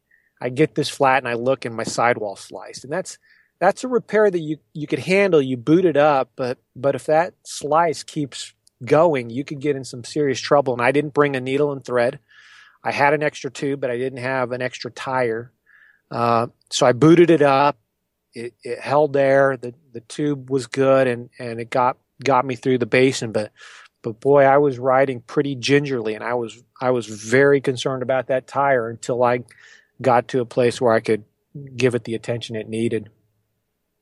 I 0.41 0.49
get 0.49 0.75
this 0.75 0.89
flat 0.89 1.19
and 1.19 1.27
I 1.27 1.33
look 1.33 1.65
and 1.65 1.75
my 1.75 1.83
sidewall 1.83 2.35
sliced, 2.35 2.83
and 2.83 2.93
that's 2.93 3.17
that's 3.59 3.83
a 3.83 3.87
repair 3.87 4.29
that 4.29 4.39
you 4.39 4.57
you 4.73 4.87
could 4.87 4.99
handle. 4.99 5.41
You 5.41 5.57
boot 5.57 5.85
it 5.85 5.97
up, 5.97 6.31
but 6.35 6.57
but 6.75 6.95
if 6.95 7.05
that 7.05 7.33
slice 7.43 8.03
keeps 8.03 8.53
going, 8.83 9.29
you 9.29 9.43
could 9.43 9.59
get 9.59 9.75
in 9.75 9.83
some 9.83 10.03
serious 10.03 10.39
trouble. 10.39 10.73
And 10.73 10.81
I 10.81 10.91
didn't 10.91 11.13
bring 11.13 11.35
a 11.35 11.41
needle 11.41 11.71
and 11.71 11.83
thread. 11.83 12.19
I 12.83 12.91
had 12.91 13.13
an 13.13 13.23
extra 13.23 13.49
tube, 13.49 13.81
but 13.81 13.89
I 13.89 13.97
didn't 13.97 14.19
have 14.19 14.51
an 14.51 14.61
extra 14.61 14.91
tire. 14.91 15.51
Uh, 16.11 16.47
so 16.69 16.85
I 16.85 16.93
booted 16.93 17.29
it 17.29 17.41
up. 17.41 17.77
It, 18.33 18.53
it, 18.63 18.79
held 18.79 19.13
there. 19.13 19.57
The 19.57 19.73
the 19.93 20.01
tube 20.01 20.49
was 20.49 20.67
good, 20.67 21.07
and 21.07 21.29
and 21.39 21.59
it 21.59 21.69
got 21.69 21.97
got 22.23 22.45
me 22.45 22.55
through 22.55 22.79
the 22.79 22.85
basin. 22.85 23.31
But 23.31 23.51
but 24.01 24.19
boy, 24.19 24.43
I 24.43 24.57
was 24.57 24.77
riding 24.77 25.21
pretty 25.21 25.55
gingerly, 25.55 26.15
and 26.15 26.23
I 26.23 26.33
was 26.33 26.63
I 26.81 26.91
was 26.91 27.07
very 27.07 27.61
concerned 27.61 28.03
about 28.03 28.27
that 28.27 28.47
tire 28.47 28.89
until 28.89 29.23
I 29.23 29.43
got 30.01 30.27
to 30.29 30.41
a 30.41 30.45
place 30.45 30.81
where 30.81 30.93
I 30.93 30.99
could 30.99 31.23
give 31.75 31.95
it 31.95 32.03
the 32.03 32.15
attention 32.15 32.55
it 32.55 32.67
needed. 32.67 33.09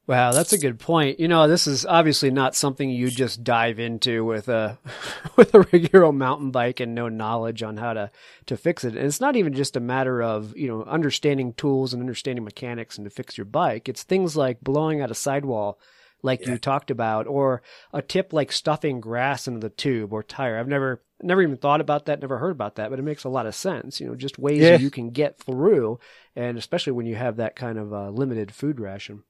Wow, 0.06 0.34
that's 0.34 0.52
a 0.52 0.58
good 0.58 0.80
point. 0.80 1.22
You 1.22 1.30
know, 1.30 1.48
this 1.48 1.66
is 1.66 1.86
obviously 1.86 2.30
not 2.30 2.56
something 2.56 2.90
you 2.90 3.10
just 3.10 3.42
dive 3.42 3.80
into 3.80 4.26
with 4.26 4.50
a 4.50 4.78
with 5.38 5.54
a 5.56 5.62
regular 5.62 6.12
mountain 6.12 6.52
bike 6.52 6.82
and 6.82 6.94
no 6.94 7.08
knowledge 7.08 7.64
on 7.64 7.78
how 7.78 7.94
to 7.94 8.12
to 8.48 8.58
fix 8.58 8.84
it. 8.84 8.98
And 8.98 9.06
it's 9.06 9.22
not 9.22 9.38
even 9.38 9.54
just 9.54 9.78
a 9.78 9.80
matter 9.80 10.22
of, 10.22 10.58
you 10.58 10.68
know, 10.68 10.84
understanding 10.84 11.54
tools 11.54 11.94
and 11.94 12.02
understanding 12.02 12.44
mechanics 12.44 12.98
and 12.98 13.06
to 13.06 13.10
fix 13.10 13.38
your 13.38 13.46
bike. 13.46 13.88
It's 13.88 14.04
things 14.04 14.36
like 14.36 14.60
blowing 14.60 15.00
out 15.00 15.12
a 15.12 15.16
sidewall 15.16 15.80
like 16.22 16.42
yeah. 16.42 16.52
you 16.52 16.58
talked 16.58 16.92
about 16.92 17.28
or 17.28 17.62
a 17.94 18.02
tip 18.02 18.34
like 18.34 18.52
stuffing 18.52 19.00
grass 19.00 19.48
into 19.48 19.62
the 19.62 19.70
tube 19.70 20.12
or 20.12 20.22
tire. 20.22 20.58
I've 20.58 20.68
never 20.68 21.02
never 21.22 21.42
even 21.42 21.56
thought 21.56 21.80
about 21.80 22.08
that, 22.08 22.20
never 22.20 22.40
heard 22.40 22.52
about 22.52 22.76
that, 22.76 22.90
but 22.90 23.00
it 23.00 23.04
makes 23.04 23.24
a 23.24 23.30
lot 23.30 23.46
of 23.46 23.56
sense, 23.56 24.02
you 24.02 24.08
know, 24.08 24.16
just 24.16 24.38
ways 24.38 24.60
yeah. 24.60 24.78
you 24.78 24.92
can 24.92 25.12
get 25.12 25.38
through 25.38 25.98
and 26.36 26.58
especially 26.58 26.92
when 26.92 27.06
you 27.06 27.16
have 27.16 27.38
that 27.38 27.56
kind 27.56 27.78
of 27.78 27.94
uh, 27.94 28.10
limited 28.10 28.54
food 28.54 28.82
ration. 28.82 29.24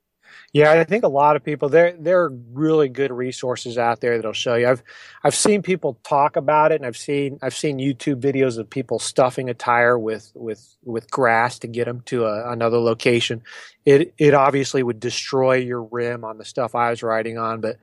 Yeah, 0.54 0.72
I 0.72 0.84
think 0.84 1.04
a 1.04 1.08
lot 1.08 1.36
of 1.36 1.44
people 1.44 1.70
there 1.70 1.96
there 2.00 2.22
are 2.24 2.30
really 2.52 2.90
good 2.90 3.12
resources 3.12 3.78
out 3.78 4.02
there 4.02 4.18
that'll 4.18 4.34
show 4.34 4.56
you. 4.56 4.68
I've 4.68 4.84
I've 5.24 5.36
seen 5.36 5.62
people 5.62 5.98
talk 6.04 6.36
about 6.36 6.72
it, 6.72 6.76
and 6.76 6.86
I've 6.86 6.98
seen 6.98 7.40
I've 7.42 7.56
seen 7.56 7.80
YouTube 7.80 8.22
videos 8.22 8.58
of 8.58 8.70
people 8.70 9.00
stuffing 9.00 9.50
a 9.50 9.54
tire 9.54 9.98
with 9.98 10.32
with 10.36 10.76
with 10.84 11.10
grass 11.10 11.60
to 11.60 11.68
get 11.68 11.86
them 11.86 12.02
to 12.06 12.26
a, 12.26 12.52
another 12.52 12.78
location. 12.78 13.42
It 13.86 14.14
it 14.18 14.34
obviously 14.34 14.84
would 14.84 15.00
destroy 15.00 15.56
your 15.56 15.84
rim 15.84 16.24
on 16.24 16.38
the 16.38 16.46
stuff 16.46 16.76
I 16.76 16.92
was 16.92 17.02
riding 17.04 17.38
on, 17.38 17.62
but 17.62 17.78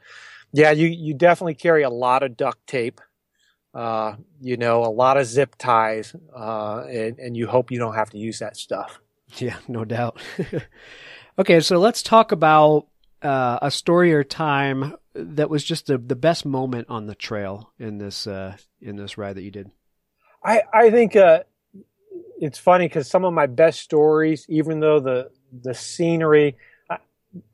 yeah, 0.52 0.70
you 0.70 0.86
you 0.88 1.14
definitely 1.14 1.54
carry 1.54 1.82
a 1.82 1.90
lot 1.90 2.22
of 2.22 2.36
duct 2.36 2.66
tape. 2.66 3.00
Uh, 3.72 4.16
you 4.40 4.56
know, 4.56 4.84
a 4.84 4.90
lot 4.90 5.16
of 5.16 5.26
zip 5.26 5.54
ties, 5.56 6.14
uh, 6.36 6.80
and, 6.90 7.18
and 7.20 7.36
you 7.36 7.46
hope 7.46 7.70
you 7.70 7.78
don't 7.78 7.94
have 7.94 8.10
to 8.10 8.18
use 8.18 8.40
that 8.40 8.56
stuff. 8.56 9.00
Yeah, 9.38 9.56
no 9.68 9.84
doubt. 9.84 10.20
Okay, 11.40 11.60
so 11.60 11.78
let's 11.78 12.02
talk 12.02 12.32
about 12.32 12.86
uh, 13.22 13.60
a 13.62 13.70
story 13.70 14.12
or 14.12 14.22
time 14.22 14.94
that 15.14 15.48
was 15.48 15.64
just 15.64 15.86
the, 15.86 15.96
the 15.96 16.14
best 16.14 16.44
moment 16.44 16.88
on 16.90 17.06
the 17.06 17.14
trail 17.14 17.72
in 17.78 17.96
this 17.96 18.26
uh, 18.26 18.58
in 18.82 18.96
this 18.96 19.16
ride 19.16 19.36
that 19.36 19.42
you 19.42 19.50
did. 19.50 19.70
I 20.44 20.64
I 20.70 20.90
think 20.90 21.16
uh, 21.16 21.44
it's 22.38 22.58
funny 22.58 22.88
because 22.88 23.08
some 23.08 23.24
of 23.24 23.32
my 23.32 23.46
best 23.46 23.80
stories, 23.80 24.44
even 24.50 24.80
though 24.80 25.00
the 25.00 25.30
the 25.62 25.72
scenery, 25.72 26.58
I, 26.90 26.98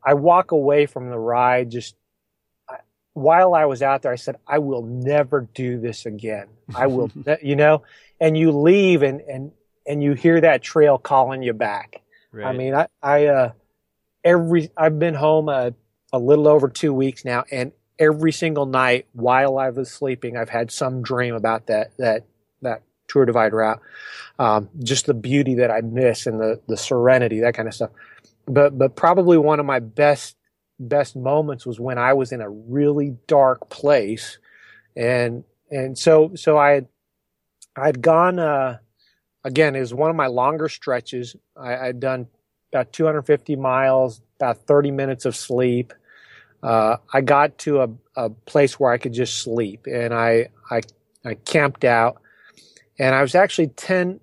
I 0.05 0.14
walk 0.14 0.51
away 0.51 0.87
from 0.87 1.09
the 1.09 1.18
ride 1.18 1.70
just 1.70 1.95
I, 2.68 2.78
while 3.12 3.55
I 3.55 3.66
was 3.66 3.82
out 3.82 4.03
there. 4.03 4.11
I 4.11 4.16
said, 4.16 4.34
I 4.49 4.59
will 4.59 4.82
never 4.82 5.49
do 5.55 5.78
this 5.78 6.07
again. 6.07 6.49
I 6.74 6.89
will, 6.89 7.12
you 7.41 7.55
know, 7.55 7.84
and 8.18 8.37
you 8.37 8.51
leave 8.51 9.05
and 9.05 9.20
and 9.20 9.53
and 9.87 10.03
you 10.03 10.14
hear 10.14 10.41
that 10.41 10.62
trail 10.62 10.99
calling 10.99 11.45
you 11.45 11.53
back. 11.53 12.03
Right. 12.32 12.49
I 12.49 12.53
mean, 12.53 12.74
I 12.74 12.89
I 13.01 13.26
uh, 13.26 13.53
every 14.27 14.70
I've 14.77 14.99
been 14.99 15.14
home 15.14 15.49
uh, 15.49 15.70
a 16.12 16.18
little 16.18 16.49
over 16.49 16.68
two 16.68 16.93
weeks 16.93 17.24
now, 17.24 17.45
and 17.51 17.72
every 17.99 18.33
single 18.33 18.66
night 18.66 19.07
while 19.12 19.59
I 19.59 19.70
was 19.70 19.91
sleeping, 19.91 20.37
I've 20.37 20.51
had 20.51 20.70
some 20.70 21.01
dream 21.01 21.35
about 21.35 21.68
that 21.68 21.97
that 21.99 22.27
that 22.61 22.83
tour 23.09 23.24
divide 23.24 23.55
route. 23.55 23.81
Um, 24.39 24.68
just 24.83 25.07
the 25.07 25.14
beauty 25.14 25.55
that 25.55 25.70
I 25.70 25.81
miss 25.81 26.27
and 26.27 26.41
the 26.41 26.61
the 26.66 26.77
serenity, 26.77 27.41
that 27.41 27.55
kind 27.55 27.68
of 27.68 27.74
stuff. 27.74 27.91
But 28.47 28.77
but 28.77 28.97
probably 28.97 29.39
one 29.39 29.61
of 29.61 29.66
my 29.66 29.79
best 29.79 30.37
best 30.79 31.16
moments 31.16 31.64
was 31.64 31.81
when 31.81 31.97
I 31.97 32.12
was 32.12 32.33
in 32.33 32.41
a 32.41 32.51
really 32.51 33.16
dark 33.29 33.70
place, 33.70 34.39
and 34.97 35.45
and 35.70 35.97
so 35.97 36.33
so 36.35 36.59
I 36.59 36.72
had 36.72 36.89
I'd 37.77 38.03
gone 38.03 38.41
uh, 38.41 38.79
again. 39.45 39.77
It 39.77 39.81
was 39.81 39.95
one 39.95 40.11
of 40.11 40.16
my 40.16 40.27
longer 40.27 40.68
stretches. 40.68 41.37
I, 41.57 41.89
I'd 41.89 42.01
done 42.01 42.27
about 42.77 42.93
250 42.93 43.57
miles, 43.57 44.20
about 44.39 44.59
30 44.66 44.91
minutes 44.91 45.24
of 45.24 45.35
sleep. 45.35 45.93
Uh, 46.62 46.99
I 47.12 47.22
got 47.22 47.59
to 47.59 47.81
a, 47.83 47.89
a 48.16 48.31
place 48.31 48.79
where 48.79 48.93
I 48.93 48.99
could 48.99 49.12
just 49.12 49.39
sleep, 49.39 49.87
and 49.87 50.12
I 50.12 50.49
I 50.70 50.83
I 51.24 51.35
camped 51.35 51.85
out, 51.85 52.20
and 52.99 53.14
I 53.14 53.22
was 53.22 53.35
actually 53.35 53.68
10 53.68 54.20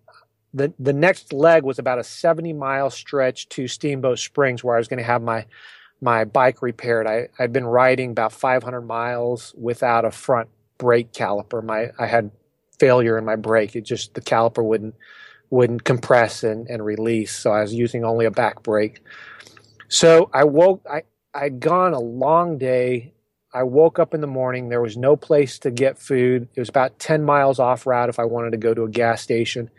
the 0.54 0.74
the 0.78 0.94
next 0.94 1.34
leg 1.34 1.64
was 1.64 1.80
about 1.80 2.00
a 2.00 2.04
70 2.04 2.54
mile 2.54 2.90
stretch 2.90 3.50
to 3.50 3.68
Steamboat 3.68 4.20
Springs 4.20 4.64
where 4.64 4.76
I 4.76 4.80
was 4.80 4.88
going 4.88 5.00
to 5.00 5.04
have 5.04 5.22
my 5.22 5.46
my 6.02 6.26
bike 6.26 6.62
repaired. 6.62 7.08
I 7.08 7.30
I'd 7.40 7.54
been 7.54 7.66
riding 7.66 8.12
about 8.12 8.34
500 8.34 8.82
miles 8.82 9.54
without 9.58 10.06
a 10.06 10.12
front 10.12 10.50
brake 10.78 11.12
caliper. 11.12 11.64
My 11.64 11.92
I 11.98 12.06
had 12.06 12.32
failure 12.80 13.18
in 13.18 13.26
my 13.26 13.36
brake. 13.36 13.76
It 13.76 13.82
just 13.82 14.14
the 14.14 14.22
caliper 14.22 14.64
wouldn't 14.64 14.96
wouldn't 15.54 15.84
compress 15.84 16.44
and, 16.44 16.68
and 16.68 16.84
release. 16.84 17.38
So 17.38 17.52
I 17.52 17.62
was 17.62 17.76
using 17.76 18.04
only 18.04 18.26
a 18.26 18.32
back 18.32 18.64
brake. 18.64 19.02
So 19.88 20.32
I 20.34 20.46
woke 20.46 20.84
I 20.90 21.04
I'd 21.32 21.60
gone 21.60 21.94
a 21.94 22.00
long 22.00 22.58
day. 22.58 23.14
I 23.54 23.62
woke 23.62 24.00
up 24.00 24.16
in 24.16 24.22
the 24.22 24.28
morning. 24.28 24.70
There 24.70 24.82
was 24.82 24.98
no 24.98 25.16
place 25.16 25.60
to 25.60 25.70
get 25.70 26.00
food. 26.00 26.50
It 26.56 26.60
was 26.60 26.70
about 26.70 26.98
10 26.98 27.24
miles 27.24 27.60
off 27.60 27.86
route 27.86 28.10
if 28.10 28.18
I 28.18 28.26
wanted 28.26 28.52
to 28.54 28.58
go 28.58 28.74
to 28.74 28.84
a 28.84 28.90
gas 28.90 29.22
station. 29.22 29.70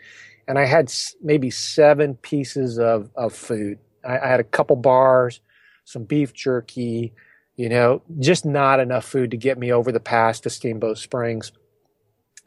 And 0.47 0.61
I 0.61 0.64
had 0.64 0.93
maybe 1.20 1.51
seven 1.51 2.14
pieces 2.14 2.79
of, 2.79 3.11
of 3.16 3.33
food. 3.33 3.79
I, 4.05 4.18
I 4.18 4.29
had 4.29 4.39
a 4.39 4.45
couple 4.45 4.77
bars, 4.77 5.41
some 5.85 6.05
beef 6.05 6.33
jerky, 6.33 7.14
you 7.57 7.68
know, 7.68 8.01
just 8.20 8.47
not 8.47 8.79
enough 8.79 9.05
food 9.05 9.33
to 9.33 9.37
get 9.37 9.59
me 9.59 9.72
over 9.72 9.91
the 9.91 9.99
pass 9.99 10.39
to 10.41 10.51
Steamboat 10.51 10.99
Springs. 10.99 11.51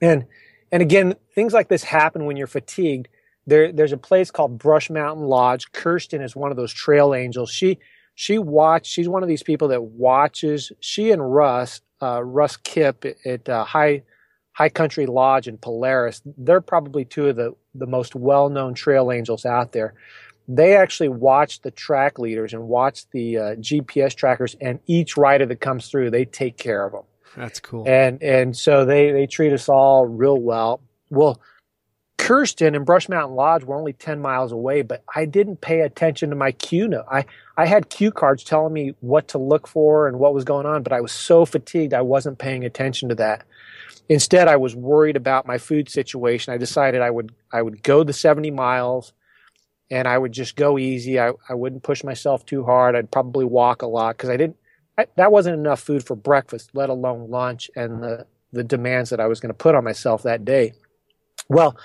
And 0.01 0.27
and 0.71 0.81
again, 0.81 1.15
things 1.33 1.53
like 1.53 1.67
this 1.67 1.83
happen 1.83 2.25
when 2.25 2.37
you're 2.37 2.47
fatigued. 2.47 3.07
There, 3.47 3.71
there's 3.71 3.93
a 3.93 3.97
place 3.97 4.29
called 4.29 4.57
Brush 4.57 4.89
Mountain 4.89 5.25
Lodge. 5.25 5.71
Kirsten 5.71 6.21
is 6.21 6.35
one 6.35 6.51
of 6.51 6.57
those 6.57 6.73
trail 6.73 7.15
angels. 7.15 7.49
She 7.49 7.79
she 8.13 8.37
watched. 8.37 8.91
She's 8.91 9.09
one 9.09 9.23
of 9.23 9.29
these 9.29 9.43
people 9.43 9.69
that 9.69 9.81
watches. 9.83 10.71
She 10.79 11.11
and 11.11 11.33
Russ, 11.33 11.81
uh, 12.01 12.23
Russ 12.23 12.57
Kipp 12.57 13.05
at, 13.25 13.47
uh, 13.47 13.63
High 13.63 14.03
High 14.51 14.69
Country 14.69 15.05
Lodge 15.05 15.47
in 15.47 15.57
Polaris. 15.57 16.21
They're 16.37 16.61
probably 16.61 17.05
two 17.05 17.27
of 17.27 17.35
the 17.35 17.55
the 17.73 17.87
most 17.87 18.15
well 18.15 18.49
known 18.49 18.73
trail 18.73 19.11
angels 19.11 19.45
out 19.45 19.71
there 19.71 19.93
they 20.47 20.75
actually 20.75 21.09
watch 21.09 21.61
the 21.61 21.71
track 21.71 22.19
leaders 22.19 22.53
and 22.53 22.67
watch 22.67 23.09
the 23.11 23.37
uh, 23.37 23.41
GPS 23.55 24.15
trackers, 24.15 24.55
and 24.61 24.79
each 24.87 25.17
rider 25.17 25.45
that 25.45 25.59
comes 25.59 25.89
through, 25.89 26.09
they 26.11 26.25
take 26.25 26.57
care 26.57 26.85
of 26.85 26.93
them. 26.93 27.03
That's 27.35 27.59
cool. 27.59 27.83
And 27.87 28.21
and 28.23 28.55
so 28.55 28.85
they 28.85 29.11
they 29.11 29.27
treat 29.27 29.53
us 29.53 29.69
all 29.69 30.05
real 30.05 30.39
well. 30.39 30.81
Well, 31.09 31.39
Kirsten 32.17 32.75
and 32.75 32.85
Brush 32.85 33.07
Mountain 33.07 33.35
Lodge 33.35 33.63
were 33.63 33.75
only 33.75 33.93
ten 33.93 34.19
miles 34.19 34.51
away, 34.51 34.81
but 34.81 35.03
I 35.15 35.25
didn't 35.25 35.61
pay 35.61 35.81
attention 35.81 36.29
to 36.29 36.35
my 36.35 36.51
cue 36.51 36.87
note. 36.87 37.05
I 37.09 37.25
I 37.55 37.65
had 37.65 37.89
cue 37.89 38.11
cards 38.11 38.43
telling 38.43 38.73
me 38.73 38.93
what 38.99 39.29
to 39.29 39.37
look 39.37 39.67
for 39.67 40.07
and 40.07 40.19
what 40.19 40.33
was 40.33 40.43
going 40.43 40.65
on, 40.65 40.83
but 40.83 40.93
I 40.93 41.01
was 41.01 41.11
so 41.11 41.45
fatigued 41.45 41.93
I 41.93 42.01
wasn't 42.01 42.39
paying 42.39 42.65
attention 42.65 43.09
to 43.09 43.15
that. 43.15 43.45
Instead, 44.09 44.47
I 44.47 44.57
was 44.57 44.75
worried 44.75 45.15
about 45.15 45.47
my 45.47 45.57
food 45.57 45.89
situation. 45.89 46.53
I 46.53 46.57
decided 46.57 47.01
I 47.01 47.09
would 47.09 47.33
I 47.51 47.61
would 47.61 47.83
go 47.83 48.03
the 48.03 48.13
70 48.13 48.51
miles 48.51 49.13
and 49.89 50.07
I 50.07 50.17
would 50.17 50.31
just 50.31 50.55
go 50.55 50.77
easy. 50.77 51.19
I, 51.19 51.31
I 51.49 51.53
wouldn't 51.53 51.83
push 51.83 52.03
myself 52.03 52.45
too 52.45 52.63
hard. 52.63 52.95
I'd 52.95 53.11
probably 53.11 53.45
walk 53.45 53.81
a 53.81 53.87
lot 53.87 54.17
because 54.17 54.29
I 54.29 54.37
didn't. 54.37 54.57
I, 54.97 55.07
that 55.15 55.31
wasn't 55.31 55.59
enough 55.59 55.79
food 55.79 56.05
for 56.05 56.15
breakfast, 56.15 56.71
let 56.73 56.89
alone 56.89 57.29
lunch 57.29 57.69
and 57.75 58.01
the 58.03 58.25
the 58.53 58.63
demands 58.63 59.09
that 59.09 59.19
I 59.19 59.27
was 59.27 59.39
going 59.39 59.49
to 59.49 59.53
put 59.53 59.75
on 59.75 59.83
myself 59.83 60.23
that 60.23 60.45
day. 60.45 60.73
Well, 61.49 61.77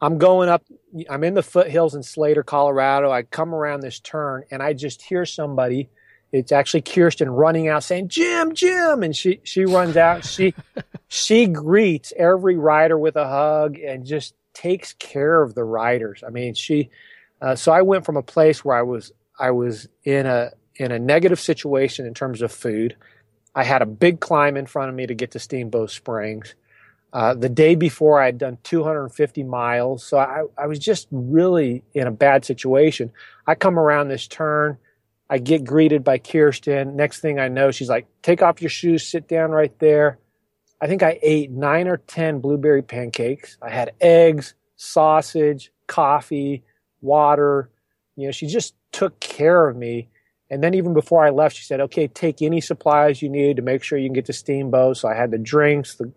I'm 0.00 0.18
going 0.18 0.48
up. 0.48 0.64
I'm 1.08 1.24
in 1.24 1.34
the 1.34 1.42
foothills 1.42 1.94
in 1.94 2.02
Slater, 2.02 2.42
Colorado. 2.42 3.10
I 3.10 3.22
come 3.22 3.54
around 3.54 3.80
this 3.80 4.00
turn 4.00 4.44
and 4.50 4.62
I 4.62 4.72
just 4.72 5.02
hear 5.02 5.24
somebody. 5.24 5.88
It's 6.32 6.52
actually 6.52 6.82
Kirsten 6.82 7.30
running 7.30 7.68
out 7.68 7.84
saying, 7.84 8.08
"Jim, 8.08 8.54
Jim!" 8.54 9.02
And 9.02 9.16
she 9.16 9.40
she 9.42 9.64
runs 9.64 9.96
out. 9.96 10.24
She 10.24 10.54
she 11.08 11.46
greets 11.46 12.12
every 12.16 12.56
rider 12.56 12.98
with 12.98 13.16
a 13.16 13.26
hug 13.26 13.78
and 13.78 14.04
just 14.04 14.34
takes 14.52 14.92
care 14.94 15.42
of 15.42 15.54
the 15.54 15.64
riders. 15.64 16.22
I 16.26 16.30
mean, 16.30 16.54
she 16.54 16.90
uh, 17.40 17.54
so 17.54 17.72
I 17.72 17.82
went 17.82 18.04
from 18.04 18.16
a 18.16 18.22
place 18.22 18.64
where 18.64 18.76
I 18.76 18.82
was 18.82 19.12
I 19.38 19.50
was 19.52 19.88
in 20.04 20.26
a 20.26 20.52
in 20.76 20.92
a 20.92 20.98
negative 20.98 21.40
situation 21.40 22.06
in 22.06 22.14
terms 22.14 22.42
of 22.42 22.52
food. 22.52 22.96
I 23.54 23.64
had 23.64 23.80
a 23.80 23.86
big 23.86 24.20
climb 24.20 24.56
in 24.56 24.66
front 24.66 24.90
of 24.90 24.94
me 24.94 25.06
to 25.06 25.14
get 25.14 25.30
to 25.32 25.38
Steamboat 25.38 25.90
Springs. 25.90 26.54
Uh, 27.16 27.32
the 27.32 27.48
day 27.48 27.74
before, 27.74 28.20
I 28.20 28.26
had 28.26 28.36
done 28.36 28.58
250 28.62 29.42
miles, 29.42 30.04
so 30.04 30.18
I, 30.18 30.42
I 30.58 30.66
was 30.66 30.78
just 30.78 31.08
really 31.10 31.82
in 31.94 32.06
a 32.06 32.10
bad 32.10 32.44
situation. 32.44 33.10
I 33.46 33.54
come 33.54 33.78
around 33.78 34.08
this 34.08 34.28
turn, 34.28 34.76
I 35.30 35.38
get 35.38 35.64
greeted 35.64 36.04
by 36.04 36.18
Kirsten. 36.18 36.94
Next 36.94 37.20
thing 37.20 37.38
I 37.38 37.48
know, 37.48 37.70
she's 37.70 37.88
like, 37.88 38.06
"Take 38.20 38.42
off 38.42 38.60
your 38.60 38.68
shoes, 38.68 39.08
sit 39.08 39.28
down 39.28 39.52
right 39.52 39.72
there." 39.78 40.18
I 40.78 40.88
think 40.88 41.02
I 41.02 41.18
ate 41.22 41.50
nine 41.50 41.88
or 41.88 41.96
ten 41.96 42.40
blueberry 42.40 42.82
pancakes. 42.82 43.56
I 43.62 43.70
had 43.70 43.94
eggs, 43.98 44.52
sausage, 44.76 45.72
coffee, 45.86 46.64
water. 47.00 47.70
You 48.16 48.26
know, 48.26 48.30
she 48.30 48.46
just 48.46 48.74
took 48.92 49.18
care 49.20 49.66
of 49.66 49.74
me. 49.74 50.10
And 50.50 50.62
then 50.62 50.74
even 50.74 50.92
before 50.92 51.24
I 51.24 51.30
left, 51.30 51.56
she 51.56 51.64
said, 51.64 51.80
"Okay, 51.80 52.08
take 52.08 52.42
any 52.42 52.60
supplies 52.60 53.22
you 53.22 53.30
need 53.30 53.56
to 53.56 53.62
make 53.62 53.82
sure 53.82 53.96
you 53.98 54.08
can 54.08 54.12
get 54.12 54.26
to 54.26 54.34
Steamboat." 54.34 54.98
So 54.98 55.08
I 55.08 55.14
had 55.14 55.30
the 55.30 55.38
drinks, 55.38 55.94
the, 55.94 56.12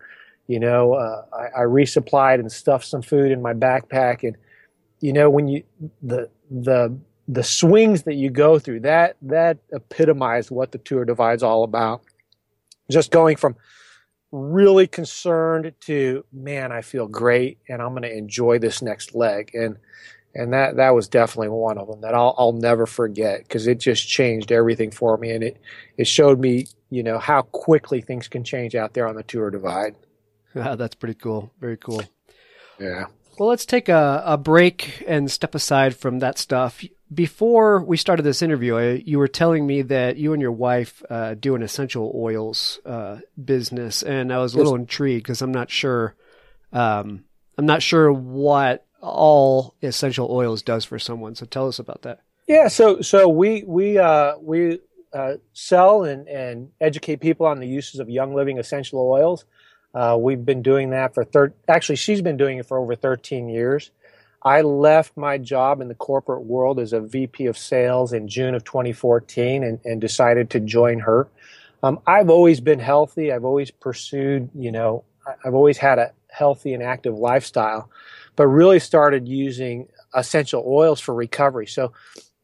you 0.50 0.58
know, 0.58 0.94
uh, 0.94 1.22
I, 1.32 1.60
I 1.60 1.64
resupplied 1.64 2.40
and 2.40 2.50
stuffed 2.50 2.84
some 2.84 3.02
food 3.02 3.30
in 3.30 3.40
my 3.40 3.54
backpack. 3.54 4.24
And 4.26 4.36
you 5.00 5.12
know, 5.12 5.30
when 5.30 5.46
you 5.46 5.62
the 6.02 6.28
the 6.50 6.98
the 7.28 7.44
swings 7.44 8.02
that 8.02 8.14
you 8.14 8.30
go 8.30 8.58
through, 8.58 8.80
that 8.80 9.16
that 9.22 9.58
epitomized 9.70 10.50
what 10.50 10.72
the 10.72 10.78
tour 10.78 11.04
divide's 11.04 11.44
all 11.44 11.62
about. 11.62 12.02
Just 12.90 13.12
going 13.12 13.36
from 13.36 13.54
really 14.32 14.88
concerned 14.88 15.72
to 15.82 16.24
man, 16.32 16.72
I 16.72 16.82
feel 16.82 17.06
great, 17.06 17.58
and 17.68 17.80
I'm 17.80 17.90
going 17.90 18.02
to 18.02 18.12
enjoy 18.12 18.58
this 18.58 18.82
next 18.82 19.14
leg. 19.14 19.52
And 19.54 19.76
and 20.34 20.52
that 20.52 20.74
that 20.78 20.96
was 20.96 21.06
definitely 21.06 21.50
one 21.50 21.78
of 21.78 21.86
them 21.86 22.00
that 22.00 22.14
I'll 22.16 22.34
I'll 22.36 22.54
never 22.54 22.86
forget 22.86 23.44
because 23.44 23.68
it 23.68 23.78
just 23.78 24.08
changed 24.08 24.50
everything 24.50 24.90
for 24.90 25.16
me, 25.16 25.30
and 25.30 25.44
it 25.44 25.60
it 25.96 26.08
showed 26.08 26.40
me 26.40 26.66
you 26.90 27.04
know 27.04 27.20
how 27.20 27.42
quickly 27.42 28.00
things 28.00 28.26
can 28.26 28.42
change 28.42 28.74
out 28.74 28.94
there 28.94 29.06
on 29.06 29.14
the 29.14 29.22
Tour 29.22 29.52
Divide. 29.52 29.94
Ah, 30.56 30.74
that's 30.74 30.96
pretty 30.96 31.14
cool. 31.14 31.52
Very 31.60 31.76
cool. 31.76 32.02
Yeah. 32.78 33.06
Well, 33.38 33.48
let's 33.48 33.64
take 33.64 33.88
a, 33.88 34.22
a 34.26 34.36
break 34.36 35.02
and 35.06 35.30
step 35.30 35.54
aside 35.54 35.96
from 35.96 36.18
that 36.18 36.38
stuff. 36.38 36.84
Before 37.12 37.82
we 37.82 37.96
started 37.96 38.22
this 38.22 38.42
interview, 38.42 38.76
I, 38.76 39.02
you 39.06 39.18
were 39.18 39.28
telling 39.28 39.66
me 39.66 39.82
that 39.82 40.16
you 40.16 40.32
and 40.32 40.42
your 40.42 40.52
wife 40.52 41.02
uh, 41.08 41.34
do 41.34 41.54
an 41.54 41.62
essential 41.62 42.12
oils 42.14 42.80
uh, 42.84 43.20
business, 43.42 44.02
and 44.02 44.32
I 44.32 44.38
was 44.38 44.54
a 44.54 44.58
little 44.58 44.74
intrigued 44.74 45.24
because 45.24 45.40
I'm 45.40 45.52
not 45.52 45.70
sure. 45.70 46.14
Um, 46.72 47.24
I'm 47.56 47.66
not 47.66 47.82
sure 47.82 48.12
what 48.12 48.86
all 49.00 49.74
essential 49.82 50.28
oils 50.30 50.62
does 50.62 50.84
for 50.84 50.98
someone. 50.98 51.34
So 51.34 51.46
tell 51.46 51.66
us 51.66 51.78
about 51.78 52.02
that. 52.02 52.20
Yeah, 52.46 52.68
so 52.68 53.00
so 53.00 53.28
we 53.28 53.64
we 53.66 53.98
uh, 53.98 54.36
we 54.38 54.80
uh, 55.12 55.34
sell 55.52 56.04
and, 56.04 56.28
and 56.28 56.70
educate 56.80 57.20
people 57.20 57.46
on 57.46 57.60
the 57.60 57.66
uses 57.66 58.00
of 58.00 58.10
Young 58.10 58.34
Living 58.34 58.58
essential 58.58 59.00
oils. 59.00 59.44
Uh, 59.94 60.16
we've 60.18 60.44
been 60.44 60.62
doing 60.62 60.90
that 60.90 61.14
for 61.14 61.24
thir- 61.24 61.54
actually 61.68 61.96
she's 61.96 62.22
been 62.22 62.36
doing 62.36 62.58
it 62.58 62.66
for 62.66 62.78
over 62.78 62.94
13 62.94 63.48
years. 63.48 63.90
I 64.42 64.62
left 64.62 65.16
my 65.16 65.36
job 65.36 65.80
in 65.80 65.88
the 65.88 65.94
corporate 65.94 66.44
world 66.44 66.78
as 66.78 66.92
a 66.92 67.00
VP 67.00 67.46
of 67.46 67.58
sales 67.58 68.12
in 68.12 68.26
June 68.28 68.54
of 68.54 68.64
2014 68.64 69.62
and, 69.62 69.80
and 69.84 70.00
decided 70.00 70.50
to 70.50 70.60
join 70.60 71.00
her. 71.00 71.28
Um, 71.82 72.00
I've 72.06 72.30
always 72.30 72.60
been 72.60 72.78
healthy. 72.78 73.32
I've 73.32 73.44
always 73.44 73.70
pursued, 73.70 74.48
you 74.54 74.72
know, 74.72 75.04
I've 75.44 75.54
always 75.54 75.76
had 75.78 75.98
a 75.98 76.12
healthy 76.28 76.72
and 76.72 76.82
active 76.82 77.18
lifestyle 77.18 77.90
but 78.40 78.46
really 78.46 78.78
started 78.78 79.28
using 79.28 79.86
essential 80.14 80.64
oils 80.66 80.98
for 80.98 81.14
recovery. 81.14 81.66
So, 81.66 81.92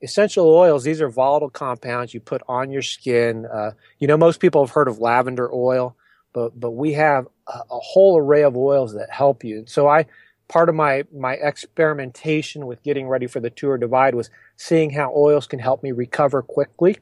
essential 0.02 0.46
oils, 0.46 0.84
these 0.84 1.00
are 1.00 1.08
volatile 1.08 1.48
compounds 1.48 2.12
you 2.12 2.20
put 2.20 2.42
on 2.48 2.70
your 2.70 2.82
skin. 2.82 3.46
Uh, 3.46 3.70
you 3.98 4.06
know, 4.06 4.18
most 4.18 4.38
people 4.38 4.62
have 4.62 4.74
heard 4.74 4.88
of 4.88 4.98
lavender 4.98 5.50
oil, 5.50 5.96
but, 6.34 6.58
but 6.60 6.72
we 6.72 6.92
have 6.92 7.28
a, 7.48 7.78
whole 7.80 8.18
array 8.18 8.42
of 8.44 8.56
oils 8.56 8.94
that 8.94 9.10
help 9.10 9.44
you. 9.44 9.58
And 9.58 9.68
so 9.68 9.88
I, 9.88 10.06
part 10.48 10.68
of 10.68 10.74
my, 10.74 11.04
my 11.14 11.34
experimentation 11.34 12.66
with 12.66 12.82
getting 12.82 13.08
ready 13.08 13.26
for 13.26 13.40
the 13.40 13.50
tour 13.50 13.78
divide 13.78 14.14
was 14.14 14.30
seeing 14.56 14.90
how 14.90 15.12
oils 15.16 15.46
can 15.46 15.58
help 15.60 15.82
me 15.82 15.92
recover 15.92 16.42
quickly. 16.42 16.98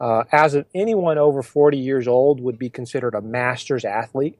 uh, 0.00 0.24
as 0.32 0.54
of 0.54 0.66
anyone 0.74 1.18
over 1.18 1.42
40 1.42 1.78
years 1.78 2.08
old 2.08 2.40
would 2.40 2.58
be 2.58 2.70
considered 2.70 3.14
a 3.14 3.20
master's 3.22 3.84
athlete. 3.84 4.38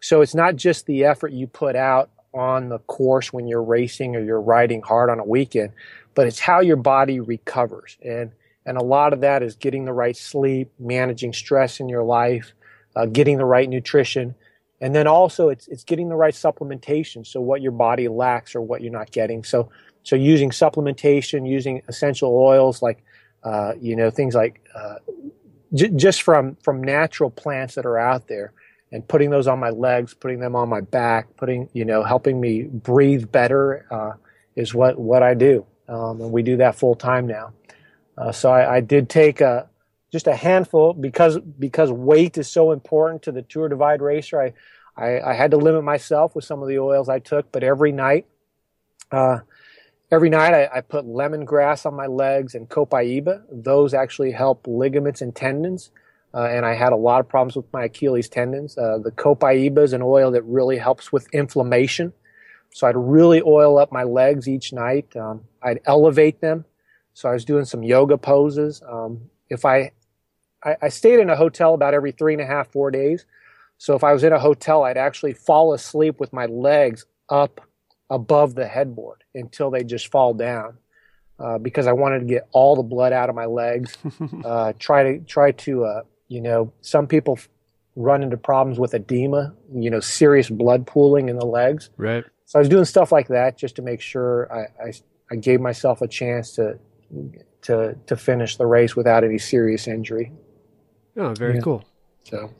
So 0.00 0.20
it's 0.20 0.34
not 0.34 0.56
just 0.56 0.86
the 0.86 1.04
effort 1.04 1.32
you 1.32 1.46
put 1.46 1.76
out 1.76 2.10
on 2.34 2.68
the 2.68 2.78
course 2.80 3.32
when 3.32 3.46
you're 3.46 3.62
racing 3.62 4.16
or 4.16 4.20
you're 4.20 4.40
riding 4.40 4.82
hard 4.82 5.10
on 5.10 5.20
a 5.20 5.24
weekend, 5.24 5.72
but 6.14 6.26
it's 6.26 6.40
how 6.40 6.60
your 6.60 6.76
body 6.76 7.20
recovers. 7.20 7.98
And, 8.04 8.32
and 8.66 8.78
a 8.78 8.84
lot 8.84 9.12
of 9.12 9.20
that 9.22 9.42
is 9.42 9.56
getting 9.56 9.84
the 9.84 9.92
right 9.92 10.16
sleep, 10.16 10.72
managing 10.78 11.32
stress 11.32 11.80
in 11.80 11.88
your 11.88 12.04
life, 12.04 12.54
uh, 12.96 13.06
getting 13.06 13.38
the 13.38 13.44
right 13.44 13.68
nutrition. 13.68 14.34
And 14.82 14.94
then 14.94 15.06
also 15.06 15.48
it's, 15.48 15.66
it's 15.68 15.84
getting 15.84 16.10
the 16.10 16.16
right 16.16 16.34
supplementation. 16.34 17.26
So 17.26 17.40
what 17.40 17.62
your 17.62 17.72
body 17.72 18.08
lacks 18.08 18.54
or 18.54 18.60
what 18.60 18.82
you're 18.82 18.92
not 18.92 19.10
getting. 19.10 19.44
So, 19.44 19.70
so 20.02 20.16
using 20.16 20.50
supplementation, 20.50 21.48
using 21.48 21.80
essential 21.88 22.36
oils 22.36 22.82
like 22.82 23.02
uh, 23.44 23.72
you 23.80 23.96
know, 23.96 24.10
things 24.10 24.34
like 24.34 24.60
uh, 24.74 24.96
j- 25.74 25.90
just 25.90 26.22
from 26.22 26.56
from 26.62 26.82
natural 26.82 27.30
plants 27.30 27.74
that 27.74 27.86
are 27.86 27.98
out 27.98 28.28
there, 28.28 28.52
and 28.92 29.06
putting 29.06 29.30
those 29.30 29.48
on 29.48 29.58
my 29.58 29.70
legs, 29.70 30.14
putting 30.14 30.38
them 30.38 30.54
on 30.54 30.68
my 30.68 30.80
back, 30.80 31.36
putting 31.36 31.68
you 31.72 31.84
know, 31.84 32.04
helping 32.04 32.40
me 32.40 32.62
breathe 32.62 33.30
better 33.32 33.86
uh, 33.90 34.12
is 34.54 34.74
what 34.74 34.98
what 34.98 35.22
I 35.22 35.34
do, 35.34 35.66
um, 35.88 36.20
and 36.20 36.30
we 36.30 36.42
do 36.42 36.56
that 36.58 36.76
full 36.76 36.94
time 36.94 37.26
now. 37.26 37.52
Uh, 38.16 38.30
so 38.30 38.50
I, 38.52 38.76
I, 38.76 38.80
did 38.80 39.08
take 39.08 39.40
a 39.40 39.68
just 40.12 40.26
a 40.26 40.36
handful 40.36 40.92
because 40.92 41.38
because 41.58 41.90
weight 41.90 42.36
is 42.38 42.48
so 42.48 42.70
important 42.70 43.22
to 43.22 43.32
the 43.32 43.42
Tour 43.42 43.68
Divide 43.68 44.02
racer. 44.02 44.40
I, 44.40 44.52
I, 44.96 45.20
I 45.20 45.34
had 45.34 45.50
to 45.52 45.56
limit 45.56 45.84
myself 45.84 46.34
with 46.34 46.44
some 46.44 46.62
of 46.62 46.68
the 46.68 46.78
oils 46.78 47.08
I 47.08 47.18
took, 47.18 47.50
but 47.52 47.62
every 47.62 47.92
night. 47.92 48.26
Uh, 49.10 49.40
Every 50.12 50.28
night 50.28 50.52
I, 50.52 50.68
I 50.76 50.80
put 50.82 51.06
lemongrass 51.06 51.86
on 51.86 51.94
my 51.94 52.06
legs 52.06 52.54
and 52.54 52.68
copaiba. 52.68 53.44
Those 53.50 53.94
actually 53.94 54.32
help 54.32 54.66
ligaments 54.66 55.22
and 55.22 55.34
tendons. 55.34 55.90
Uh, 56.34 56.42
and 56.44 56.66
I 56.66 56.74
had 56.74 56.92
a 56.92 56.96
lot 56.96 57.20
of 57.20 57.30
problems 57.30 57.56
with 57.56 57.72
my 57.72 57.84
Achilles 57.84 58.28
tendons. 58.28 58.76
Uh, 58.76 58.98
the 58.98 59.10
copaiba 59.10 59.82
is 59.82 59.94
an 59.94 60.02
oil 60.02 60.30
that 60.32 60.42
really 60.42 60.76
helps 60.76 61.12
with 61.12 61.32
inflammation. 61.32 62.12
So 62.74 62.86
I'd 62.86 62.94
really 62.94 63.40
oil 63.40 63.78
up 63.78 63.90
my 63.90 64.02
legs 64.02 64.46
each 64.46 64.70
night. 64.70 65.16
Um, 65.16 65.44
I'd 65.62 65.80
elevate 65.86 66.42
them. 66.42 66.66
So 67.14 67.30
I 67.30 67.32
was 67.32 67.46
doing 67.46 67.64
some 67.64 67.82
yoga 67.82 68.18
poses. 68.18 68.82
Um, 68.86 69.30
if 69.48 69.64
I, 69.64 69.92
I, 70.62 70.76
I 70.82 70.88
stayed 70.90 71.20
in 71.20 71.30
a 71.30 71.36
hotel 71.36 71.72
about 71.72 71.94
every 71.94 72.12
three 72.12 72.34
and 72.34 72.42
a 72.42 72.46
half, 72.46 72.70
four 72.70 72.90
days. 72.90 73.24
So 73.82 73.96
if 73.96 74.04
I 74.04 74.12
was 74.12 74.22
in 74.22 74.32
a 74.32 74.38
hotel, 74.38 74.84
I'd 74.84 74.96
actually 74.96 75.32
fall 75.32 75.74
asleep 75.74 76.20
with 76.20 76.32
my 76.32 76.46
legs 76.46 77.04
up 77.28 77.60
above 78.10 78.54
the 78.54 78.68
headboard 78.68 79.24
until 79.34 79.72
they 79.72 79.82
just 79.82 80.06
fall 80.06 80.34
down. 80.34 80.78
Uh, 81.36 81.58
because 81.58 81.88
I 81.88 81.92
wanted 81.92 82.20
to 82.20 82.26
get 82.26 82.46
all 82.52 82.76
the 82.76 82.84
blood 82.84 83.12
out 83.12 83.28
of 83.28 83.34
my 83.34 83.46
legs. 83.46 83.98
uh, 84.44 84.74
try 84.78 85.02
to 85.02 85.18
try 85.24 85.50
to 85.50 85.84
uh, 85.84 86.02
you 86.28 86.40
know 86.40 86.72
some 86.80 87.08
people 87.08 87.40
run 87.96 88.22
into 88.22 88.36
problems 88.36 88.78
with 88.78 88.94
edema, 88.94 89.52
you 89.74 89.90
know, 89.90 89.98
serious 89.98 90.48
blood 90.48 90.86
pooling 90.86 91.28
in 91.28 91.36
the 91.36 91.44
legs. 91.44 91.90
Right. 91.96 92.22
So 92.44 92.60
I 92.60 92.60
was 92.60 92.68
doing 92.68 92.84
stuff 92.84 93.10
like 93.10 93.26
that 93.28 93.58
just 93.58 93.74
to 93.76 93.82
make 93.82 94.00
sure 94.00 94.48
I, 94.52 94.90
I, 94.90 94.92
I 95.32 95.34
gave 95.34 95.60
myself 95.60 96.02
a 96.02 96.06
chance 96.06 96.52
to 96.52 96.78
to 97.62 97.96
to 98.06 98.16
finish 98.16 98.58
the 98.58 98.66
race 98.66 98.94
without 98.94 99.24
any 99.24 99.38
serious 99.38 99.88
injury. 99.88 100.30
Oh, 101.16 101.34
very 101.34 101.56
yeah. 101.56 101.62
cool. 101.62 101.84
So 102.22 102.54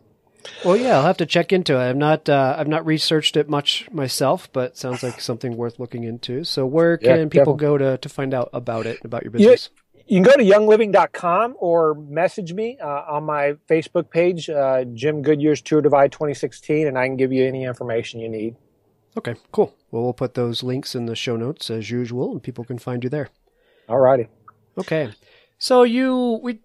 well, 0.65 0.77
yeah, 0.77 0.97
I'll 0.97 1.05
have 1.05 1.19
to 1.19 1.27
check 1.27 1.53
into 1.53 1.75
it. 1.75 1.91
I'm 1.91 1.99
not, 1.99 2.29
uh, 2.29 2.57
I've 2.59 2.69
not 2.69 2.85
researched 2.87 3.37
it 3.37 3.49
much 3.49 3.89
myself, 3.91 4.49
but 4.53 4.77
sounds 4.77 5.03
like 5.03 5.21
something 5.21 5.57
worth 5.57 5.79
looking 5.79 6.05
into. 6.05 6.45
So, 6.45 6.67
where 6.67 6.97
can 6.97 7.19
yeah, 7.19 7.27
people 7.29 7.55
go 7.55 7.79
to 7.79 7.99
to 7.99 8.09
find 8.09 8.35
out 8.35 8.51
about 8.53 8.87
it, 8.87 9.05
about 9.05 9.23
your 9.23 9.31
business? 9.31 9.71
You, 9.95 10.03
you 10.07 10.23
can 10.23 10.25
go 10.25 10.37
to 10.37 10.45
youngliving.com 10.45 11.57
or 11.59 11.95
message 11.95 12.53
me 12.53 12.79
uh, 12.79 12.87
on 12.87 13.25
my 13.25 13.55
Facebook 13.69 14.11
page, 14.11 14.51
uh, 14.51 14.85
Jim 14.93 15.23
Goodyear's 15.23 15.63
Tour 15.63 15.81
Divide 15.81 16.13
2016, 16.13 16.87
and 16.87 16.99
I 16.99 17.07
can 17.07 17.17
give 17.17 17.33
you 17.33 17.45
any 17.45 17.65
information 17.65 18.21
you 18.21 18.29
need. 18.29 18.57
Okay, 19.17 19.35
cool. 19.53 19.75
Well, 19.91 20.03
we'll 20.03 20.13
put 20.15 20.35
those 20.35 20.63
links 20.63 20.95
in 20.95 21.07
the 21.07 21.15
show 21.15 21.37
notes 21.37 21.71
as 21.71 21.91
usual, 21.91 22.33
and 22.33 22.43
people 22.43 22.65
can 22.65 22.79
find 22.79 23.05
you 23.05 23.11
there. 23.11 23.29
All 23.89 23.99
righty. 23.99 24.29
Okay. 24.79 25.11
So 25.59 25.83
you 25.83 26.41
we 26.43 26.61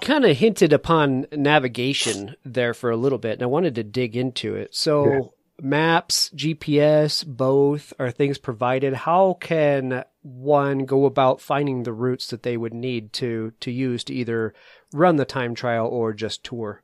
kind 0.00 0.24
of 0.24 0.36
hinted 0.36 0.72
upon 0.72 1.26
navigation 1.32 2.36
there 2.44 2.74
for 2.74 2.90
a 2.90 2.96
little 2.96 3.18
bit, 3.18 3.34
and 3.34 3.42
I 3.42 3.46
wanted 3.46 3.74
to 3.76 3.84
dig 3.84 4.16
into 4.16 4.54
it. 4.54 4.74
So, 4.74 5.12
yeah. 5.12 5.20
maps, 5.60 6.30
GPS, 6.30 7.26
both 7.26 7.92
are 7.98 8.10
things 8.10 8.38
provided. 8.38 8.94
How 8.94 9.36
can 9.40 10.04
one 10.22 10.84
go 10.84 11.06
about 11.06 11.40
finding 11.40 11.82
the 11.82 11.92
routes 11.92 12.28
that 12.28 12.42
they 12.42 12.56
would 12.56 12.74
need 12.74 13.12
to 13.14 13.52
to 13.60 13.70
use 13.70 14.04
to 14.04 14.14
either 14.14 14.54
run 14.92 15.16
the 15.16 15.24
time 15.24 15.54
trial 15.54 15.86
or 15.86 16.12
just 16.12 16.44
tour? 16.44 16.82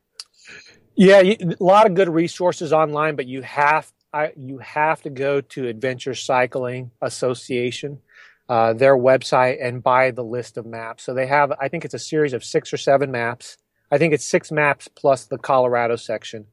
Yeah, 0.95 1.21
a 1.21 1.39
lot 1.61 1.87
of 1.87 1.95
good 1.95 2.09
resources 2.09 2.73
online, 2.73 3.17
but 3.17 3.27
you 3.27 3.43
have 3.43 3.93
I, 4.13 4.33
you 4.35 4.59
have 4.59 5.03
to 5.03 5.11
go 5.11 5.43
to 5.43 5.69
Adventure 5.69 6.15
Cycling 6.15 6.91
Association 7.03 8.01
uh, 8.49 8.73
their 8.73 8.97
website 8.97 9.65
and 9.65 9.83
buy 9.83 10.11
the 10.11 10.23
list 10.23 10.57
of 10.57 10.67
maps. 10.67 11.05
So 11.05 11.15
they 11.15 11.27
have, 11.27 11.53
I 11.61 11.69
think 11.69 11.85
it's 11.85 11.95
a 11.95 11.99
series 11.99 12.33
of 12.33 12.45
six 12.45 12.73
or 12.73 12.77
seven 12.77 13.11
maps. 13.11 13.57
I 13.91 13.99
think 13.99 14.15
it's 14.15 14.25
six 14.25 14.51
maps 14.53 14.89
plus 14.89 15.27
the 15.27 15.39
Colorado 15.39 15.97
section. 15.97 16.47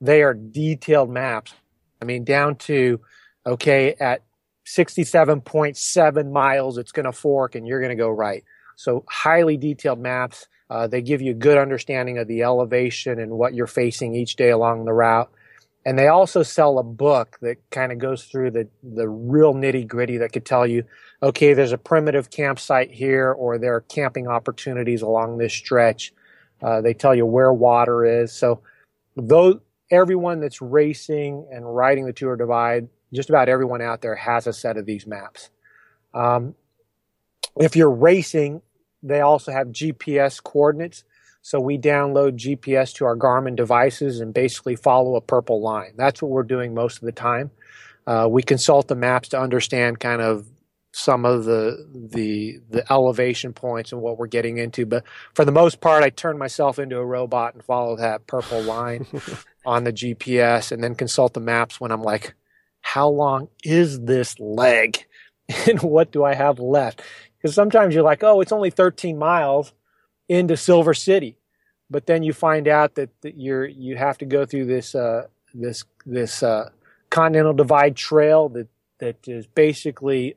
They 0.00 0.22
are 0.22 0.34
detailed 0.34 1.10
maps. 1.10 1.54
I 2.00 2.04
mean, 2.04 2.24
down 2.24 2.56
to, 2.56 3.00
okay, 3.46 3.94
at 4.00 4.22
67.7 4.66 6.32
miles, 6.32 6.78
it's 6.78 6.92
going 6.92 7.06
to 7.06 7.12
fork 7.12 7.54
and 7.54 7.66
you're 7.66 7.80
going 7.80 7.96
to 7.96 8.02
go 8.02 8.10
right. 8.10 8.44
So 8.76 9.04
highly 9.08 9.56
detailed 9.56 10.00
maps. 10.00 10.48
Uh, 10.68 10.86
they 10.86 11.00
give 11.00 11.22
you 11.22 11.30
a 11.30 11.34
good 11.34 11.56
understanding 11.56 12.18
of 12.18 12.28
the 12.28 12.42
elevation 12.42 13.20
and 13.20 13.32
what 13.32 13.54
you're 13.54 13.66
facing 13.66 14.14
each 14.14 14.36
day 14.36 14.50
along 14.50 14.84
the 14.84 14.92
route. 14.92 15.30
And 15.86 15.96
they 15.96 16.08
also 16.08 16.42
sell 16.42 16.80
a 16.80 16.82
book 16.82 17.38
that 17.42 17.58
kind 17.70 17.92
of 17.92 17.98
goes 17.98 18.24
through 18.24 18.50
the, 18.50 18.68
the 18.82 19.08
real 19.08 19.54
nitty 19.54 19.86
gritty 19.86 20.16
that 20.16 20.32
could 20.32 20.44
tell 20.44 20.66
you, 20.66 20.82
okay, 21.22 21.54
there's 21.54 21.70
a 21.70 21.78
primitive 21.78 22.28
campsite 22.28 22.90
here, 22.90 23.30
or 23.30 23.56
there 23.56 23.76
are 23.76 23.82
camping 23.82 24.26
opportunities 24.26 25.00
along 25.00 25.38
this 25.38 25.54
stretch. 25.54 26.12
Uh, 26.60 26.80
they 26.80 26.92
tell 26.92 27.14
you 27.14 27.24
where 27.24 27.52
water 27.52 28.04
is. 28.04 28.32
So, 28.32 28.62
though 29.14 29.60
everyone 29.92 30.40
that's 30.40 30.60
racing 30.60 31.46
and 31.52 31.76
riding 31.76 32.04
the 32.04 32.12
Tour 32.12 32.34
Divide, 32.34 32.88
just 33.14 33.28
about 33.28 33.48
everyone 33.48 33.80
out 33.80 34.02
there 34.02 34.16
has 34.16 34.48
a 34.48 34.52
set 34.52 34.76
of 34.76 34.86
these 34.86 35.06
maps. 35.06 35.50
Um, 36.12 36.56
if 37.60 37.76
you're 37.76 37.92
racing, 37.92 38.60
they 39.04 39.20
also 39.20 39.52
have 39.52 39.68
GPS 39.68 40.42
coordinates. 40.42 41.04
So 41.46 41.60
we 41.60 41.78
download 41.78 42.32
GPS 42.32 42.92
to 42.94 43.04
our 43.04 43.16
Garmin 43.16 43.54
devices 43.54 44.18
and 44.18 44.34
basically 44.34 44.74
follow 44.74 45.14
a 45.14 45.20
purple 45.20 45.62
line. 45.62 45.92
That's 45.94 46.20
what 46.20 46.32
we're 46.32 46.42
doing 46.42 46.74
most 46.74 46.96
of 46.96 47.02
the 47.02 47.12
time. 47.12 47.52
Uh, 48.04 48.26
we 48.28 48.42
consult 48.42 48.88
the 48.88 48.96
maps 48.96 49.28
to 49.28 49.40
understand 49.40 50.00
kind 50.00 50.20
of 50.20 50.48
some 50.90 51.24
of 51.24 51.44
the 51.44 51.86
the 52.10 52.58
the 52.68 52.92
elevation 52.92 53.52
points 53.52 53.92
and 53.92 54.00
what 54.02 54.18
we're 54.18 54.26
getting 54.26 54.58
into. 54.58 54.86
But 54.86 55.04
for 55.34 55.44
the 55.44 55.52
most 55.52 55.80
part, 55.80 56.02
I 56.02 56.10
turn 56.10 56.36
myself 56.36 56.80
into 56.80 56.98
a 56.98 57.06
robot 57.06 57.54
and 57.54 57.62
follow 57.62 57.94
that 57.94 58.26
purple 58.26 58.62
line 58.62 59.06
on 59.64 59.84
the 59.84 59.92
GPS, 59.92 60.72
and 60.72 60.82
then 60.82 60.96
consult 60.96 61.34
the 61.34 61.38
maps 61.38 61.80
when 61.80 61.92
I'm 61.92 62.02
like, 62.02 62.34
how 62.80 63.08
long 63.08 63.50
is 63.62 64.00
this 64.00 64.40
leg, 64.40 65.06
and 65.68 65.80
what 65.80 66.10
do 66.10 66.24
I 66.24 66.34
have 66.34 66.58
left? 66.58 67.02
Because 67.38 67.54
sometimes 67.54 67.94
you're 67.94 68.02
like, 68.02 68.24
oh, 68.24 68.40
it's 68.40 68.50
only 68.50 68.70
13 68.70 69.16
miles 69.16 69.72
into 70.28 70.56
Silver 70.56 70.94
City, 70.94 71.36
but 71.90 72.06
then 72.06 72.22
you 72.22 72.32
find 72.32 72.68
out 72.68 72.94
that, 72.96 73.10
that 73.22 73.36
you're 73.36 73.66
you 73.66 73.96
have 73.96 74.18
to 74.18 74.24
go 74.24 74.44
through 74.44 74.66
this 74.66 74.94
uh, 74.94 75.26
this 75.54 75.84
this 76.04 76.42
uh, 76.42 76.70
Continental 77.10 77.52
Divide 77.52 77.96
trail 77.96 78.48
that 78.50 78.68
that 78.98 79.28
is 79.28 79.46
basically 79.46 80.36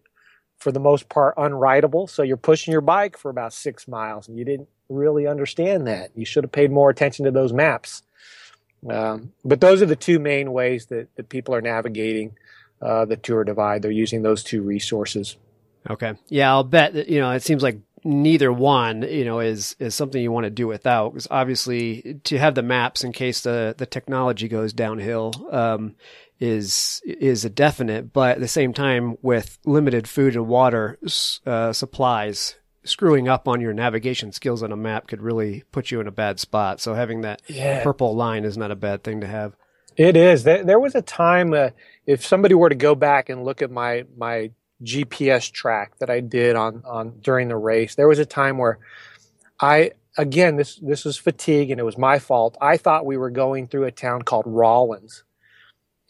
for 0.59 0.71
the 0.71 0.79
most 0.79 1.09
part 1.09 1.35
unrideable. 1.37 2.09
So 2.09 2.21
you're 2.21 2.37
pushing 2.37 2.71
your 2.71 2.81
bike 2.81 3.17
for 3.17 3.29
about 3.29 3.53
six 3.53 3.87
miles, 3.87 4.27
and 4.27 4.37
you 4.37 4.45
didn't 4.45 4.69
really 4.89 5.27
understand 5.27 5.87
that. 5.87 6.11
You 6.15 6.25
should 6.25 6.43
have 6.43 6.51
paid 6.51 6.71
more 6.71 6.89
attention 6.89 7.25
to 7.25 7.31
those 7.31 7.53
maps. 7.53 8.03
Um, 8.89 9.33
but 9.43 9.61
those 9.61 9.81
are 9.81 9.85
the 9.85 9.95
two 9.95 10.19
main 10.19 10.53
ways 10.53 10.85
that, 10.87 11.13
that 11.15 11.29
people 11.29 11.53
are 11.53 11.61
navigating 11.61 12.35
uh, 12.81 13.05
the 13.05 13.17
Tour 13.17 13.43
Divide. 13.43 13.81
They're 13.81 13.91
using 13.91 14.21
those 14.21 14.43
two 14.43 14.61
resources. 14.61 15.37
Okay. 15.89 16.13
Yeah, 16.27 16.51
I'll 16.51 16.63
bet 16.63 16.93
that, 16.93 17.09
you 17.09 17.19
know, 17.19 17.31
it 17.31 17.43
seems 17.43 17.63
like 17.63 17.79
neither 18.03 18.51
one, 18.51 19.01
you 19.01 19.25
know, 19.25 19.39
is 19.39 19.75
is 19.79 19.95
something 19.95 20.21
you 20.21 20.31
want 20.31 20.45
to 20.45 20.49
do 20.49 20.67
without. 20.67 21.13
Because 21.13 21.27
obviously, 21.31 22.19
to 22.25 22.37
have 22.37 22.55
the 22.55 22.63
maps 22.63 23.03
in 23.03 23.11
case 23.11 23.41
the 23.41 23.75
the 23.77 23.85
technology 23.85 24.47
goes 24.47 24.73
downhill 24.73 25.33
um, 25.51 25.95
is 26.39 27.01
is 27.05 27.45
a 27.45 27.49
definite. 27.49 28.13
But 28.13 28.35
at 28.35 28.39
the 28.39 28.47
same 28.47 28.73
time, 28.73 29.17
with 29.21 29.57
limited 29.65 30.07
food 30.07 30.35
and 30.35 30.47
water 30.47 30.99
uh, 31.45 31.73
supplies, 31.73 32.55
screwing 32.83 33.27
up 33.27 33.47
on 33.47 33.61
your 33.61 33.73
navigation 33.73 34.31
skills 34.31 34.63
on 34.63 34.71
a 34.71 34.77
map 34.77 35.07
could 35.07 35.21
really 35.21 35.63
put 35.71 35.91
you 35.91 35.99
in 35.99 36.07
a 36.07 36.11
bad 36.11 36.39
spot. 36.39 36.79
So 36.79 36.93
having 36.93 37.21
that 37.21 37.41
yeah. 37.47 37.83
purple 37.83 38.15
line 38.15 38.45
is 38.45 38.57
not 38.57 38.71
a 38.71 38.75
bad 38.75 39.03
thing 39.03 39.21
to 39.21 39.27
have. 39.27 39.55
It 39.97 40.15
is. 40.15 40.43
There 40.43 40.79
was 40.79 40.95
a 40.95 41.01
time 41.01 41.53
uh, 41.53 41.71
if 42.05 42.25
somebody 42.25 42.55
were 42.55 42.69
to 42.69 42.75
go 42.75 42.95
back 42.95 43.27
and 43.27 43.43
look 43.43 43.61
at 43.61 43.69
my 43.69 44.05
my 44.15 44.51
GPS 44.84 45.51
track 45.51 45.97
that 45.99 46.09
I 46.09 46.19
did 46.19 46.55
on 46.55 46.84
on 46.86 47.19
during 47.21 47.47
the 47.47 47.57
race. 47.57 47.95
There 47.95 48.07
was 48.07 48.19
a 48.19 48.25
time 48.25 48.57
where 48.57 48.80
I 49.59 49.91
again, 50.17 50.57
this 50.57 50.75
this 50.75 51.05
was 51.05 51.17
fatigue, 51.17 51.71
and 51.71 51.80
it 51.80 51.84
was 51.84 51.97
my 51.97 52.19
fault. 52.19 52.57
I 52.61 52.77
thought 52.77 53.05
we 53.05 53.17
were 53.17 53.30
going 53.30 53.67
through 53.67 53.86
a 53.86 53.91
town 53.91 54.21
called 54.21 54.45
Rawlins, 54.45 55.23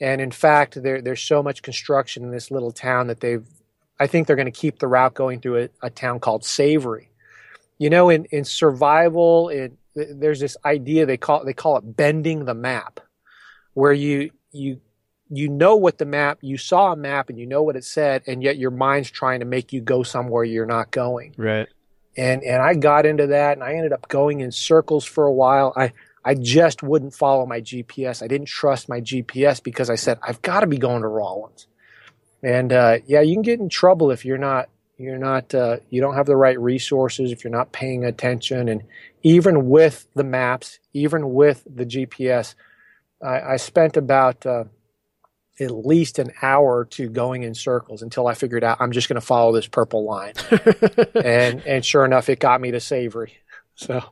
and 0.01 0.20
in 0.20 0.32
fact, 0.32 0.82
there, 0.82 1.01
there's 1.01 1.22
so 1.22 1.43
much 1.43 1.61
construction 1.61 2.24
in 2.24 2.32
this 2.32 2.51
little 2.51 2.72
town 2.72 3.07
that 3.07 3.20
they've. 3.20 3.45
I 3.99 4.07
think 4.07 4.28
they're 4.28 4.38
going 4.38 4.45
to 4.45 4.51
keep 4.51 4.80
the 4.80 4.88
route 4.88 5.13
going 5.13 5.41
through 5.41 5.63
a, 5.63 5.88
a 5.88 5.89
town 5.89 6.20
called 6.20 6.43
Savery. 6.43 7.07
You 7.78 7.89
know, 7.89 8.09
in 8.09 8.26
in 8.26 8.45
survival, 8.45 9.49
it, 9.49 9.74
there's 9.93 10.39
this 10.39 10.57
idea 10.65 11.05
they 11.05 11.17
call 11.17 11.45
they 11.45 11.53
call 11.53 11.78
it 11.78 11.95
bending 11.95 12.45
the 12.45 12.53
map, 12.53 12.99
where 13.74 13.93
you 13.93 14.32
you 14.51 14.82
you 15.30 15.47
know 15.47 15.75
what 15.75 15.97
the 15.97 16.05
map 16.05 16.39
you 16.41 16.57
saw 16.57 16.91
a 16.91 16.95
map 16.95 17.30
and 17.30 17.38
you 17.38 17.45
know 17.45 17.61
what 17.61 17.75
it 17.75 17.84
said 17.84 18.23
and 18.25 18.41
yet 18.41 18.57
your 18.57 18.71
mind's 18.71 19.11
trying 19.11 19.39
to 19.39 19.45
make 19.45 19.71
you 19.71 19.80
go 19.80 20.03
somewhere 20.03 20.43
you're 20.43 20.65
not 20.65 20.91
going. 20.91 21.34
Right. 21.38 21.67
And 22.17 22.43
and 22.43 22.61
I 22.61 22.73
got 22.73 23.05
into 23.05 23.27
that 23.27 23.53
and 23.53 23.63
I 23.63 23.73
ended 23.73 23.93
up 23.93 24.07
going 24.07 24.39
in 24.39 24.51
circles 24.51 25.05
for 25.05 25.25
a 25.25 25.32
while. 25.32 25.71
I 25.75 25.93
I 26.25 26.34
just 26.34 26.82
wouldn't 26.82 27.13
follow 27.13 27.45
my 27.45 27.61
GPS 27.61 28.23
I 28.23 28.27
didn't 28.27 28.47
trust 28.47 28.89
my 28.89 29.01
GPS 29.01 29.61
because 29.61 29.89
I 29.89 29.95
said 29.95 30.19
I've 30.23 30.41
got 30.41 30.61
to 30.61 30.67
be 30.67 30.77
going 30.77 31.03
to 31.03 31.07
Rawlins 31.07 31.67
and 32.41 32.73
uh, 32.73 32.97
yeah 33.05 33.21
you 33.21 33.36
can 33.36 33.43
get 33.43 33.59
in 33.59 33.69
trouble 33.69 34.09
if 34.11 34.25
you're 34.25 34.38
not 34.39 34.69
you're 34.97 35.19
not 35.19 35.53
uh, 35.53 35.77
you 35.91 36.01
don't 36.01 36.15
have 36.15 36.25
the 36.25 36.36
right 36.36 36.59
resources 36.59 37.32
if 37.32 37.43
you're 37.43 37.51
not 37.51 37.71
paying 37.71 38.03
attention. 38.03 38.67
And 38.67 38.82
even 39.21 39.69
with 39.69 40.07
the 40.15 40.23
maps 40.23 40.80
even 40.93 41.36
with 41.36 41.67
the 41.71 41.86
GPS 41.86 42.55
I, 43.23 43.41
I 43.41 43.57
spent 43.57 43.95
about 43.95 44.43
uh, 44.45 44.63
at 45.60 45.72
least 45.72 46.20
an 46.20 46.32
hour 46.41 46.86
to 46.86 47.10
going 47.10 47.43
in 47.43 47.53
circles 47.53 48.01
until 48.01 48.28
I 48.28 48.34
figured 48.34 48.64
out 48.64 48.78
I'm 48.80 48.91
just 48.91 49.10
going 49.10 49.20
to 49.20 49.26
follow 49.26 49.53
this 49.53 49.68
purple 49.68 50.05
line. 50.05 50.34
and 51.16 51.62
and 51.66 51.86
sure 51.86 52.05
enough, 52.05 52.30
it 52.30 52.39
got 52.39 52.62
me 52.62 52.72
to 52.72 52.78
Savery. 52.78 53.32
So. 53.76 54.03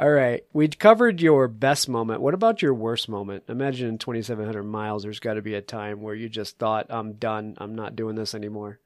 All 0.00 0.10
right. 0.10 0.42
We 0.54 0.66
covered 0.68 1.20
your 1.20 1.46
best 1.46 1.86
moment. 1.86 2.22
What 2.22 2.32
about 2.32 2.62
your 2.62 2.72
worst 2.72 3.06
moment? 3.06 3.44
Imagine 3.48 3.86
in 3.86 3.98
2,700 3.98 4.62
miles, 4.62 5.02
there's 5.02 5.20
got 5.20 5.34
to 5.34 5.42
be 5.42 5.54
a 5.54 5.60
time 5.60 6.00
where 6.00 6.14
you 6.14 6.30
just 6.30 6.58
thought, 6.58 6.86
I'm 6.88 7.14
done. 7.14 7.54
I'm 7.58 7.74
not 7.74 7.96
doing 7.96 8.16
this 8.16 8.34
anymore. 8.34 8.80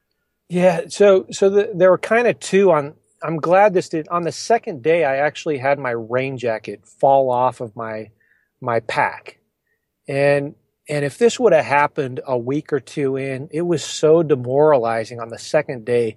Yeah. 0.49 0.87
So, 0.89 1.27
so 1.31 1.51
the, 1.51 1.71
there 1.73 1.93
were 1.93 1.99
kind 1.99 2.27
of 2.27 2.41
two 2.41 2.73
on, 2.73 2.95
I'm 3.23 3.37
glad 3.37 3.75
this 3.75 3.89
did. 3.89 4.09
On 4.09 4.25
the 4.25 4.33
second 4.33 4.83
day, 4.83 5.05
I 5.05 5.19
actually 5.19 5.59
had 5.59 5.79
my 5.79 5.93
rain 5.93 6.37
jacket 6.37 6.85
fall 6.85 7.31
off 7.31 7.61
of 7.61 7.77
my, 7.77 8.11
my 8.61 8.81
pack. 8.81 9.39
And, 10.09 10.57
and 10.89 11.05
if 11.05 11.17
this 11.17 11.39
would 11.39 11.53
have 11.53 11.65
happened 11.65 12.23
a 12.27 12.37
week 12.37 12.73
or 12.73 12.81
two 12.81 13.15
in, 13.17 13.51
it 13.53 13.63
was 13.63 13.85
so 13.85 14.25
demoralizing 14.25 15.21
on 15.21 15.29
the 15.29 15.39
second 15.39 15.85
day. 15.85 16.17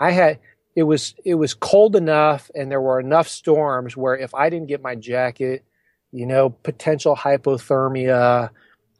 I 0.00 0.12
had, 0.12 0.38
it 0.78 0.84
was 0.84 1.16
it 1.24 1.34
was 1.34 1.54
cold 1.54 1.96
enough 1.96 2.52
and 2.54 2.70
there 2.70 2.80
were 2.80 3.00
enough 3.00 3.26
storms 3.26 3.96
where 3.96 4.16
if 4.16 4.32
I 4.32 4.48
didn't 4.48 4.68
get 4.68 4.80
my 4.80 4.94
jacket, 4.94 5.64
you 6.12 6.24
know, 6.24 6.50
potential 6.50 7.16
hypothermia, 7.16 8.50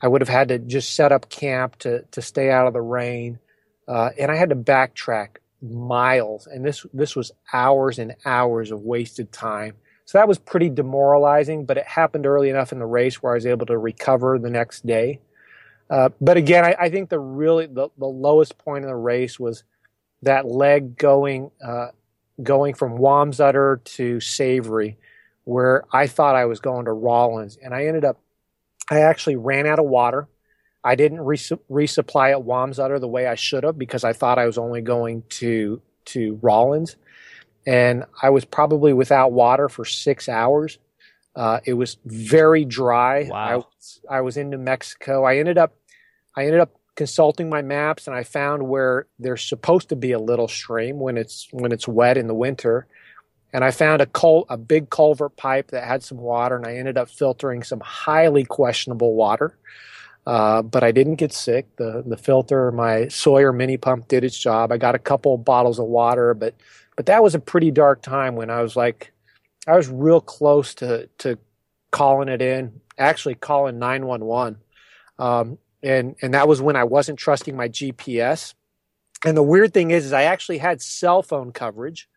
I 0.03 0.09
would 0.09 0.21
have 0.21 0.29
had 0.29 0.49
to 0.49 0.59
just 0.59 0.97
set 0.97 1.13
up 1.13 1.31
camp 1.31 1.77
to 1.81 2.03
to 2.11 2.21
stay 2.21 2.51
out 2.51 2.67
of 2.67 2.73
the 2.73 2.81
rain, 2.81 3.39
uh, 3.87 4.11
and 4.19 4.29
I 4.29 4.35
had 4.35 4.49
to 4.49 4.57
backtrack 4.57 5.37
miles, 5.63 6.49
and 6.49 6.65
this 6.65 6.85
this 6.93 7.15
was 7.15 7.31
hours 7.53 8.01
and 8.01 8.17
hours 8.27 8.73
of 8.73 8.81
wasted 8.81 9.31
time. 9.31 9.75
So 10.05 10.19
that 10.19 10.27
was 10.27 10.41
pretty 10.41 10.71
demoralizing, 10.71 11.65
but 11.65 11.77
it 11.77 11.87
happened 11.87 12.27
early 12.27 12.51
enough 12.51 12.73
in 12.73 12.81
the 12.81 12.87
race 12.87 13.23
where 13.23 13.35
I 13.35 13.37
was 13.37 13.47
able 13.47 13.67
to 13.67 13.79
recover 13.79 14.37
the 14.37 14.51
next 14.51 14.85
day. 14.85 15.21
Uh, 15.89 16.09
but 16.21 16.37
again, 16.37 16.65
I, 16.65 16.75
I, 16.77 16.91
think 16.91 17.09
the 17.09 17.19
really 17.19 17.67
the, 17.67 17.89
the 17.97 18.07
lowest 18.07 18.59
point 18.59 18.85
in 18.85 18.91
the 18.91 18.97
race 18.97 19.39
was 19.39 19.65
that 20.23 20.47
leg 20.47 20.97
going 20.97 21.51
uh, 21.65 21.89
going 22.43 22.75
from 22.75 22.99
Wamsutter 22.99 23.83
to 23.85 24.17
Savery, 24.17 24.97
where 25.45 25.85
I 25.93 26.07
thought 26.07 26.37
I 26.37 26.47
was 26.47 26.61
going 26.61 26.87
to 26.87 26.93
Rawlins, 26.93 27.59
and 27.63 27.75
I 27.75 27.87
ended 27.87 28.05
up. 28.05 28.21
I 28.91 29.01
actually 29.01 29.37
ran 29.37 29.67
out 29.67 29.79
of 29.79 29.85
water. 29.85 30.29
I 30.83 30.95
didn't 30.95 31.21
res- 31.21 31.53
resupply 31.71 32.33
at 32.33 32.45
Wamsutter 32.45 32.99
the 33.01 33.09
way 33.09 33.27
I 33.27 33.35
should 33.35 33.65
have 33.65 33.79
because 33.79 34.05
I 34.05 34.13
thought 34.13 34.39
I 34.39 34.47
was 34.47 34.59
only 34.59 34.81
going 34.81 35.25
to 35.31 35.83
to 36.07 36.39
Rawlins, 36.43 36.97
and 37.67 38.05
I 38.23 38.31
was 38.31 38.45
probably 38.45 38.93
without 38.93 39.33
water 39.33 39.69
for 39.69 39.85
six 39.85 40.29
hours. 40.29 40.79
Uh, 41.37 41.61
it 41.65 41.75
was 41.75 41.99
very 42.05 42.65
dry. 42.65 43.29
Wow. 43.31 43.67
I, 44.11 44.17
I 44.17 44.21
was 44.23 44.37
in 44.37 44.51
New 44.51 44.59
Mexico. 44.59 45.25
I 45.25 45.37
ended 45.39 45.59
up 45.59 45.75
I 46.37 46.47
ended 46.47 46.61
up 46.61 46.78
consulting 46.99 47.49
my 47.49 47.63
maps 47.63 48.09
and 48.09 48.17
I 48.17 48.25
found 48.25 48.69
where 48.69 49.07
there's 49.21 49.45
supposed 49.45 49.89
to 49.91 49.97
be 49.97 50.11
a 50.11 50.19
little 50.19 50.49
stream 50.49 50.99
when 50.99 51.17
it's 51.17 51.47
when 51.53 51.71
it's 51.71 51.87
wet 51.87 52.19
in 52.19 52.27
the 52.27 52.35
winter. 52.35 52.89
And 53.53 53.65
I 53.65 53.71
found 53.71 54.03
a 54.03 54.07
cul- 54.07 54.47
a 54.49 54.57
big 54.57 54.91
culvert 54.91 55.37
pipe 55.37 55.71
that 55.71 55.85
had 55.85 56.03
some 56.03 56.19
water, 56.19 56.57
and 56.57 56.67
I 56.67 56.75
ended 56.75 56.99
up 56.99 57.09
filtering 57.09 57.63
some 57.63 57.79
highly 57.79 58.45
questionable 58.45 59.15
water. 59.15 59.57
Uh, 60.27 60.61
but 60.61 60.83
I 60.83 60.91
didn't 60.91 61.15
get 61.15 61.33
sick. 61.33 61.65
The 61.77 62.03
the 62.05 62.17
filter, 62.17 62.73
my 62.73 63.07
Sawyer 63.07 63.53
mini 63.53 63.77
pump 63.77 64.09
did 64.09 64.25
its 64.25 64.37
job. 64.37 64.73
I 64.73 64.77
got 64.77 64.97
a 64.97 64.99
couple 64.99 65.39
bottles 65.39 65.79
of 65.79 65.87
water, 65.87 66.35
but 66.35 66.55
but 66.97 67.07
that 67.07 67.23
was 67.23 67.37
a 67.37 67.39
pretty 67.39 67.71
dark 67.71 68.03
time 68.03 68.35
when 68.35 68.51
I 68.51 68.61
was 68.61 68.75
like, 68.75 69.13
I 69.69 69.77
was 69.77 69.89
real 69.89 70.21
close 70.21 70.75
to 70.75 71.09
to 71.19 71.39
calling 71.93 72.29
it 72.29 72.43
in. 72.43 72.81
Actually, 72.99 73.37
calling 73.37 73.79
nine 73.79 74.05
one 74.05 74.25
one. 74.25 74.57
And 75.83 76.17
and 76.23 76.35
that 76.35 76.49
was 76.49 76.61
when 76.61 76.77
I 76.77 76.85
wasn't 76.85 77.19
trusting 77.19 77.57
my 77.57 77.69
GPS. 77.69 78.55
And 79.25 79.37
the 79.37 79.43
weird 79.43 79.75
thing 79.75 79.91
is, 79.91 80.07
is 80.07 80.13
I 80.13 80.25
actually 80.25 80.59
had 80.59 80.81
cell 80.81 81.23
phone 81.23 81.53
coverage, 81.53 82.09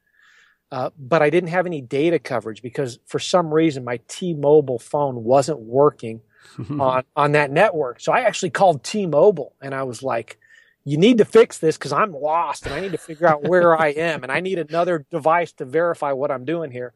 uh, 0.71 0.91
but 0.97 1.21
I 1.21 1.29
didn't 1.29 1.49
have 1.49 1.65
any 1.65 1.81
data 1.81 2.19
coverage 2.19 2.61
because 2.61 2.99
for 3.05 3.19
some 3.19 3.53
reason 3.53 3.83
my 3.83 3.99
T-Mobile 4.07 4.79
phone 4.79 5.23
wasn't 5.23 5.59
working 5.59 6.21
on 6.79 7.03
on 7.15 7.33
that 7.33 7.51
network. 7.51 7.99
So 7.99 8.11
I 8.11 8.21
actually 8.21 8.51
called 8.51 8.83
T-Mobile 8.83 9.55
and 9.61 9.75
I 9.75 9.83
was 9.83 10.01
like, 10.01 10.39
"You 10.83 10.97
need 10.97 11.19
to 11.19 11.25
fix 11.25 11.59
this 11.59 11.77
because 11.77 11.93
I'm 11.93 12.13
lost 12.13 12.65
and 12.65 12.73
I 12.73 12.79
need 12.79 12.93
to 12.93 12.97
figure 12.97 13.27
out 13.27 13.47
where 13.47 13.79
I 13.79 13.89
am 13.89 14.23
and 14.23 14.31
I 14.31 14.39
need 14.39 14.57
another 14.59 15.05
device 15.11 15.51
to 15.53 15.65
verify 15.65 16.13
what 16.13 16.31
I'm 16.31 16.45
doing 16.45 16.71
here." 16.71 16.93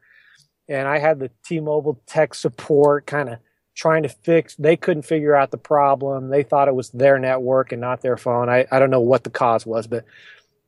And 0.68 0.88
I 0.88 0.98
had 0.98 1.20
the 1.20 1.30
T-Mobile 1.44 2.02
tech 2.06 2.34
support 2.34 3.06
kind 3.06 3.28
of 3.28 3.38
trying 3.76 4.02
to 4.02 4.08
fix 4.08 4.56
they 4.56 4.76
couldn't 4.76 5.02
figure 5.02 5.36
out 5.36 5.52
the 5.52 5.58
problem. 5.58 6.28
They 6.30 6.42
thought 6.42 6.66
it 6.66 6.74
was 6.74 6.90
their 6.90 7.18
network 7.18 7.70
and 7.70 7.80
not 7.80 8.00
their 8.00 8.16
phone. 8.16 8.48
I, 8.48 8.66
I 8.72 8.80
don't 8.80 8.90
know 8.90 9.00
what 9.00 9.22
the 9.22 9.30
cause 9.30 9.64
was 9.64 9.86
but 9.86 10.04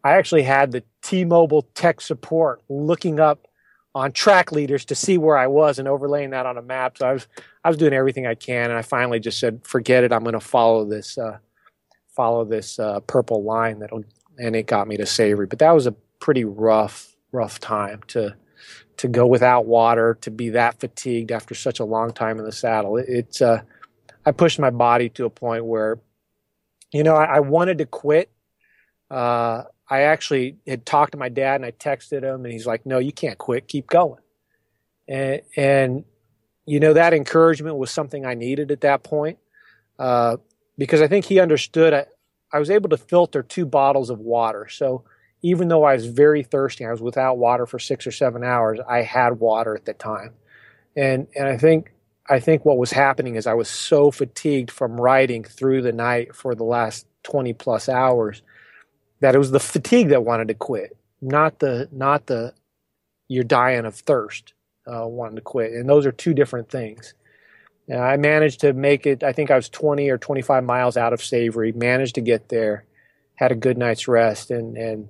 i 0.04 0.12
actually 0.12 0.44
had 0.44 0.70
the 0.70 0.82
t-mobile 1.02 1.62
tech 1.74 2.00
support 2.00 2.62
looking 2.68 3.18
up 3.18 3.48
on 3.96 4.12
track 4.12 4.52
leaders 4.52 4.84
to 4.84 4.94
see 4.94 5.18
where 5.18 5.36
i 5.36 5.48
was 5.48 5.80
and 5.80 5.88
overlaying 5.88 6.30
that 6.30 6.46
on 6.46 6.56
a 6.56 6.62
map. 6.62 6.98
So 6.98 7.08
i 7.08 7.12
was 7.12 7.26
i 7.64 7.68
was 7.68 7.76
doing 7.76 7.92
everything 7.92 8.26
i 8.26 8.34
can 8.34 8.70
and 8.70 8.78
i 8.78 8.82
finally 8.82 9.18
just 9.18 9.40
said 9.40 9.66
forget 9.66 10.04
it. 10.04 10.12
I'm 10.12 10.22
going 10.22 10.34
to 10.34 10.40
follow 10.40 10.84
this 10.84 11.18
uh, 11.18 11.38
follow 12.14 12.44
this 12.44 12.78
uh, 12.78 13.00
purple 13.00 13.42
line 13.42 13.80
that'll 13.80 14.04
and 14.38 14.54
it 14.54 14.66
got 14.66 14.88
me 14.88 14.96
to 14.96 15.02
Savery. 15.04 15.48
But 15.48 15.58
that 15.58 15.72
was 15.72 15.86
a 15.86 15.92
pretty 16.20 16.44
rough 16.44 17.16
rough 17.32 17.60
time 17.60 18.00
to 18.08 18.34
to 18.98 19.08
go 19.08 19.26
without 19.26 19.66
water, 19.66 20.18
to 20.20 20.30
be 20.30 20.50
that 20.50 20.78
fatigued 20.80 21.32
after 21.32 21.54
such 21.54 21.80
a 21.80 21.84
long 21.84 22.12
time 22.12 22.38
in 22.38 22.44
the 22.44 22.52
saddle. 22.52 22.96
It, 22.96 23.06
it's 23.08 23.42
uh, 23.42 23.62
I 24.26 24.32
pushed 24.32 24.58
my 24.58 24.70
body 24.70 25.08
to 25.10 25.24
a 25.24 25.30
point 25.30 25.64
where, 25.64 25.98
you 26.92 27.02
know, 27.02 27.14
I, 27.14 27.36
I 27.36 27.40
wanted 27.40 27.78
to 27.78 27.86
quit. 27.86 28.30
Uh, 29.10 29.64
I 29.88 30.02
actually 30.02 30.56
had 30.66 30.84
talked 30.84 31.12
to 31.12 31.18
my 31.18 31.30
dad 31.30 31.56
and 31.56 31.64
I 31.64 31.70
texted 31.70 32.22
him, 32.22 32.44
and 32.44 32.52
he's 32.52 32.66
like, 32.66 32.84
"No, 32.84 32.98
you 32.98 33.12
can't 33.12 33.38
quit. 33.38 33.68
Keep 33.68 33.86
going." 33.86 34.22
And 35.08 35.40
and 35.56 36.04
you 36.66 36.80
know 36.80 36.92
that 36.92 37.14
encouragement 37.14 37.76
was 37.76 37.90
something 37.90 38.26
I 38.26 38.34
needed 38.34 38.70
at 38.70 38.82
that 38.82 39.02
point 39.02 39.38
uh, 39.98 40.36
because 40.76 41.00
I 41.00 41.06
think 41.06 41.24
he 41.24 41.40
understood. 41.40 41.94
I, 41.94 42.06
I 42.52 42.58
was 42.58 42.70
able 42.70 42.90
to 42.90 42.96
filter 42.96 43.42
two 43.42 43.64
bottles 43.64 44.10
of 44.10 44.18
water, 44.18 44.68
so 44.68 45.04
even 45.42 45.68
though 45.68 45.84
I 45.84 45.94
was 45.94 46.06
very 46.06 46.42
thirsty, 46.42 46.84
I 46.84 46.90
was 46.90 47.00
without 47.00 47.38
water 47.38 47.66
for 47.66 47.78
six 47.78 48.06
or 48.06 48.12
seven 48.12 48.42
hours. 48.42 48.80
I 48.88 49.02
had 49.02 49.40
water 49.40 49.74
at 49.76 49.84
the 49.84 49.94
time, 49.94 50.34
and 50.96 51.28
and 51.36 51.48
I 51.48 51.56
think 51.56 51.92
I 52.28 52.40
think 52.40 52.64
what 52.64 52.78
was 52.78 52.90
happening 52.92 53.36
is 53.36 53.46
I 53.46 53.54
was 53.54 53.68
so 53.68 54.10
fatigued 54.10 54.70
from 54.70 55.00
riding 55.00 55.44
through 55.44 55.82
the 55.82 55.92
night 55.92 56.34
for 56.34 56.54
the 56.54 56.64
last 56.64 57.06
twenty 57.22 57.52
plus 57.52 57.88
hours 57.88 58.42
that 59.20 59.34
it 59.34 59.38
was 59.38 59.50
the 59.50 59.60
fatigue 59.60 60.08
that 60.08 60.24
wanted 60.24 60.48
to 60.48 60.54
quit, 60.54 60.96
not 61.20 61.58
the 61.60 61.88
not 61.92 62.26
the 62.26 62.54
you're 63.28 63.44
dying 63.44 63.84
of 63.84 63.94
thirst 63.94 64.54
uh, 64.86 65.06
wanting 65.06 65.36
to 65.36 65.42
quit, 65.42 65.72
and 65.72 65.88
those 65.88 66.06
are 66.06 66.12
two 66.12 66.34
different 66.34 66.70
things. 66.70 67.14
And 67.88 68.00
I 68.00 68.16
managed 68.16 68.60
to 68.60 68.72
make 68.72 69.06
it. 69.06 69.22
I 69.22 69.32
think 69.32 69.50
I 69.50 69.56
was 69.56 69.68
20 69.68 70.10
or 70.10 70.18
25 70.18 70.64
miles 70.64 70.96
out 70.96 71.12
of 71.12 71.20
Savery. 71.20 71.74
Managed 71.74 72.16
to 72.16 72.20
get 72.20 72.48
there, 72.48 72.84
had 73.36 73.52
a 73.52 73.56
good 73.56 73.78
night's 73.78 74.08
rest, 74.08 74.50
and 74.50 74.76
and 74.76 75.08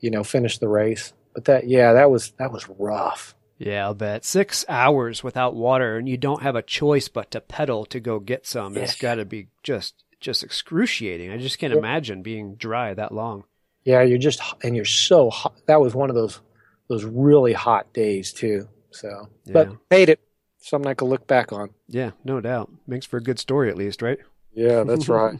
you 0.00 0.10
know 0.10 0.24
finish 0.24 0.58
the 0.58 0.68
race. 0.68 1.12
But 1.34 1.44
that 1.46 1.68
yeah, 1.68 1.92
that 1.94 2.10
was 2.10 2.30
that 2.38 2.52
was 2.52 2.68
rough. 2.68 3.34
Yeah, 3.58 3.84
I'll 3.84 3.94
bet. 3.94 4.24
Six 4.24 4.64
hours 4.68 5.24
without 5.24 5.54
water, 5.54 5.96
and 5.96 6.08
you 6.08 6.16
don't 6.16 6.42
have 6.42 6.56
a 6.56 6.62
choice 6.62 7.08
but 7.08 7.30
to 7.30 7.40
pedal 7.40 7.86
to 7.86 8.00
go 8.00 8.18
get 8.18 8.46
some. 8.46 8.74
Yeah. 8.74 8.82
It's 8.82 8.96
got 8.96 9.14
to 9.14 9.24
be 9.24 9.48
just 9.62 9.94
just 10.20 10.42
excruciating. 10.42 11.30
I 11.30 11.38
just 11.38 11.58
can't 11.58 11.72
yeah. 11.72 11.78
imagine 11.78 12.22
being 12.22 12.56
dry 12.56 12.94
that 12.94 13.12
long. 13.12 13.44
Yeah, 13.84 14.02
you're 14.02 14.18
just 14.18 14.40
and 14.62 14.74
you're 14.76 14.84
so 14.84 15.30
hot. 15.30 15.54
That 15.66 15.80
was 15.80 15.94
one 15.94 16.10
of 16.10 16.16
those 16.16 16.40
those 16.88 17.04
really 17.04 17.52
hot 17.52 17.92
days 17.92 18.32
too. 18.32 18.68
So, 18.90 19.28
yeah. 19.44 19.52
but 19.52 19.76
made 19.90 20.08
it. 20.08 20.20
Something 20.58 20.90
I 20.90 20.94
could 20.94 21.06
look 21.08 21.28
back 21.28 21.52
on. 21.52 21.70
Yeah, 21.86 22.10
no 22.24 22.40
doubt. 22.40 22.72
Makes 22.88 23.06
for 23.06 23.18
a 23.18 23.22
good 23.22 23.38
story 23.38 23.70
at 23.70 23.76
least, 23.76 24.02
right? 24.02 24.18
Yeah, 24.52 24.82
that's 24.82 25.08
right. 25.08 25.38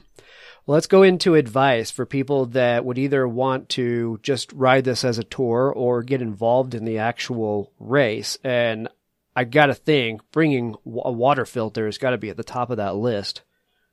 Let's 0.66 0.86
go 0.86 1.02
into 1.02 1.34
advice 1.34 1.90
for 1.90 2.04
people 2.04 2.46
that 2.46 2.84
would 2.84 2.98
either 2.98 3.26
want 3.26 3.68
to 3.70 4.18
just 4.22 4.52
ride 4.52 4.84
this 4.84 5.04
as 5.04 5.18
a 5.18 5.24
tour 5.24 5.72
or 5.74 6.02
get 6.02 6.20
involved 6.20 6.74
in 6.74 6.84
the 6.84 6.98
actual 6.98 7.72
race. 7.78 8.38
And 8.42 8.88
I 9.34 9.44
got 9.44 9.66
to 9.66 9.74
think 9.74 10.22
bringing 10.32 10.74
a 10.86 11.12
water 11.12 11.44
filter 11.44 11.86
has 11.86 11.98
got 11.98 12.10
to 12.10 12.18
be 12.18 12.30
at 12.30 12.36
the 12.36 12.44
top 12.44 12.70
of 12.70 12.78
that 12.78 12.96
list. 12.96 13.42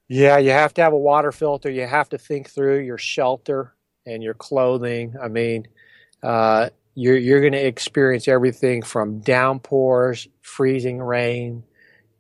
Yeah, 0.08 0.38
you 0.38 0.52
have 0.52 0.74
to 0.76 0.82
have 0.82 0.94
a 0.94 0.98
water 0.98 1.32
filter. 1.32 1.70
You 1.70 1.86
have 1.86 2.10
to 2.10 2.18
think 2.18 2.50
through 2.50 2.80
your 2.80 2.98
shelter 2.98 3.74
and 4.06 4.22
your 4.22 4.34
clothing. 4.34 5.16
I 5.22 5.28
mean, 5.28 5.68
uh, 6.22 6.70
you're 6.96 7.18
you're 7.18 7.42
going 7.42 7.54
to 7.54 7.66
experience 7.66 8.28
everything 8.28 8.84
from 8.84 9.20
downpours, 9.20 10.28
freezing 10.42 11.00
rain. 11.00 11.64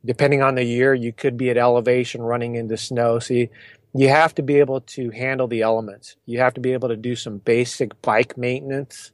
Depending 0.05 0.41
on 0.41 0.55
the 0.55 0.63
year, 0.63 0.93
you 0.93 1.13
could 1.13 1.37
be 1.37 1.49
at 1.49 1.57
elevation 1.57 2.21
running 2.21 2.55
into 2.55 2.75
snow. 2.77 3.19
So 3.19 3.45
you, 3.93 4.09
have 4.09 4.35
to 4.35 4.43
be 4.43 4.59
able 4.59 4.81
to 4.81 5.09
handle 5.11 5.47
the 5.47 5.61
elements. 5.61 6.15
You 6.25 6.39
have 6.39 6.53
to 6.55 6.61
be 6.61 6.73
able 6.73 6.89
to 6.89 6.95
do 6.95 7.15
some 7.15 7.37
basic 7.37 8.01
bike 8.01 8.37
maintenance. 8.37 9.11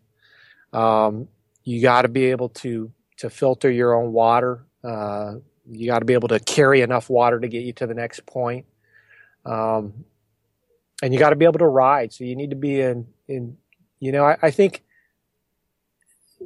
Um, 0.73 1.27
you 1.63 1.81
got 1.81 2.03
to 2.03 2.07
be 2.07 2.25
able 2.25 2.49
to 2.49 2.91
to 3.17 3.29
filter 3.29 3.69
your 3.69 3.93
own 3.93 4.13
water. 4.13 4.65
Uh, 4.83 5.35
you 5.69 5.87
got 5.87 5.99
to 5.99 6.05
be 6.05 6.13
able 6.13 6.29
to 6.29 6.39
carry 6.39 6.81
enough 6.81 7.09
water 7.09 7.39
to 7.39 7.47
get 7.47 7.63
you 7.63 7.73
to 7.73 7.85
the 7.85 7.93
next 7.93 8.25
point. 8.25 8.65
Um, 9.45 10.05
and 11.01 11.13
you 11.13 11.19
got 11.19 11.31
to 11.31 11.35
be 11.35 11.45
able 11.45 11.59
to 11.59 11.67
ride. 11.67 12.13
So 12.13 12.23
you 12.23 12.35
need 12.35 12.49
to 12.51 12.55
be 12.55 12.81
in 12.81 13.07
in 13.27 13.57
you 13.99 14.11
know 14.11 14.25
I, 14.25 14.37
I 14.41 14.51
think 14.51 14.83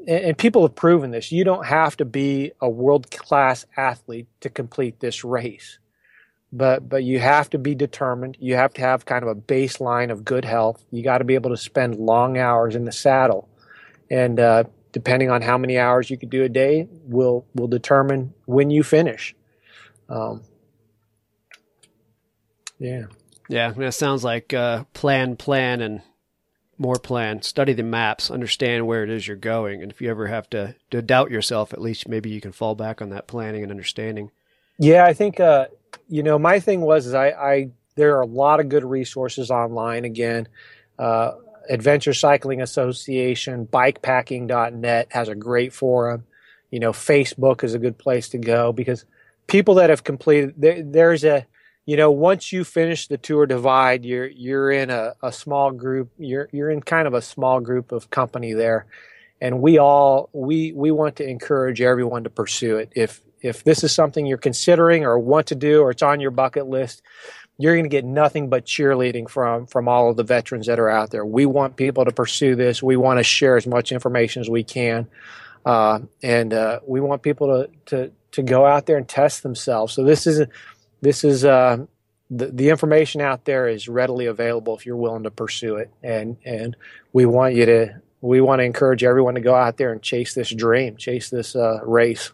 and 0.07 0.37
people 0.37 0.63
have 0.63 0.75
proven 0.75 1.11
this. 1.11 1.31
You 1.31 1.43
don't 1.43 1.65
have 1.65 1.97
to 1.97 2.05
be 2.05 2.51
a 2.59 2.69
world 2.69 3.09
class 3.11 3.65
athlete 3.77 4.27
to 4.41 4.49
complete 4.49 4.99
this 4.99 5.23
race, 5.23 5.79
but 6.53 6.87
but 6.87 7.03
you 7.03 7.19
have 7.19 7.49
to 7.49 7.57
be 7.57 7.75
determined. 7.75 8.37
You 8.39 8.55
have 8.55 8.73
to 8.75 8.81
have 8.81 9.05
kind 9.05 9.23
of 9.23 9.29
a 9.29 9.35
baseline 9.35 10.11
of 10.11 10.23
good 10.23 10.45
health. 10.45 10.85
You 10.91 11.03
got 11.03 11.17
to 11.17 11.25
be 11.25 11.33
able 11.33 11.49
to 11.49 11.57
spend 11.57 11.95
long 11.95 12.37
hours 12.37 12.75
in 12.75 12.85
the 12.85 12.91
saddle, 12.91 13.49
and 14.09 14.39
uh, 14.39 14.65
depending 14.91 15.31
on 15.31 15.41
how 15.41 15.57
many 15.57 15.77
hours 15.77 16.09
you 16.09 16.17
could 16.17 16.29
do 16.29 16.43
a 16.43 16.49
day, 16.49 16.87
will 17.05 17.45
will 17.55 17.67
determine 17.67 18.33
when 18.45 18.69
you 18.69 18.83
finish. 18.83 19.35
Um, 20.07 20.43
yeah. 22.77 23.05
Yeah, 23.49 23.71
that 23.71 23.93
sounds 23.93 24.23
like 24.23 24.53
uh, 24.53 24.85
plan, 24.93 25.35
plan, 25.35 25.81
and 25.81 26.01
more 26.77 26.95
plan, 26.95 27.41
study 27.41 27.73
the 27.73 27.83
maps, 27.83 28.31
understand 28.31 28.87
where 28.87 29.03
it 29.03 29.09
is 29.09 29.27
you're 29.27 29.35
going, 29.35 29.81
and 29.81 29.91
if 29.91 30.01
you 30.01 30.09
ever 30.09 30.27
have 30.27 30.49
to, 30.51 30.75
to 30.91 31.01
doubt 31.01 31.29
yourself, 31.29 31.73
at 31.73 31.81
least 31.81 32.07
maybe 32.07 32.29
you 32.29 32.39
can 32.39 32.51
fall 32.51 32.73
back 32.73 33.01
on 33.01 33.09
that 33.09 33.27
planning 33.27 33.61
and 33.61 33.71
understanding. 33.71 34.31
Yeah, 34.79 35.05
I 35.05 35.13
think 35.13 35.39
uh, 35.39 35.67
you 36.07 36.23
know 36.23 36.37
my 36.39 36.59
thing 36.59 36.81
was 36.81 37.07
is 37.07 37.13
I, 37.13 37.29
I 37.29 37.69
there 37.95 38.17
are 38.17 38.21
a 38.21 38.27
lot 38.27 38.59
of 38.59 38.69
good 38.69 38.83
resources 38.83 39.51
online. 39.51 40.05
Again, 40.05 40.47
uh, 40.97 41.33
Adventure 41.69 42.13
Cycling 42.13 42.61
Association, 42.61 43.67
Bikepacking.net 43.67 45.07
has 45.11 45.29
a 45.29 45.35
great 45.35 45.73
forum. 45.73 46.25
You 46.71 46.79
know, 46.79 46.91
Facebook 46.91 47.63
is 47.63 47.73
a 47.73 47.79
good 47.79 47.97
place 47.97 48.29
to 48.29 48.37
go 48.37 48.73
because 48.73 49.05
people 49.47 49.75
that 49.75 49.89
have 49.89 50.03
completed 50.03 50.55
there, 50.57 50.81
there's 50.81 51.23
a 51.23 51.45
you 51.85 51.97
know, 51.97 52.11
once 52.11 52.53
you 52.53 52.63
finish 52.63 53.07
the 53.07 53.17
tour 53.17 53.45
divide, 53.45 54.05
you're 54.05 54.27
you're 54.27 54.71
in 54.71 54.89
a, 54.89 55.13
a 55.21 55.33
small 55.33 55.71
group. 55.71 56.11
You're 56.17 56.47
you're 56.51 56.69
in 56.69 56.81
kind 56.81 57.07
of 57.07 57.13
a 57.13 57.21
small 57.21 57.59
group 57.59 57.91
of 57.91 58.09
company 58.09 58.53
there, 58.53 58.85
and 59.41 59.61
we 59.61 59.77
all 59.77 60.29
we 60.31 60.71
we 60.71 60.91
want 60.91 61.17
to 61.17 61.27
encourage 61.27 61.81
everyone 61.81 62.23
to 62.23 62.29
pursue 62.29 62.77
it. 62.77 62.93
If 62.95 63.21
if 63.43 63.63
this 63.63 63.83
is 63.83 63.93
something 63.93 64.25
you're 64.25 64.37
considering 64.37 65.05
or 65.05 65.19
want 65.19 65.47
to 65.47 65.55
do, 65.55 65.81
or 65.81 65.91
it's 65.91 66.01
on 66.01 66.19
your 66.19 66.31
bucket 66.31 66.67
list, 66.67 67.03
you're 67.57 67.75
going 67.75 67.85
to 67.85 67.89
get 67.89 68.05
nothing 68.05 68.49
but 68.49 68.65
cheerleading 68.65 69.29
from 69.29 69.67
from 69.67 69.87
all 69.87 70.09
of 70.09 70.17
the 70.17 70.23
veterans 70.23 70.65
that 70.67 70.79
are 70.79 70.89
out 70.89 71.11
there. 71.11 71.25
We 71.25 71.45
want 71.45 71.75
people 71.75 72.05
to 72.05 72.11
pursue 72.11 72.55
this. 72.55 72.81
We 72.81 72.95
want 72.95 73.19
to 73.19 73.23
share 73.23 73.57
as 73.57 73.67
much 73.67 73.91
information 73.91 74.41
as 74.41 74.49
we 74.49 74.63
can, 74.63 75.07
uh, 75.65 75.99
and 76.23 76.53
uh, 76.53 76.79
we 76.87 76.99
want 77.01 77.21
people 77.21 77.47
to 77.47 77.69
to 77.97 78.11
to 78.31 78.41
go 78.41 78.65
out 78.65 78.87
there 78.87 78.97
and 78.97 79.07
test 79.07 79.43
themselves. 79.43 79.93
So 79.93 80.03
this 80.03 80.25
isn't 80.25 80.49
this 81.01 81.23
is 81.23 81.45
uh, 81.45 81.85
the, 82.29 82.47
the 82.47 82.69
information 82.69 83.21
out 83.21 83.45
there 83.45 83.67
is 83.67 83.87
readily 83.87 84.25
available 84.25 84.75
if 84.75 84.85
you're 84.85 84.97
willing 84.97 85.23
to 85.23 85.31
pursue 85.31 85.75
it 85.75 85.91
and 86.01 86.37
and 86.45 86.75
we 87.11 87.25
want 87.25 87.53
you 87.55 87.65
to 87.65 88.01
we 88.21 88.41
want 88.41 88.59
to 88.59 88.63
encourage 88.63 89.03
everyone 89.03 89.35
to 89.35 89.41
go 89.41 89.53
out 89.53 89.77
there 89.77 89.91
and 89.91 90.01
chase 90.01 90.33
this 90.33 90.49
dream 90.49 90.97
chase 90.97 91.29
this 91.29 91.55
uh, 91.55 91.79
race 91.85 92.31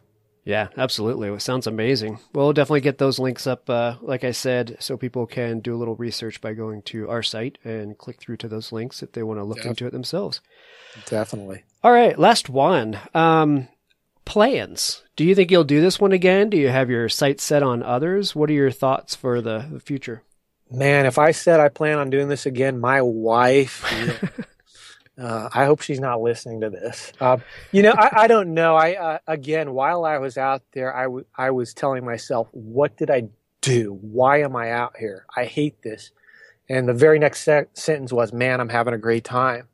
yeah 0.49 0.67
absolutely 0.77 1.29
it 1.29 1.41
sounds 1.41 1.67
amazing 1.67 2.19
we'll 2.33 2.53
definitely 2.53 2.81
get 2.81 2.97
those 2.97 3.19
links 3.19 3.45
up 3.45 3.69
uh, 3.69 3.95
like 4.01 4.23
i 4.23 4.31
said 4.31 4.75
so 4.79 4.97
people 4.97 5.25
can 5.25 5.59
do 5.59 5.75
a 5.75 5.77
little 5.77 5.95
research 5.95 6.41
by 6.41 6.53
going 6.53 6.81
to 6.81 7.09
our 7.09 7.23
site 7.23 7.57
and 7.63 7.97
click 7.97 8.19
through 8.19 8.37
to 8.37 8.47
those 8.47 8.71
links 8.71 9.03
if 9.03 9.11
they 9.11 9.23
want 9.23 9.39
to 9.39 9.43
look 9.43 9.65
into 9.65 9.85
it 9.85 9.91
themselves 9.91 10.41
definitely 11.05 11.63
all 11.83 11.91
right 11.91 12.17
last 12.17 12.49
one 12.49 12.99
um, 13.13 13.67
plans. 14.29 15.03
Do 15.15 15.25
you 15.25 15.33
think 15.33 15.49
you'll 15.49 15.63
do 15.63 15.81
this 15.81 15.99
one 15.99 16.11
again? 16.11 16.51
Do 16.51 16.57
you 16.57 16.69
have 16.69 16.87
your 16.87 17.09
sights 17.09 17.43
set 17.43 17.63
on 17.63 17.81
others? 17.81 18.35
What 18.35 18.51
are 18.51 18.53
your 18.53 18.69
thoughts 18.69 19.15
for 19.15 19.41
the, 19.41 19.67
the 19.71 19.79
future? 19.79 20.21
Man, 20.69 21.07
if 21.07 21.17
I 21.17 21.31
said 21.31 21.59
I 21.59 21.67
plan 21.69 21.97
on 21.97 22.11
doing 22.11 22.27
this 22.27 22.45
again, 22.45 22.79
my 22.79 23.01
wife, 23.01 23.83
uh, 25.19 25.49
I 25.53 25.65
hope 25.65 25.81
she's 25.81 25.99
not 25.99 26.21
listening 26.21 26.61
to 26.61 26.69
this. 26.69 27.11
Uh, 27.19 27.37
you 27.71 27.83
know, 27.83 27.91
I, 27.91 28.23
I, 28.23 28.27
don't 28.27 28.53
know. 28.53 28.75
I 28.75 28.93
uh, 28.93 29.17
again, 29.27 29.73
while 29.73 30.05
I 30.05 30.17
was 30.17 30.37
out 30.37 30.63
there, 30.73 30.95
I, 30.95 31.03
w- 31.03 31.25
I 31.37 31.51
was 31.51 31.73
telling 31.73 32.05
myself, 32.05 32.47
what 32.51 32.95
did 32.97 33.09
I 33.09 33.23
do? 33.61 33.99
Why 34.01 34.41
am 34.41 34.55
I 34.55 34.71
out 34.71 34.95
here? 34.97 35.25
I 35.35 35.45
hate 35.45 35.81
this. 35.81 36.11
And 36.69 36.87
the 36.87 36.93
very 36.93 37.19
next 37.19 37.41
se- 37.41 37.65
sentence 37.73 38.13
was, 38.13 38.31
man, 38.31 38.61
I'm 38.61 38.69
having 38.69 38.93
a 38.93 38.97
great 38.97 39.23
time. 39.23 39.67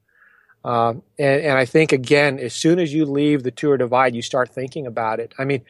Um, 0.64 1.04
and, 1.20 1.42
and 1.44 1.58
I 1.58 1.66
think 1.66 1.92
again, 1.92 2.40
as 2.40 2.54
soon 2.54 2.80
as 2.80 2.92
you 2.92 3.06
leave 3.06 3.44
the 3.44 3.52
tour 3.52 3.78
divide, 3.78 4.16
you 4.16 4.24
start 4.24 4.50
thinking 4.50 4.88
about 4.88 5.20
it. 5.20 5.34
I 5.38 5.46
mean, 5.46 5.62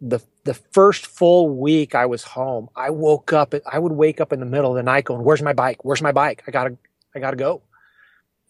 the 0.00 0.20
the 0.44 0.54
first 0.54 1.06
full 1.06 1.50
week 1.50 1.94
I 1.94 2.06
was 2.06 2.24
home, 2.24 2.68
I 2.74 2.90
woke 2.90 3.32
up. 3.32 3.54
I 3.70 3.78
would 3.78 3.92
wake 3.92 4.20
up 4.20 4.32
in 4.32 4.40
the 4.40 4.46
middle 4.46 4.70
of 4.70 4.76
the 4.76 4.82
night 4.82 5.04
going, 5.04 5.22
"Where's 5.22 5.42
my 5.42 5.52
bike? 5.52 5.84
Where's 5.84 6.02
my 6.02 6.12
bike? 6.12 6.42
I 6.48 6.50
gotta, 6.50 6.76
I 7.14 7.20
gotta 7.20 7.36
go." 7.36 7.62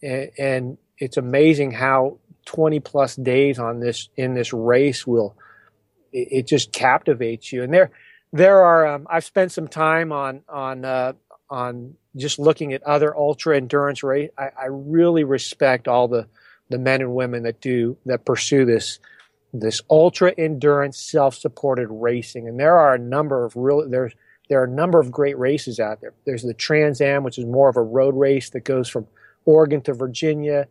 And, 0.03 0.31
and 0.37 0.77
it's 0.97 1.17
amazing 1.17 1.71
how 1.71 2.19
20 2.45 2.79
plus 2.81 3.15
days 3.15 3.57
on 3.57 3.79
this 3.79 4.09
in 4.17 4.33
this 4.33 4.53
race 4.53 5.07
will 5.07 5.35
it, 6.11 6.27
it 6.31 6.47
just 6.47 6.71
captivates 6.71 7.51
you. 7.51 7.63
And 7.63 7.73
there, 7.73 7.91
there 8.31 8.63
are. 8.63 8.87
Um, 8.87 9.07
I've 9.09 9.25
spent 9.25 9.51
some 9.51 9.67
time 9.67 10.11
on 10.11 10.41
on 10.47 10.85
uh, 10.85 11.13
on 11.49 11.95
just 12.15 12.39
looking 12.39 12.73
at 12.73 12.83
other 12.83 13.15
ultra 13.15 13.57
endurance 13.57 14.03
race, 14.03 14.29
I, 14.37 14.49
I, 14.59 14.65
really 14.69 15.23
respect 15.23 15.87
all 15.87 16.07
the, 16.07 16.27
the 16.69 16.77
men 16.77 17.01
and 17.01 17.15
women 17.15 17.43
that 17.43 17.59
do 17.59 17.97
that 18.05 18.25
pursue 18.25 18.65
this 18.65 18.99
this 19.51 19.81
ultra 19.89 20.33
endurance 20.37 20.97
self 20.97 21.35
supported 21.35 21.87
racing, 21.89 22.47
and 22.47 22.59
there 22.59 22.77
are 22.77 22.95
a 22.95 22.99
number 22.99 23.45
of 23.45 23.55
real 23.55 23.87
there's 23.87 24.13
there 24.49 24.61
are 24.61 24.65
a 24.65 24.69
number 24.69 24.99
of 24.99 25.11
great 25.11 25.37
races 25.37 25.79
out 25.79 26.01
there. 26.01 26.13
There's 26.25 26.43
the 26.43 26.53
Trans 26.53 27.01
Am, 27.01 27.23
which 27.23 27.37
is 27.37 27.45
more 27.45 27.69
of 27.69 27.77
a 27.77 27.81
road 27.81 28.15
race 28.15 28.49
that 28.51 28.63
goes 28.63 28.89
from 28.89 29.07
Oregon 29.45 29.81
to 29.81 29.93
Virginia. 29.93 30.67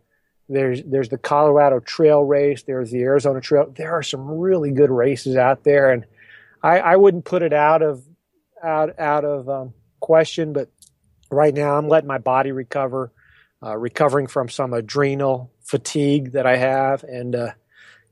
There's 0.49 0.83
there's 0.83 1.09
the 1.09 1.19
Colorado 1.19 1.81
Trail 1.81 2.23
Race. 2.23 2.63
There's 2.63 2.91
the 2.91 3.03
Arizona 3.03 3.41
Trail. 3.41 3.73
There 3.75 3.93
are 3.93 4.03
some 4.03 4.27
really 4.27 4.71
good 4.71 4.91
races 4.91 5.37
out 5.37 5.65
there, 5.65 5.91
and 5.91 6.05
I, 6.63 6.79
I 6.79 6.97
wouldn't 6.97 7.25
put 7.25 7.43
it 7.43 7.53
out 7.53 7.83
of 7.83 8.05
out 8.63 8.99
out 8.99 9.25
of 9.25 9.49
um, 9.49 9.75
question. 10.01 10.53
But 10.53 10.69
right 11.31 11.55
now, 11.55 11.77
I'm 11.77 11.89
letting 11.89 12.09
my 12.09 12.19
body 12.19 12.53
recover, 12.53 13.13
uh, 13.63 13.77
recovering 13.77 14.27
from 14.27 14.49
some 14.49 14.73
adrenal 14.73 15.51
fatigue 15.61 16.33
that 16.33 16.47
I 16.47 16.57
have, 16.57 17.05
and 17.05 17.35
uh, 17.35 17.53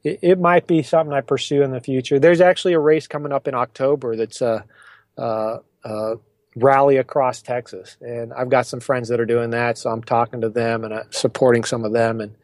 it, 0.02 0.20
it, 0.22 0.38
might 0.38 0.66
be 0.66 0.82
something 0.82 1.12
I 1.12 1.20
pursue 1.20 1.62
in 1.62 1.72
the 1.72 1.80
future. 1.80 2.18
There's 2.18 2.40
actually 2.40 2.74
a 2.74 2.80
race 2.80 3.06
coming 3.06 3.32
up 3.32 3.48
in 3.48 3.54
October 3.54 4.16
that's 4.16 4.40
a, 4.40 4.64
a, 5.18 5.58
a 5.84 6.14
rally 6.56 6.96
across 6.96 7.42
Texas, 7.42 7.96
and 8.00 8.32
I've 8.32 8.48
got 8.48 8.66
some 8.66 8.80
friends 8.80 9.08
that 9.08 9.20
are 9.20 9.26
doing 9.26 9.50
that, 9.50 9.78
so 9.78 9.90
I'm 9.90 10.02
talking 10.02 10.40
to 10.40 10.48
them 10.48 10.84
and 10.84 10.92
uh, 10.92 11.04
supporting 11.10 11.64
some 11.64 11.84
of 11.84 11.92
them, 11.92 12.20
and 12.20 12.34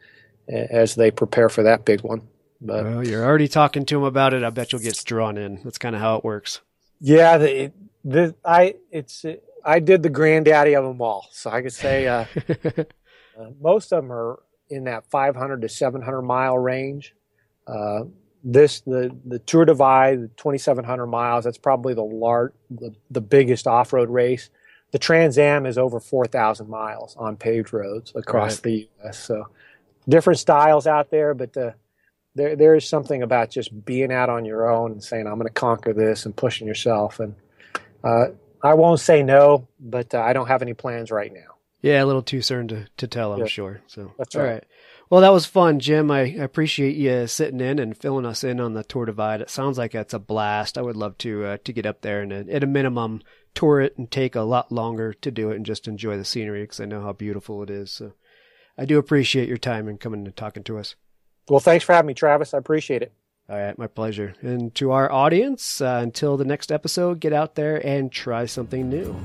as 0.47 0.95
they 0.95 1.11
prepare 1.11 1.49
for 1.49 1.63
that 1.63 1.85
big 1.85 2.01
one. 2.01 2.21
But 2.61 2.85
well, 2.85 3.07
you're 3.07 3.25
already 3.25 3.47
talking 3.47 3.85
to 3.85 3.95
them 3.95 4.03
about 4.03 4.33
it. 4.33 4.43
I 4.43 4.49
bet 4.49 4.71
you'll 4.71 4.81
get 4.81 5.01
drawn 5.05 5.37
in. 5.37 5.59
That's 5.63 5.77
kind 5.77 5.95
of 5.95 6.01
how 6.01 6.15
it 6.17 6.23
works. 6.23 6.61
Yeah, 6.99 7.37
the, 7.37 7.71
the 8.03 8.35
I 8.43 8.75
it's 8.91 9.25
I 9.63 9.79
did 9.79 10.01
the 10.01 10.09
granddaddy 10.09 10.75
of 10.75 10.83
them 10.83 11.01
all, 11.01 11.27
so 11.31 11.51
I 11.51 11.61
could 11.61 11.73
say 11.73 12.07
uh, 12.07 12.25
uh, 12.65 12.83
most 13.59 13.91
of 13.93 14.03
them 14.03 14.11
are 14.11 14.39
in 14.69 14.85
that 14.85 15.09
500 15.09 15.61
to 15.61 15.69
700 15.69 16.21
mile 16.21 16.57
range. 16.57 17.13
Uh, 17.67 18.05
this 18.43 18.81
the 18.81 19.15
the 19.25 19.39
Tour 19.39 19.65
Divide, 19.65 20.21
the 20.21 20.27
2,700 20.29 21.07
miles. 21.07 21.43
That's 21.43 21.57
probably 21.57 21.93
the 21.93 22.03
large, 22.03 22.53
the, 22.69 22.93
the 23.11 23.21
biggest 23.21 23.67
off 23.67 23.93
road 23.93 24.09
race. 24.09 24.49
The 24.91 24.99
Trans 24.99 25.37
Am 25.37 25.65
is 25.65 25.77
over 25.77 25.99
4,000 25.99 26.69
miles 26.69 27.15
on 27.17 27.35
paved 27.35 27.73
roads 27.73 28.13
across 28.15 28.55
right. 28.55 28.63
the 28.63 28.89
U.S. 29.03 29.19
So 29.19 29.49
different 30.07 30.39
styles 30.39 30.87
out 30.87 31.11
there, 31.11 31.33
but 31.33 31.53
the, 31.53 31.75
there 32.35 32.55
there 32.55 32.75
is 32.75 32.87
something 32.87 33.21
about 33.21 33.49
just 33.49 33.85
being 33.85 34.11
out 34.11 34.29
on 34.29 34.45
your 34.45 34.69
own 34.69 34.91
and 34.91 35.03
saying 35.03 35.27
I'm 35.27 35.35
going 35.35 35.47
to 35.47 35.53
conquer 35.53 35.93
this 35.93 36.25
and 36.25 36.35
pushing 36.35 36.67
yourself. 36.67 37.19
And 37.19 37.35
uh, 38.03 38.27
I 38.63 38.75
won't 38.75 38.99
say 38.99 39.23
no, 39.23 39.67
but 39.79 40.13
uh, 40.13 40.21
I 40.21 40.33
don't 40.33 40.47
have 40.47 40.61
any 40.61 40.73
plans 40.73 41.11
right 41.11 41.33
now. 41.33 41.55
Yeah, 41.81 42.03
a 42.03 42.05
little 42.05 42.23
too 42.23 42.41
soon 42.41 42.67
to, 42.69 42.87
to 42.97 43.07
tell, 43.07 43.33
I'm 43.33 43.41
yeah. 43.41 43.45
sure. 43.45 43.81
So 43.87 44.13
that's 44.17 44.35
right. 44.35 44.43
all 44.43 44.49
right. 44.49 44.63
Well, 45.09 45.21
that 45.21 45.31
was 45.31 45.45
fun, 45.45 45.79
Jim. 45.79 46.11
I 46.11 46.21
appreciate 46.21 46.97
you 46.97 47.27
sitting 47.27 47.61
in 47.61 47.79
and 47.79 47.97
filling 47.97 48.25
us 48.25 48.43
in 48.43 48.59
on 48.59 48.73
the 48.73 48.83
Tour 48.83 49.05
Divide. 49.05 49.39
It 49.39 49.49
sounds 49.49 49.77
like 49.77 49.95
it's 49.95 50.13
a 50.13 50.19
blast. 50.19 50.77
I 50.77 50.81
would 50.81 50.97
love 50.97 51.17
to 51.19 51.45
uh, 51.45 51.57
to 51.63 51.71
get 51.71 51.85
up 51.85 52.01
there 52.01 52.21
and, 52.21 52.33
uh, 52.33 52.51
at 52.51 52.63
a 52.63 52.67
minimum, 52.67 53.21
tour 53.57 53.79
it 53.81 53.97
and 53.97 54.11
take 54.11 54.35
a 54.35 54.41
lot 54.41 54.71
longer 54.71 55.13
to 55.13 55.31
do 55.31 55.49
it 55.51 55.55
and 55.55 55.65
just 55.65 55.87
enjoy 55.87 56.17
the 56.17 56.25
scenery 56.25 56.63
because 56.63 56.79
I 56.79 56.85
know 56.85 57.01
how 57.01 57.13
beautiful 57.13 57.63
it 57.63 57.69
is. 57.69 57.91
So 57.91 58.13
I 58.77 58.85
do 58.85 58.99
appreciate 58.99 59.47
your 59.47 59.57
time 59.57 59.87
and 59.87 59.99
coming 59.99 60.25
and 60.25 60.35
talking 60.35 60.63
to 60.65 60.77
us. 60.77 60.95
Well, 61.49 61.59
thanks 61.59 61.85
for 61.85 61.93
having 61.93 62.07
me, 62.07 62.13
Travis. 62.13 62.53
I 62.53 62.57
appreciate 62.57 63.01
it. 63.01 63.13
All 63.49 63.57
right, 63.57 63.77
my 63.77 63.87
pleasure. 63.87 64.35
And 64.41 64.75
to 64.75 64.91
our 64.91 65.09
audience, 65.09 65.79
uh, 65.79 66.01
until 66.03 66.35
the 66.35 66.43
next 66.43 66.69
episode, 66.69 67.21
get 67.21 67.31
out 67.31 67.55
there 67.55 67.77
and 67.85 68.11
try 68.11 68.45
something 68.45 68.89
new. 68.89 69.15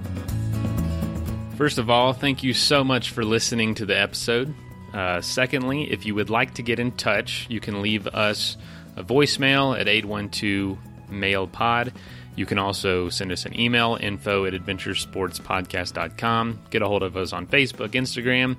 First 1.56 1.78
of 1.78 1.90
all, 1.90 2.12
thank 2.12 2.44
you 2.44 2.54
so 2.54 2.84
much 2.84 3.10
for 3.10 3.24
listening 3.24 3.74
to 3.74 3.84
the 3.84 3.98
episode. 3.98 4.54
Uh, 4.92 5.20
secondly, 5.20 5.90
if 5.90 6.04
you 6.04 6.14
would 6.14 6.30
like 6.30 6.54
to 6.54 6.62
get 6.62 6.78
in 6.78 6.92
touch, 6.92 7.46
you 7.48 7.60
can 7.60 7.82
leave 7.82 8.06
us 8.08 8.56
a 8.96 9.02
voicemail 9.02 9.78
at 9.78 9.88
812 9.88 10.78
Mail 11.10 11.46
Pod. 11.46 11.92
You 12.34 12.46
can 12.46 12.58
also 12.58 13.10
send 13.10 13.30
us 13.30 13.44
an 13.44 13.58
email, 13.58 13.98
info 14.00 14.46
at 14.46 14.54
adventuresportspodcast.com. 14.54 16.60
Get 16.70 16.82
a 16.82 16.88
hold 16.88 17.02
of 17.02 17.16
us 17.16 17.32
on 17.32 17.46
Facebook, 17.46 17.90
Instagram. 17.90 18.56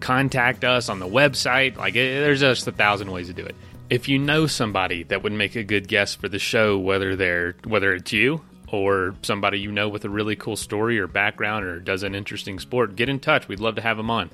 Contact 0.00 0.64
us 0.64 0.90
on 0.90 0.98
the 0.98 1.06
website. 1.06 1.76
Like, 1.76 1.94
it, 1.94 2.20
there's 2.20 2.40
just 2.40 2.66
a 2.66 2.72
thousand 2.72 3.10
ways 3.10 3.28
to 3.28 3.32
do 3.32 3.44
it. 3.44 3.54
If 3.88 4.08
you 4.08 4.18
know 4.18 4.46
somebody 4.46 5.04
that 5.04 5.22
would 5.22 5.32
make 5.32 5.56
a 5.56 5.62
good 5.62 5.88
guest 5.88 6.20
for 6.20 6.28
the 6.28 6.38
show, 6.38 6.78
whether 6.78 7.16
they're 7.16 7.54
whether 7.64 7.94
it's 7.94 8.12
you 8.12 8.42
or 8.72 9.14
somebody 9.22 9.60
you 9.60 9.70
know 9.70 9.88
with 9.88 10.04
a 10.04 10.10
really 10.10 10.34
cool 10.34 10.56
story 10.56 10.98
or 10.98 11.06
background 11.06 11.64
or 11.64 11.78
does 11.78 12.02
an 12.02 12.16
interesting 12.16 12.58
sport, 12.58 12.96
get 12.96 13.08
in 13.08 13.20
touch. 13.20 13.46
We'd 13.46 13.60
love 13.60 13.76
to 13.76 13.82
have 13.82 13.96
them 13.96 14.10
on. 14.10 14.30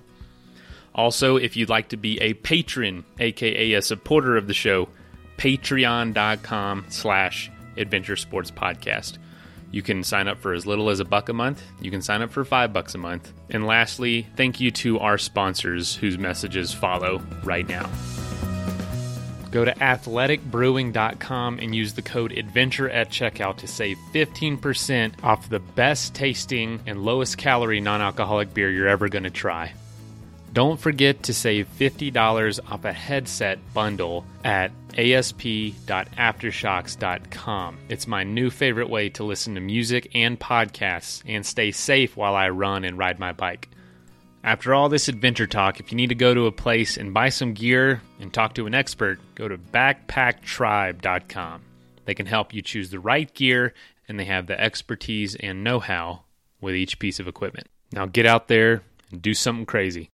Also, 0.95 1.37
if 1.37 1.57
you'd 1.57 1.69
like 1.69 1.89
to 1.89 1.97
be 1.97 2.21
a 2.21 2.35
patron, 2.35 3.05
aka 3.19 3.73
a 3.73 3.83
supporter 3.83 4.37
of 4.37 4.47
the 4.47 4.55
show, 4.55 4.89
patreon.com 5.39 6.87
slash 6.89 7.51
adventure 7.77 8.17
sports 8.17 8.51
podcast. 8.51 9.19
You 9.71 9.81
can 9.81 10.05
sign 10.05 10.29
up 10.29 10.39
for 10.39 10.53
as 10.53 10.67
little 10.67 10.91
as 10.91 11.01
a 11.01 11.05
buck 11.05 11.31
a 11.31 11.33
month. 11.33 11.63
You 11.81 11.91
can 11.91 12.03
sign 12.03 12.21
up 12.21 12.31
for 12.31 12.45
five 12.45 12.75
bucks 12.75 12.95
a 12.95 12.99
month. 12.99 13.33
And 13.49 13.67
lastly, 13.67 14.27
thank 14.37 14.61
you 14.61 14.71
to 14.71 14.99
our 14.99 15.17
sponsors 15.17 15.97
whose 15.97 16.19
messages 16.19 16.75
follow 16.75 17.23
right 17.43 17.67
now. 17.67 17.89
Go 19.51 19.65
to 19.65 19.73
athleticbrewing.com 19.73 21.59
and 21.59 21.75
use 21.75 21.93
the 21.95 22.03
code 22.03 22.33
ADVENTURE 22.33 22.89
at 22.91 23.11
checkout 23.11 23.59
to 23.59 23.67
save 23.67 23.99
15% 24.15 25.23
off 25.23 25.49
the 25.49 25.59
best 25.59 26.15
tasting 26.15 26.81
and 26.87 27.03
lowest 27.03 27.37
calorie 27.37 27.81
non 27.81 28.01
alcoholic 28.01 28.55
beer 28.55 28.71
you're 28.71 28.89
ever 28.89 29.09
going 29.09 29.25
to 29.25 29.31
try. 29.31 29.73
Don't 30.53 30.79
forget 30.79 31.25
to 31.25 31.33
save 31.33 31.67
$50 31.79 32.61
off 32.71 32.85
a 32.85 32.93
headset 32.93 33.59
bundle 33.73 34.27
at 34.45 34.71
asp.aftershokz.com. 34.99 37.79
It's 37.89 38.07
my 38.07 38.23
new 38.23 38.51
favorite 38.51 38.91
way 38.91 39.09
to 39.11 39.25
listen 39.25 39.55
to 39.55 39.63
music 39.63 40.11
and 40.15 40.39
podcasts 40.39 41.23
and 41.27 41.47
stay 41.47 41.71
safe 41.71 42.19
while 42.19 42.35
I 42.35 42.51
run 42.51 42.85
and 42.85 42.99
ride 42.99 43.19
my 43.19 43.33
bike. 43.33 43.71
After 44.45 44.75
all 44.75 44.91
this 44.91 45.09
adventure 45.09 45.47
talk, 45.47 45.81
if 45.81 45.91
you 45.91 45.97
need 45.97 46.11
to 46.11 46.15
go 46.15 46.35
to 46.35 46.45
a 46.47 46.53
place 46.53 46.99
and 46.99 47.15
buy 47.15 47.31
some 47.31 47.55
gear 47.55 48.03
and 48.21 48.31
talk 48.31 48.53
to 48.55 48.67
an 48.67 48.75
expert, 48.75 49.21
go 49.35 49.49
to 49.49 49.57
backpacktribe.com. 49.57 51.63
They 52.05 52.15
can 52.15 52.27
help 52.27 52.53
you 52.53 52.61
choose 52.61 52.91
the 52.91 53.01
right 53.01 53.33
gear 53.33 53.73
and 54.07 54.21
they 54.21 54.27
have 54.27 54.49
the 54.49 54.61
expertise 54.61 55.35
and 55.37 55.65
know 55.65 55.81
how 55.81 56.25
with 56.61 56.75
each 56.75 56.99
piece 56.99 57.21
of 57.21 57.29
equipment. 57.29 57.69
Now 57.91 58.05
get 58.05 58.27
out 58.27 58.49
there 58.49 58.83
and 59.11 59.23
do 59.23 59.33
something 59.33 59.65
crazy. 59.65 60.11